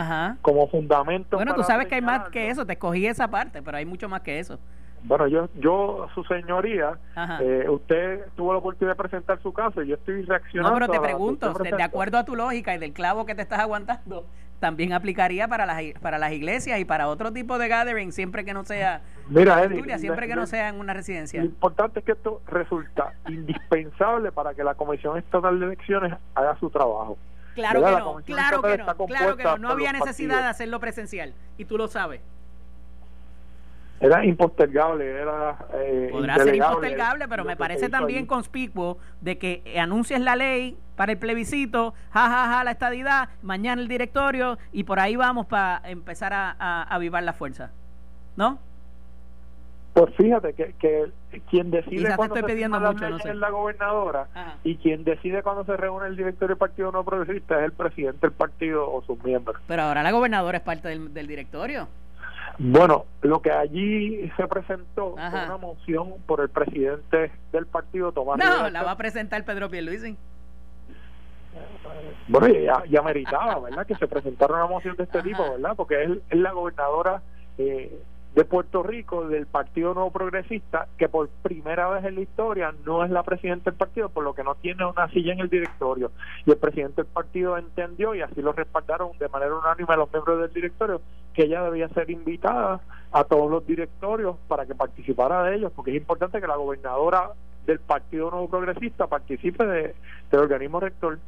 como 0.43 0.69
fundamento. 0.69 1.37
Bueno, 1.37 1.55
tú 1.55 1.65
sabes 1.65 1.89
que 1.89 1.97
hay 1.97 2.03
más 2.03 2.29
que 2.31 2.49
eso, 2.51 2.65
te 2.65 2.75
escogí 2.75 3.07
esa 3.07 3.29
parte, 3.29 3.63
pero 3.63 3.77
hay 3.77 3.85
mucho 3.85 4.09
más 4.09 4.23
que 4.23 4.39
eso. 4.39 4.59
Bueno, 5.05 5.27
yo, 5.27 5.49
yo 5.59 6.09
su 6.15 6.25
señoría, 6.25 6.99
eh, 7.41 7.67
usted 7.69 8.27
tuvo 8.37 8.53
la 8.53 8.59
oportunidad 8.59 8.97
de 8.97 9.03
presentar 9.03 9.41
su 9.43 9.53
caso 9.53 9.83
y 9.83 9.89
yo 9.89 9.95
estoy 9.95 10.23
reaccionando. 10.23 10.79
No, 10.79 10.87
pero 10.87 10.93
te 10.93 11.01
pregunto, 11.01 11.53
de 11.53 11.83
acuerdo 11.83 12.19
a 12.19 12.25
tu 12.25 12.35
lógica 12.35 12.75
y 12.75 12.79
del 12.79 12.93
clavo 12.93 13.25
que 13.27 13.35
te 13.35 13.43
estás 13.43 13.61
aguantando, 13.61 14.27
también 14.61 14.93
aplicaría 14.93 15.47
para 15.49 15.67
las, 15.67 15.83
para 16.01 16.19
las 16.19 16.33
iglesias 16.33 16.81
y 16.81 16.85
para 16.85 17.09
otro 17.09 17.33
tipo 17.33 17.59
de 17.59 17.69
gathering, 17.69 18.13
siempre 18.13 18.45
que 18.45 18.53
no 18.53 18.65
sea 18.65 19.03
Mira, 19.29 19.69
siempre 19.99 20.27
que 20.27 20.35
no 20.35 20.47
sea 20.47 20.69
en 20.69 20.81
una 20.81 20.95
residencia. 20.95 21.41
Lo 21.41 21.47
importante 21.47 22.01
es 22.01 22.05
que 22.05 22.13
esto 22.13 22.43
resulta 22.47 23.15
indispensable 23.29 24.33
para 24.33 24.55
que 24.55 24.65
la 24.65 24.75
Comisión 24.75 25.17
Estatal 25.17 25.61
de 25.61 25.67
Elecciones 25.67 26.15
haga 26.35 26.59
su 26.59 26.71
trabajo. 26.71 27.17
Claro 27.55 27.85
que 27.85 27.91
no, 27.91 28.17
claro 28.25 28.63
que 28.63 28.79
no, 28.79 29.07
claro 29.07 29.37
que 29.37 29.45
no, 29.45 29.59
no 29.59 29.71
había 29.71 29.93
necesidad 29.93 30.43
de 30.43 30.49
hacerlo 30.49 30.79
presencial 30.79 31.35
y 31.57 31.65
tú 31.65 31.77
lo 31.77 31.89
sabes 31.89 32.21
era 34.01 34.25
impostergable, 34.25 35.05
era... 35.05 35.57
Eh, 35.75 36.09
Podrá 36.13 36.37
ser 36.37 36.55
impostergable, 36.55 37.29
pero 37.29 37.45
me 37.45 37.57
parece 37.57 37.89
también 37.89 38.27
conspicuo 38.27 38.99
de 39.21 39.39
que 39.39 39.63
anuncies 39.79 40.21
la 40.21 40.37
ley 40.37 40.77
para 40.97 41.13
el 41.13 41.19
plebiscito, 41.19 41.95
jajaja, 42.11 42.47
ja, 42.47 42.55
ja, 42.55 42.65
la 42.65 42.73
estadidad, 42.73 43.29
mañana 43.43 43.81
el 43.81 43.89
directorio 43.89 44.59
y 44.73 44.85
por 44.85 45.01
ahí 45.01 45.17
vamos 45.17 45.47
para 45.47 45.81
empezar 45.89 46.33
a, 46.33 46.57
a, 46.59 46.83
avivar 46.83 47.23
la 47.23 47.33
fuerza, 47.33 47.71
¿no? 48.37 48.59
Pues 49.95 50.15
fíjate 50.15 50.53
que, 50.53 50.75
que 50.79 51.11
quien 51.51 51.73
decide 51.73 52.15
cuando 52.15 52.37
se 52.37 52.45
pidiendo 52.45 52.79
mucho, 52.79 53.05
es 53.07 53.35
la 53.35 53.51
gobernadora 53.51 54.29
y 54.63 54.77
quien 54.77 55.03
decide 55.03 55.43
cuando 55.43 55.65
se 55.65 55.77
reúne 55.77 56.07
el 56.07 56.17
directorio 56.17 56.51
del 56.51 56.59
Partido 56.59 56.93
No 56.93 57.03
Progresista 57.05 57.59
es 57.59 57.65
el 57.65 57.73
presidente 57.73 58.21
del 58.21 58.33
partido 58.33 58.89
o 58.89 59.03
sus 59.03 59.23
miembros. 59.25 59.61
Pero 59.67 59.83
ahora 59.83 60.05
la 60.05 60.13
gobernadora 60.13 60.59
es 60.59 60.63
parte 60.63 60.89
del, 60.89 61.13
del 61.13 61.27
directorio. 61.27 61.89
Bueno, 62.59 63.05
lo 63.23 63.41
que 63.41 63.53
allí 63.53 64.31
se 64.37 64.49
presentó 64.49 65.15
fue 65.15 65.45
una 65.45 65.57
moción 65.59 66.15
por 66.27 66.41
el 66.41 66.49
presidente 66.49 67.31
del 67.53 67.67
partido 67.67 68.11
Tomás 68.11 68.39
No, 68.39 68.69
la 68.69 68.83
va 68.83 68.93
a 68.93 68.97
presentar 68.97 69.45
Pedro 69.45 69.71
Pierluisi. 69.71 70.17
Bueno, 72.27 72.49
ya, 72.49 72.83
ya 72.91 73.03
meritaba, 73.03 73.61
¿verdad? 73.61 73.87
Que 73.87 73.95
se 73.95 74.07
presentara 74.07 74.55
una 74.55 74.67
moción 74.67 74.97
de 74.97 75.05
este 75.05 75.23
tipo, 75.23 75.43
¿verdad? 75.53 75.75
Porque 75.77 76.03
es, 76.03 76.11
es 76.31 76.39
la 76.39 76.53
gobernadora 76.53 77.23
eh, 77.59 78.03
de 78.35 78.45
Puerto 78.45 78.83
Rico 78.83 79.27
del 79.27 79.47
Partido 79.47 79.95
Nuevo 79.95 80.11
Progresista, 80.11 80.87
que 80.97 81.09
por 81.09 81.29
primera 81.29 81.89
vez 81.89 82.05
en 82.05 82.15
la 82.17 82.21
historia 82.21 82.75
no 82.85 83.05
es 83.05 83.11
la 83.11 83.23
presidenta 83.23 83.71
del 83.71 83.79
partido, 83.79 84.09
por 84.11 84.23
lo 84.23 84.35
que 84.35 84.45
no 84.45 84.55
tiene 84.55 84.85
una 84.85 85.09
silla 85.09 85.33
en 85.33 85.41
el 85.41 85.49
directorio. 85.49 86.13
Y 86.47 86.51
el 86.51 86.57
presidente 86.57 87.03
del 87.03 87.11
partido 87.11 87.59
entendió, 87.59 88.15
y 88.15 88.21
así 88.21 88.41
lo 88.41 88.53
respaldaron 88.53 89.11
de 89.19 89.29
manera 89.29 89.55
unánime 89.55 89.97
los 89.97 90.13
miembros 90.13 90.41
del 90.41 90.53
directorio, 90.53 91.01
que 91.35 91.45
ella 91.45 91.63
debía 91.63 91.89
ser 91.89 92.11
invitada 92.11 92.81
a 93.11 93.25
todos 93.25 93.51
los 93.51 93.67
directorios 93.67 94.37
para 94.47 94.67
que 94.67 94.75
participara 94.75 95.43
de 95.45 95.57
ellos, 95.57 95.73
porque 95.75 95.91
es 95.91 95.97
importante 95.97 96.41
que 96.41 96.47
la 96.47 96.57
gobernadora 96.57 97.33
del 97.67 97.81
Partido 97.81 98.31
Nuevo 98.31 98.49
Progresista 98.49 99.07
participe 99.07 99.67
de, 99.67 99.95
del 100.31 100.41
organismo 100.41 100.81
rector. 100.81 101.19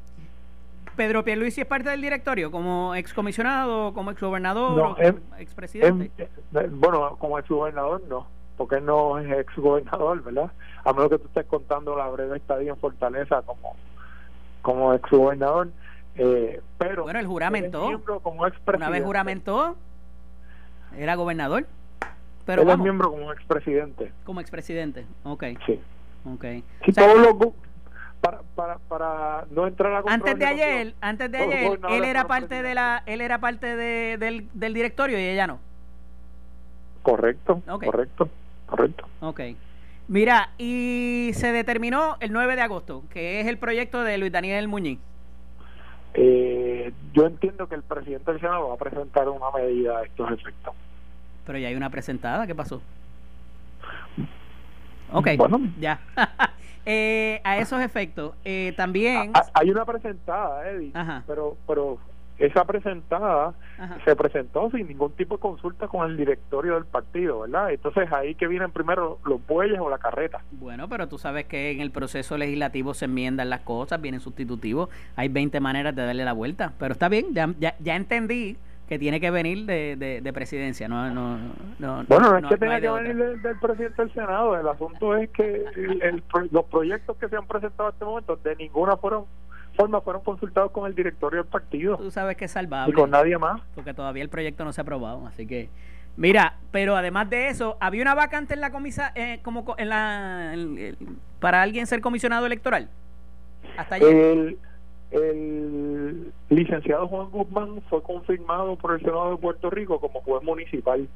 Pedro 0.96 1.24
Pierluisi 1.24 1.62
es 1.62 1.66
parte 1.66 1.90
del 1.90 2.00
directorio 2.00 2.50
como 2.50 2.94
excomisionado, 2.94 3.92
como 3.92 4.10
exgobernador 4.10 4.76
no, 4.76 4.92
o 4.92 5.38
expresidente. 5.38 6.10
Eh, 6.18 6.68
bueno, 6.70 7.16
como 7.18 7.38
exgobernador 7.38 8.02
no, 8.08 8.26
porque 8.56 8.76
él 8.76 8.84
no 8.84 9.18
es 9.18 9.30
exgobernador, 9.38 10.22
¿verdad? 10.22 10.50
A 10.84 10.92
menos 10.92 11.10
que 11.10 11.18
tú 11.18 11.26
estés 11.26 11.46
contando 11.46 11.96
la 11.96 12.08
breve 12.08 12.36
estadía 12.36 12.70
en 12.70 12.76
Fortaleza 12.76 13.42
como 13.42 13.74
como 14.62 14.92
exgobernador. 14.92 15.68
Eh, 16.16 16.60
pero 16.78 17.04
bueno, 17.04 17.18
el 17.18 17.26
juramento. 17.26 18.02
Como 18.22 18.42
una 18.42 18.90
vez 18.90 19.04
juramentó, 19.04 19.76
era 20.96 21.14
gobernador. 21.14 21.66
Pero 22.44 22.62
él 22.62 22.70
es 22.70 22.78
miembro 22.78 23.10
como 23.10 23.32
expresidente. 23.32 24.12
Como 24.24 24.40
expresidente, 24.40 25.06
ok. 25.24 25.44
Sí. 25.66 25.80
Okay. 26.34 26.62
Si 26.84 26.92
todos 26.92 27.18
los 27.18 27.54
para, 28.20 28.42
para, 28.54 28.78
para 28.78 29.44
no 29.50 29.66
entrar 29.66 29.92
a 29.92 30.12
antes 30.12 30.38
de 30.38 30.44
ayer 30.44 30.94
antes 31.00 31.30
de 31.30 31.38
ayer 31.38 31.80
él 31.90 32.04
era 32.04 32.26
parte 32.26 32.62
de 32.62 32.74
la 32.74 33.02
él 33.06 33.20
era 33.20 33.38
parte 33.38 33.76
de, 33.76 34.18
del, 34.18 34.48
del 34.52 34.74
directorio 34.74 35.18
y 35.18 35.22
ella 35.22 35.46
no. 35.46 35.58
Correcto 37.02 37.62
correcto 37.66 38.28
correcto. 38.66 39.08
Ok. 39.20 39.40
Mira 40.08 40.50
y 40.58 41.30
se 41.34 41.52
determinó 41.52 42.16
el 42.20 42.32
9 42.32 42.56
de 42.56 42.62
agosto 42.62 43.02
que 43.10 43.40
es 43.40 43.46
el 43.46 43.58
proyecto 43.58 44.02
de 44.02 44.18
Luis 44.18 44.32
Daniel 44.32 44.68
Muñiz. 44.68 44.98
Eh, 46.12 46.92
yo 47.12 47.26
entiendo 47.26 47.68
que 47.68 47.76
el 47.76 47.82
presidente 47.82 48.32
del 48.32 48.40
Senado 48.40 48.68
va 48.68 48.74
a 48.74 48.78
presentar 48.78 49.28
una 49.28 49.50
medida 49.52 49.98
a 49.98 50.02
estos 50.02 50.30
efectos. 50.32 50.74
Pero 51.46 51.58
ya 51.58 51.68
hay 51.68 51.74
una 51.74 51.90
presentada 51.90 52.46
¿qué 52.46 52.54
pasó? 52.54 52.82
Ok, 55.12 55.28
bueno. 55.36 55.60
ya. 55.80 56.00
Eh, 56.86 57.40
a 57.44 57.58
esos 57.58 57.80
efectos, 57.80 58.34
eh, 58.44 58.72
también... 58.76 59.32
hay 59.52 59.70
una 59.70 59.84
presentada, 59.84 60.68
Eddie, 60.68 60.92
pero 61.26 61.56
pero 61.66 61.98
esa 62.40 62.64
presentada 62.64 63.52
se 64.04 64.16
presentó 64.16 64.70
sin 64.70 64.88
ningún 64.88 65.12
tipo 65.12 65.36
de 65.36 65.40
consulta 65.40 65.88
con 65.88 66.10
el 66.10 66.16
directorio 66.16 66.74
del 66.74 66.86
partido, 66.86 67.40
¿verdad? 67.40 67.70
Entonces 67.70 68.10
ahí 68.12 68.34
que 68.34 68.48
vienen 68.48 68.72
primero 68.72 69.18
los 69.26 69.46
bueyes 69.46 69.78
o 69.78 69.90
la 69.90 69.98
carreta. 69.98 70.40
Bueno, 70.52 70.88
pero 70.88 71.06
tú 71.06 71.18
sabes 71.18 71.44
que 71.44 71.70
en 71.70 71.80
el 71.80 71.90
proceso 71.90 72.38
legislativo 72.38 72.94
se 72.94 73.04
enmiendan 73.04 73.50
las 73.50 73.60
cosas, 73.60 74.00
vienen 74.00 74.20
sustitutivos, 74.20 74.88
hay 75.16 75.28
20 75.28 75.60
maneras 75.60 75.94
de 75.94 76.06
darle 76.06 76.24
la 76.24 76.32
vuelta, 76.32 76.72
pero 76.78 76.92
está 76.92 77.10
bien, 77.10 77.34
ya, 77.34 77.52
ya, 77.58 77.74
ya 77.78 77.94
entendí 77.94 78.56
que 78.90 78.98
tiene 78.98 79.20
que 79.20 79.30
venir 79.30 79.66
de, 79.66 80.20
de, 80.20 80.32
presidencia. 80.32 80.88
No, 80.88 81.08
no, 81.10 81.38
no, 81.78 82.04
bueno, 82.08 82.32
no 82.32 82.38
es 82.38 82.44
que 82.48 82.56
tenga 82.56 82.80
que 82.80 82.90
venir 82.90 83.40
del, 83.40 83.58
presidente 83.60 84.02
del 84.02 84.12
Senado. 84.12 84.58
El 84.58 84.66
asunto 84.66 85.14
es 85.16 85.30
que 85.30 85.64
el, 85.76 86.20
los 86.50 86.64
proyectos 86.64 87.16
que 87.18 87.28
se 87.28 87.36
han 87.36 87.46
presentado 87.46 87.90
hasta 87.90 87.98
este 87.98 88.04
momento 88.04 88.34
de 88.34 88.56
ninguna 88.56 88.96
fueron 88.96 89.26
forma 89.76 90.00
fueron 90.00 90.24
consultados 90.24 90.72
con 90.72 90.88
el 90.88 90.96
directorio 90.96 91.44
del 91.44 91.48
partido. 91.48 91.98
Tú 91.98 92.10
sabes 92.10 92.36
que 92.36 92.46
es 92.46 92.50
salvable. 92.50 92.90
Y 92.90 92.94
con 92.96 93.10
nadie 93.10 93.38
más. 93.38 93.62
Porque 93.76 93.94
todavía 93.94 94.24
el 94.24 94.28
proyecto 94.28 94.64
no 94.64 94.72
se 94.72 94.80
ha 94.80 94.82
aprobado. 94.82 95.24
Así 95.24 95.46
que, 95.46 95.68
mira, 96.16 96.56
pero 96.72 96.96
además 96.96 97.30
de 97.30 97.46
eso, 97.46 97.76
había 97.78 98.02
una 98.02 98.16
vacante 98.16 98.54
en 98.54 98.60
la 98.60 98.72
comisa, 98.72 99.12
eh, 99.14 99.38
como 99.44 99.76
en 99.78 99.88
la, 99.88 100.52
para 101.38 101.62
alguien 101.62 101.86
ser 101.86 102.00
comisionado 102.00 102.44
electoral. 102.44 102.90
Hasta 103.76 103.94
ayer 103.94 104.16
el 104.16 104.58
licenciado 106.48 107.08
Juan 107.08 107.30
Guzmán 107.30 107.82
fue 107.88 108.02
confirmado 108.02 108.76
por 108.76 108.94
el 108.94 109.00
Senado 109.00 109.32
de 109.32 109.36
Puerto 109.38 109.70
Rico 109.70 110.00
como 110.00 110.20
juez 110.22 110.42
municipal. 110.42 111.08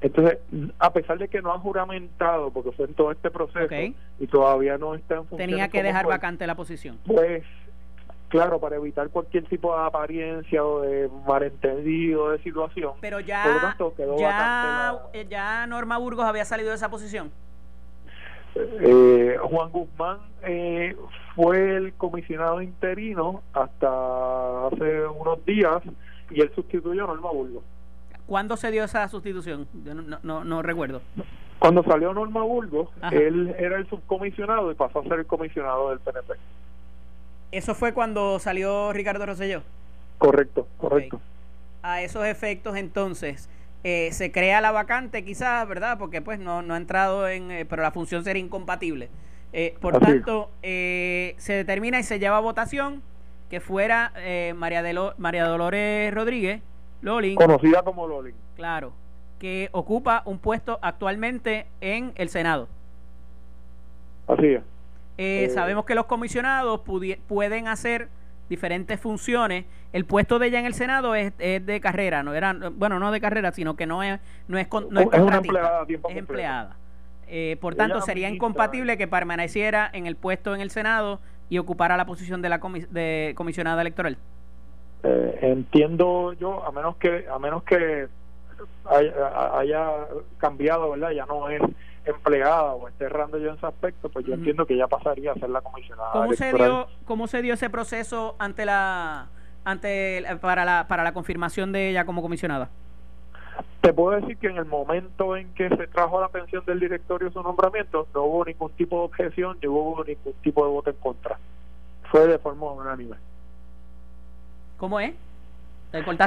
Entonces, 0.00 0.38
a 0.78 0.92
pesar 0.92 1.18
de 1.18 1.28
que 1.28 1.42
no 1.42 1.52
ha 1.52 1.58
juramentado, 1.58 2.50
porque 2.50 2.72
fue 2.72 2.86
en 2.86 2.94
todo 2.94 3.10
este 3.10 3.30
proceso 3.30 3.74
y 4.18 4.26
todavía 4.26 4.78
no 4.78 4.94
está 4.94 5.16
en 5.16 5.26
función. 5.26 5.50
Tenía 5.50 5.68
que 5.68 5.82
dejar 5.82 6.06
vacante 6.06 6.46
la 6.46 6.54
posición. 6.54 6.98
Pues, 7.04 7.44
claro, 8.28 8.58
para 8.58 8.76
evitar 8.76 9.10
cualquier 9.10 9.44
tipo 9.44 9.76
de 9.76 9.84
apariencia 9.84 10.64
o 10.64 10.80
de 10.80 11.10
malentendido 11.26 12.30
de 12.30 12.42
situación. 12.42 12.94
Pero 13.02 13.20
ya, 13.20 13.76
ya, 14.18 14.98
eh, 15.12 15.26
ya 15.28 15.66
Norma 15.66 15.98
Burgos 15.98 16.24
había 16.24 16.46
salido 16.46 16.70
de 16.70 16.76
esa 16.76 16.88
posición. 16.88 17.30
Eh, 18.54 19.36
Juan 19.42 19.70
Guzmán 19.70 20.18
eh, 20.42 20.96
fue 21.34 21.76
el 21.76 21.92
comisionado 21.94 22.62
interino 22.62 23.42
hasta 23.52 24.66
hace 24.66 25.06
unos 25.06 25.44
días 25.44 25.82
y 26.30 26.40
él 26.40 26.50
sustituyó 26.54 27.04
a 27.04 27.06
Norma 27.08 27.30
Burgos. 27.30 27.62
¿Cuándo 28.26 28.56
se 28.56 28.70
dio 28.70 28.84
esa 28.84 29.08
sustitución? 29.08 29.66
Yo 29.84 29.94
no, 29.94 30.18
no, 30.22 30.44
no 30.44 30.62
recuerdo. 30.62 31.02
Cuando 31.58 31.82
salió 31.82 32.14
Norma 32.14 32.42
Burgos, 32.42 32.88
él 33.10 33.54
era 33.58 33.76
el 33.76 33.88
subcomisionado 33.88 34.70
y 34.70 34.74
pasó 34.74 35.00
a 35.00 35.02
ser 35.02 35.20
el 35.20 35.26
comisionado 35.26 35.90
del 35.90 35.98
PNP. 36.00 36.34
¿Eso 37.52 37.74
fue 37.74 37.92
cuando 37.92 38.38
salió 38.38 38.92
Ricardo 38.92 39.26
Rosselló? 39.26 39.62
Correcto, 40.18 40.68
correcto. 40.78 41.20
A 41.82 42.02
esos 42.02 42.24
efectos, 42.24 42.76
entonces, 42.76 43.48
eh, 43.82 44.10
se 44.12 44.30
crea 44.30 44.60
la 44.60 44.70
vacante 44.70 45.24
quizás, 45.24 45.66
¿verdad? 45.66 45.98
Porque 45.98 46.22
pues 46.22 46.38
no, 46.38 46.62
no 46.62 46.74
ha 46.74 46.76
entrado 46.76 47.28
en... 47.28 47.50
Eh, 47.50 47.64
pero 47.64 47.82
la 47.82 47.90
función 47.90 48.22
sería 48.22 48.42
incompatible. 48.42 49.08
Eh, 49.52 49.74
por 49.80 49.98
tanto, 49.98 50.50
se 50.62 51.34
determina 51.46 51.98
y 51.98 52.02
se 52.02 52.18
lleva 52.18 52.36
a 52.36 52.40
votación 52.40 53.02
que 53.48 53.60
fuera 53.60 54.12
María, 54.54 54.82
de 54.82 55.12
María 55.18 55.44
Dolores 55.44 56.14
Rodríguez, 56.14 56.62
Lolin. 57.02 57.34
Conocida 57.34 57.82
como 57.82 58.06
Lolin. 58.06 58.34
Claro, 58.54 58.92
que 59.38 59.68
ocupa 59.72 60.22
un 60.24 60.38
puesto 60.38 60.78
actualmente 60.82 61.66
en 61.80 62.12
el 62.14 62.28
Senado. 62.28 62.68
Así 64.28 64.58
es. 65.16 65.52
sabemos 65.52 65.84
que 65.84 65.96
los 65.96 66.06
comisionados 66.06 66.82
pueden 67.26 67.66
hacer 67.66 68.08
diferentes 68.50 69.00
funciones. 69.00 69.64
El 69.92 70.04
puesto 70.04 70.38
de 70.38 70.48
ella 70.48 70.60
en 70.60 70.66
el 70.66 70.74
Senado 70.74 71.14
es, 71.14 71.36
de 71.38 71.80
carrera, 71.80 72.22
no 72.22 72.34
era, 72.34 72.54
bueno, 72.72 72.98
no 72.98 73.10
de 73.10 73.20
carrera, 73.20 73.50
sino 73.52 73.74
que 73.74 73.86
no 73.86 74.02
es 74.02 74.20
no 74.46 74.58
es, 74.58 74.68
no 74.90 75.00
es, 75.00 75.20
una 75.20 75.38
empleada, 75.38 75.86
es 75.88 76.16
empleada. 76.16 76.76
Eh, 77.32 77.56
por 77.60 77.76
tanto, 77.76 78.00
sería 78.00 78.28
incompatible 78.28 78.98
que 78.98 79.06
permaneciera 79.06 79.88
en 79.92 80.06
el 80.06 80.16
puesto 80.16 80.52
en 80.52 80.60
el 80.60 80.70
Senado 80.70 81.20
y 81.48 81.58
ocupara 81.58 81.96
la 81.96 82.04
posición 82.04 82.42
de 82.42 82.48
la 82.48 82.60
de 82.90 83.34
comisionada 83.36 83.80
electoral. 83.82 84.18
Eh, 85.04 85.38
entiendo 85.42 86.32
yo, 86.32 86.64
a 86.66 86.72
menos 86.72 86.96
que 86.96 87.26
a 87.32 87.38
menos 87.38 87.62
que 87.62 88.08
haya, 88.84 89.58
haya 89.58 89.90
cambiado, 90.38 90.90
¿verdad? 90.90 91.12
Ya 91.12 91.24
no 91.24 91.48
es 91.48 91.62
empleada 92.04 92.74
o 92.74 92.88
esté 92.88 93.04
errando 93.04 93.38
yo 93.38 93.50
en 93.50 93.54
ese 93.54 93.66
aspecto, 93.66 94.08
pues 94.08 94.26
yo 94.26 94.34
entiendo 94.34 94.66
que 94.66 94.76
ya 94.76 94.88
pasaría 94.88 95.30
a 95.30 95.34
ser 95.36 95.50
la 95.50 95.60
comisionada. 95.60 96.10
¿Cómo 96.12 96.32
se 96.32 96.52
dio 96.52 96.88
cómo 97.04 97.26
se 97.28 97.42
dio 97.42 97.54
ese 97.54 97.70
proceso 97.70 98.34
ante 98.40 98.64
la 98.64 99.28
ante 99.64 100.24
para 100.40 100.64
la 100.64 100.88
para 100.88 101.04
la 101.04 101.12
confirmación 101.12 101.70
de 101.70 101.90
ella 101.90 102.04
como 102.04 102.22
comisionada? 102.22 102.70
Te 103.80 103.92
puedo 103.92 104.20
decir 104.20 104.36
que 104.36 104.48
en 104.48 104.58
el 104.58 104.66
momento 104.66 105.36
en 105.36 105.52
que 105.54 105.68
se 105.68 105.86
trajo 105.86 106.20
la 106.20 106.28
pensión 106.28 106.64
del 106.66 106.80
directorio 106.80 107.30
su 107.30 107.42
nombramiento, 107.42 108.06
no 108.14 108.24
hubo 108.24 108.44
ningún 108.44 108.70
tipo 108.72 108.98
de 108.98 109.02
objeción, 109.04 109.58
ni 109.62 109.68
hubo 109.68 110.04
ningún 110.04 110.34
tipo 110.42 110.64
de 110.64 110.70
voto 110.70 110.90
en 110.90 110.96
contra. 110.96 111.38
Fue 112.10 112.26
de 112.26 112.38
forma 112.38 112.72
unánime. 112.72 113.16
¿Cómo 114.76 115.00
es? 115.00 115.14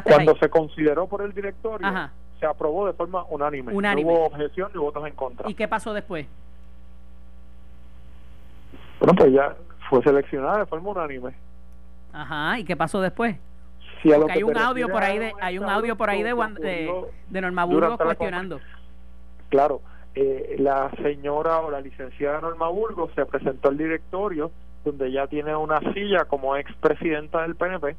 Cuando 0.04 0.36
se 0.38 0.50
consideró 0.50 1.08
por 1.08 1.22
el 1.22 1.34
directorio, 1.34 1.88
se 2.40 2.46
aprobó 2.46 2.88
de 2.88 2.94
forma 2.94 3.24
unánime. 3.30 3.72
No 3.72 4.02
hubo 4.02 4.26
objeción 4.26 4.72
ni 4.74 4.80
votos 4.80 5.06
en 5.06 5.14
contra. 5.14 5.50
¿Y 5.50 5.54
qué 5.54 5.68
pasó 5.68 5.94
después? 5.94 6.28
Bueno, 9.00 9.14
pues 9.16 9.32
ya 9.32 9.56
fue 9.90 10.02
seleccionada 10.02 10.60
de 10.60 10.66
forma 10.66 10.90
unánime. 10.90 11.34
Ajá, 12.12 12.60
¿y 12.60 12.64
qué 12.64 12.76
pasó 12.76 13.00
después? 13.02 13.38
Hay 14.30 14.43
un 14.43 14.58
audio 14.58 14.89
por 14.89 15.04
ahí 15.04 15.20
de 15.20 15.34
hay 15.39 15.58
un 15.58 15.70
audio 15.70 15.95
por 15.95 16.10
ahí 16.10 16.24
de, 16.24 16.34
de, 17.30 17.41
Norma 17.41 17.66
Burgos 17.66 17.97
cuestionando. 17.97 18.60
Claro, 19.49 19.82
eh, 20.16 20.56
la 20.60 20.91
señora 21.01 21.60
o 21.60 21.72
la 21.72 21.82
licenciada 21.82 22.41
Norma 22.41 22.68
Burgos 22.70 23.12
se 23.16 23.26
presentó 23.26 23.70
al 23.70 23.78
directorio 23.78 24.51
donde 24.84 25.12
ya 25.12 25.28
tiene 25.28 25.56
una 25.56 25.80
silla 25.93 26.26
como 26.26 26.58
expresidenta 26.58 27.43
del 27.43 27.56
PNP. 27.56 27.95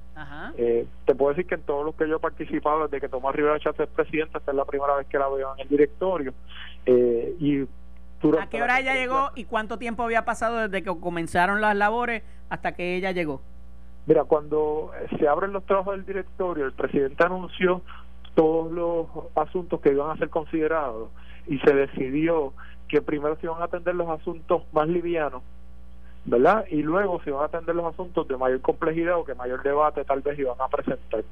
Eh, 0.58 0.86
te 1.06 1.14
puedo 1.14 1.30
decir 1.30 1.46
que 1.46 1.54
en 1.54 1.62
todos 1.62 1.84
los 1.84 1.94
que 1.94 2.08
yo 2.08 2.16
he 2.16 2.20
participado 2.20 2.86
desde 2.86 3.00
que 3.00 3.08
Tomás 3.08 3.34
Rivera 3.34 3.58
Chávez 3.58 3.80
es 3.80 3.88
presidenta, 3.88 4.38
esta 4.38 4.50
es 4.50 4.56
la 4.56 4.64
primera 4.64 4.94
vez 4.96 5.06
que 5.06 5.18
la 5.18 5.28
veo 5.28 5.54
en 5.54 5.60
el 5.62 5.68
directorio. 5.68 6.34
Eh, 6.84 7.36
y 7.40 7.62
¿A 8.40 8.48
qué 8.48 8.62
hora 8.62 8.80
ella 8.80 8.94
llegó 8.94 9.30
y 9.34 9.44
cuánto 9.44 9.78
tiempo 9.78 10.02
había 10.02 10.24
pasado 10.24 10.68
desde 10.68 10.82
que 10.82 10.98
comenzaron 10.98 11.60
las 11.60 11.76
labores 11.76 12.22
hasta 12.48 12.72
que 12.72 12.96
ella 12.96 13.12
llegó? 13.12 13.42
Mira, 14.06 14.24
cuando 14.24 14.90
se 15.18 15.26
abren 15.26 15.52
los 15.52 15.64
trabajos 15.64 15.96
del 15.96 16.06
directorio, 16.06 16.66
el 16.66 16.72
presidente 16.72 17.24
anunció 17.24 17.82
todos 18.34 18.70
los 18.72 19.06
asuntos 19.36 19.80
que 19.80 19.90
iban 19.90 20.10
a 20.10 20.16
ser 20.16 20.28
considerados 20.28 21.10
y 21.46 21.58
se 21.60 21.72
decidió 21.72 22.52
que 22.88 23.00
primero 23.00 23.36
se 23.36 23.46
iban 23.46 23.62
a 23.62 23.66
atender 23.66 23.94
los 23.94 24.08
asuntos 24.08 24.62
más 24.72 24.88
livianos 24.88 25.42
¿verdad? 26.24 26.64
Y 26.70 26.82
luego 26.82 27.22
se 27.22 27.30
van 27.30 27.42
a 27.42 27.46
atender 27.46 27.74
los 27.74 27.92
asuntos 27.92 28.26
de 28.28 28.36
mayor 28.36 28.60
complejidad 28.60 29.18
o 29.18 29.24
que 29.24 29.34
mayor 29.34 29.62
debate 29.62 30.04
tal 30.04 30.22
vez 30.22 30.38
iban 30.38 30.56
a 30.58 30.68
presentar. 30.68 31.22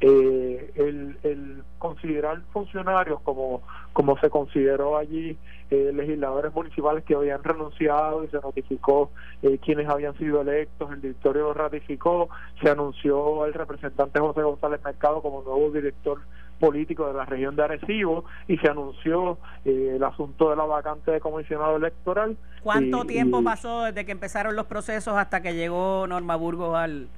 Eh, 0.00 0.72
el, 0.74 1.16
el, 1.22 1.62
considerar 1.78 2.42
funcionarios 2.52 3.20
como, 3.22 3.62
como 3.92 4.18
se 4.18 4.28
consideró 4.28 4.98
allí 4.98 5.38
eh, 5.70 5.92
legisladores 5.94 6.52
municipales 6.52 7.04
que 7.04 7.14
habían 7.14 7.42
renunciado 7.42 8.24
y 8.24 8.28
se 8.28 8.36
notificó 8.36 9.10
eh, 9.42 9.58
quienes 9.64 9.88
habían 9.88 10.16
sido 10.18 10.42
electos, 10.42 10.92
el 10.92 11.00
directorio 11.00 11.54
ratificó, 11.54 12.28
se 12.62 12.70
anunció 12.70 13.46
el 13.46 13.54
representante 13.54 14.20
José 14.20 14.42
González 14.42 14.80
Mercado 14.84 15.22
como 15.22 15.42
nuevo 15.42 15.70
director 15.70 16.20
político 16.58 17.06
de 17.06 17.14
la 17.14 17.24
región 17.24 17.56
de 17.56 17.64
Arecibo 17.64 18.24
y 18.46 18.56
se 18.58 18.68
anunció 18.68 19.38
eh, 19.64 19.94
el 19.96 20.04
asunto 20.04 20.50
de 20.50 20.56
la 20.56 20.64
vacante 20.64 21.10
de 21.10 21.20
comisionado 21.20 21.76
electoral. 21.76 22.36
¿Cuánto 22.62 23.04
tiempo 23.04 23.42
pasó 23.42 23.84
desde 23.84 24.04
que 24.04 24.12
empezaron 24.12 24.56
los 24.56 24.66
procesos 24.66 25.14
hasta 25.16 25.40
que 25.40 25.54
llegó 25.54 26.06
Norma 26.06 26.36
Burgos 26.36 26.76
al, 26.76 27.08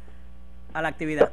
a 0.72 0.82
la 0.82 0.88
actividad? 0.88 1.30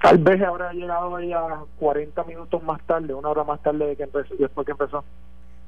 Tal 0.00 0.18
vez 0.18 0.40
habrá 0.42 0.72
llegado 0.72 1.18
ella 1.18 1.42
40 1.78 2.24
minutos 2.24 2.62
más 2.62 2.80
tarde, 2.86 3.12
una 3.12 3.28
hora 3.28 3.44
más 3.44 3.60
tarde 3.62 3.86
de 3.86 3.96
que 3.96 4.04
empezó, 4.04 4.34
después 4.36 4.64
que 4.64 4.72
empezó. 4.72 5.04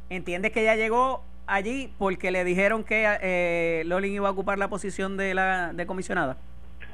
¿Entiendes 0.09 0.53
que 0.53 0.63
ella 0.63 0.77
llegó 0.77 1.23
allí 1.47 1.93
porque 1.99 2.31
le 2.31 2.45
dijeron 2.45 2.83
que 2.85 3.05
eh, 3.21 3.83
Lolin 3.85 4.15
iba 4.15 4.29
a 4.29 4.33
ocupar 4.33 4.59
la 4.59 4.69
posición 4.69 5.17
de 5.17 5.35
la 5.35 5.73
de 5.73 5.87
comisionada? 5.87 6.37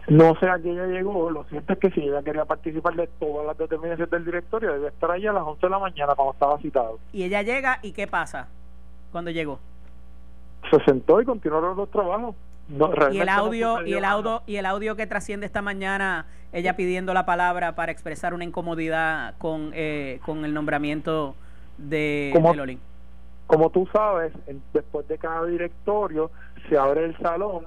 No 0.09 0.34
sé 0.41 0.49
a 0.49 0.59
qué 0.59 0.70
ella 0.70 0.86
llegó, 0.86 1.30
lo 1.30 1.45
cierto 1.45 1.74
es 1.74 1.78
que 1.78 1.91
si 1.91 2.01
ella 2.01 2.22
quería 2.22 2.45
participar 2.45 2.95
de 2.97 3.07
todas 3.20 3.47
las 3.47 3.59
determinaciones 3.59 4.11
del 4.11 4.24
directorio, 4.24 4.72
debe 4.72 4.89
estar 4.89 5.11
ahí 5.11 5.26
a 5.26 5.32
las 5.32 5.43
11 5.45 5.66
de 5.66 5.70
la 5.70 5.78
mañana 5.78 6.14
cuando 6.14 6.32
estaba 6.32 6.59
citado. 6.59 6.99
¿Y 7.12 7.24
ella 7.24 7.43
llega 7.43 7.78
y 7.82 7.93
qué 7.93 8.07
pasa 8.07 8.49
cuando 9.12 9.30
llegó? 9.30 9.61
Se 10.70 10.82
sentó 10.84 11.20
y 11.20 11.24
continuó 11.24 11.61
los 11.61 11.91
trabajos. 11.91 12.34
Y 13.11 13.19
el 13.19 13.29
audio 13.29 13.87
y 13.87 13.95
el 13.95 14.05
audio 14.05 14.43
y 14.47 14.57
el 14.57 14.66
audio 14.66 14.97
que 14.97 15.07
trasciende 15.07 15.47
esta 15.47 15.62
mañana 15.62 16.27
ella 16.53 16.77
pidiendo 16.77 17.14
la 17.14 17.25
palabra 17.27 17.75
para 17.75 17.93
expresar 17.93 18.35
una 18.35 18.45
incomodidad 18.45 19.35
con 19.39 19.71
eh, 19.75 20.21
con 20.25 20.45
el 20.45 20.53
nombramiento 20.53 21.35
de, 21.79 22.31
como, 22.33 22.55
Lolín. 22.55 22.81
Como 23.47 23.71
tú 23.71 23.89
sabes, 23.93 24.33
después 24.73 25.07
de 25.09 25.16
cada 25.16 25.47
directorio 25.47 26.31
se 26.69 26.77
abre 26.77 27.05
el 27.05 27.16
salón 27.19 27.64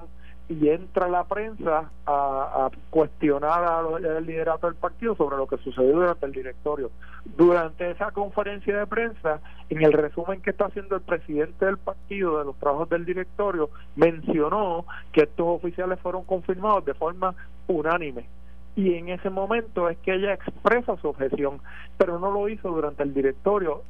y 0.48 0.68
entra 0.68 1.08
la 1.08 1.24
prensa 1.24 1.90
a, 2.06 2.70
cuestionar 2.90 3.64
al 3.64 4.26
liderato 4.26 4.66
del 4.66 4.76
partido 4.76 5.14
sobre 5.16 5.36
lo 5.36 5.46
que 5.46 5.56
sucedió 5.58 5.92
durante 5.92 6.26
el 6.26 6.32
directorio. 6.32 6.90
Durante 7.24 7.90
esa 7.90 8.10
conferencia 8.10 8.78
de 8.78 8.86
prensa, 8.86 9.40
en 9.70 9.82
el 9.82 9.92
resumen 9.92 10.42
que 10.42 10.50
está 10.50 10.66
haciendo 10.66 10.96
el 10.96 11.02
presidente 11.02 11.64
del 11.64 11.78
partido 11.78 12.38
de 12.38 12.44
los 12.44 12.56
trabajos 12.58 12.88
del 12.90 13.04
directorio, 13.04 13.70
mencionó 13.96 14.84
que 15.12 15.22
estos 15.22 15.46
oficiales 15.46 15.98
fueron 16.00 16.24
confirmados 16.24 16.84
de 16.84 16.94
forma 16.94 17.34
unánime. 17.68 18.26
Y 18.74 18.94
en 18.94 19.10
ese 19.10 19.30
momento 19.30 19.88
es 19.88 19.98
que 19.98 20.14
ella 20.14 20.32
expresa 20.32 20.96
su 20.96 21.08
objeción, 21.08 21.60
pero 21.98 22.18
no 22.18 22.30
lo 22.30 22.48
hizo 22.48 22.70
durante 22.70 23.02
el 23.02 23.14
directorio 23.14 23.82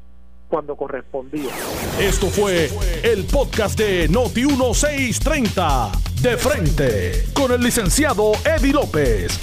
cuando 0.53 0.77
correspondía. 0.77 1.51
Esto 1.99 2.29
fue 2.29 2.71
el 3.03 3.25
podcast 3.25 3.79
de 3.79 4.07
Noti 4.07 4.45
1630, 4.45 5.91
de 6.21 6.37
frente, 6.37 7.25
con 7.33 7.53
el 7.53 7.63
licenciado 7.63 8.33
Eddie 8.45 8.75
López. 8.75 9.41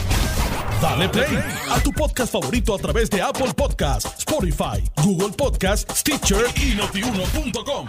Dale 0.79 1.09
play 1.09 1.35
a 1.71 1.79
tu 1.81 1.91
podcast 1.93 2.31
favorito 2.31 2.75
a 2.75 2.77
través 2.77 3.09
de 3.09 3.23
Apple 3.23 3.55
Podcasts, 3.55 4.19
Spotify, 4.19 4.83
Google 5.03 5.35
Podcasts, 5.35 5.99
Stitcher 5.99 6.45
y 6.55 6.75
notiuno.com. 6.75 7.87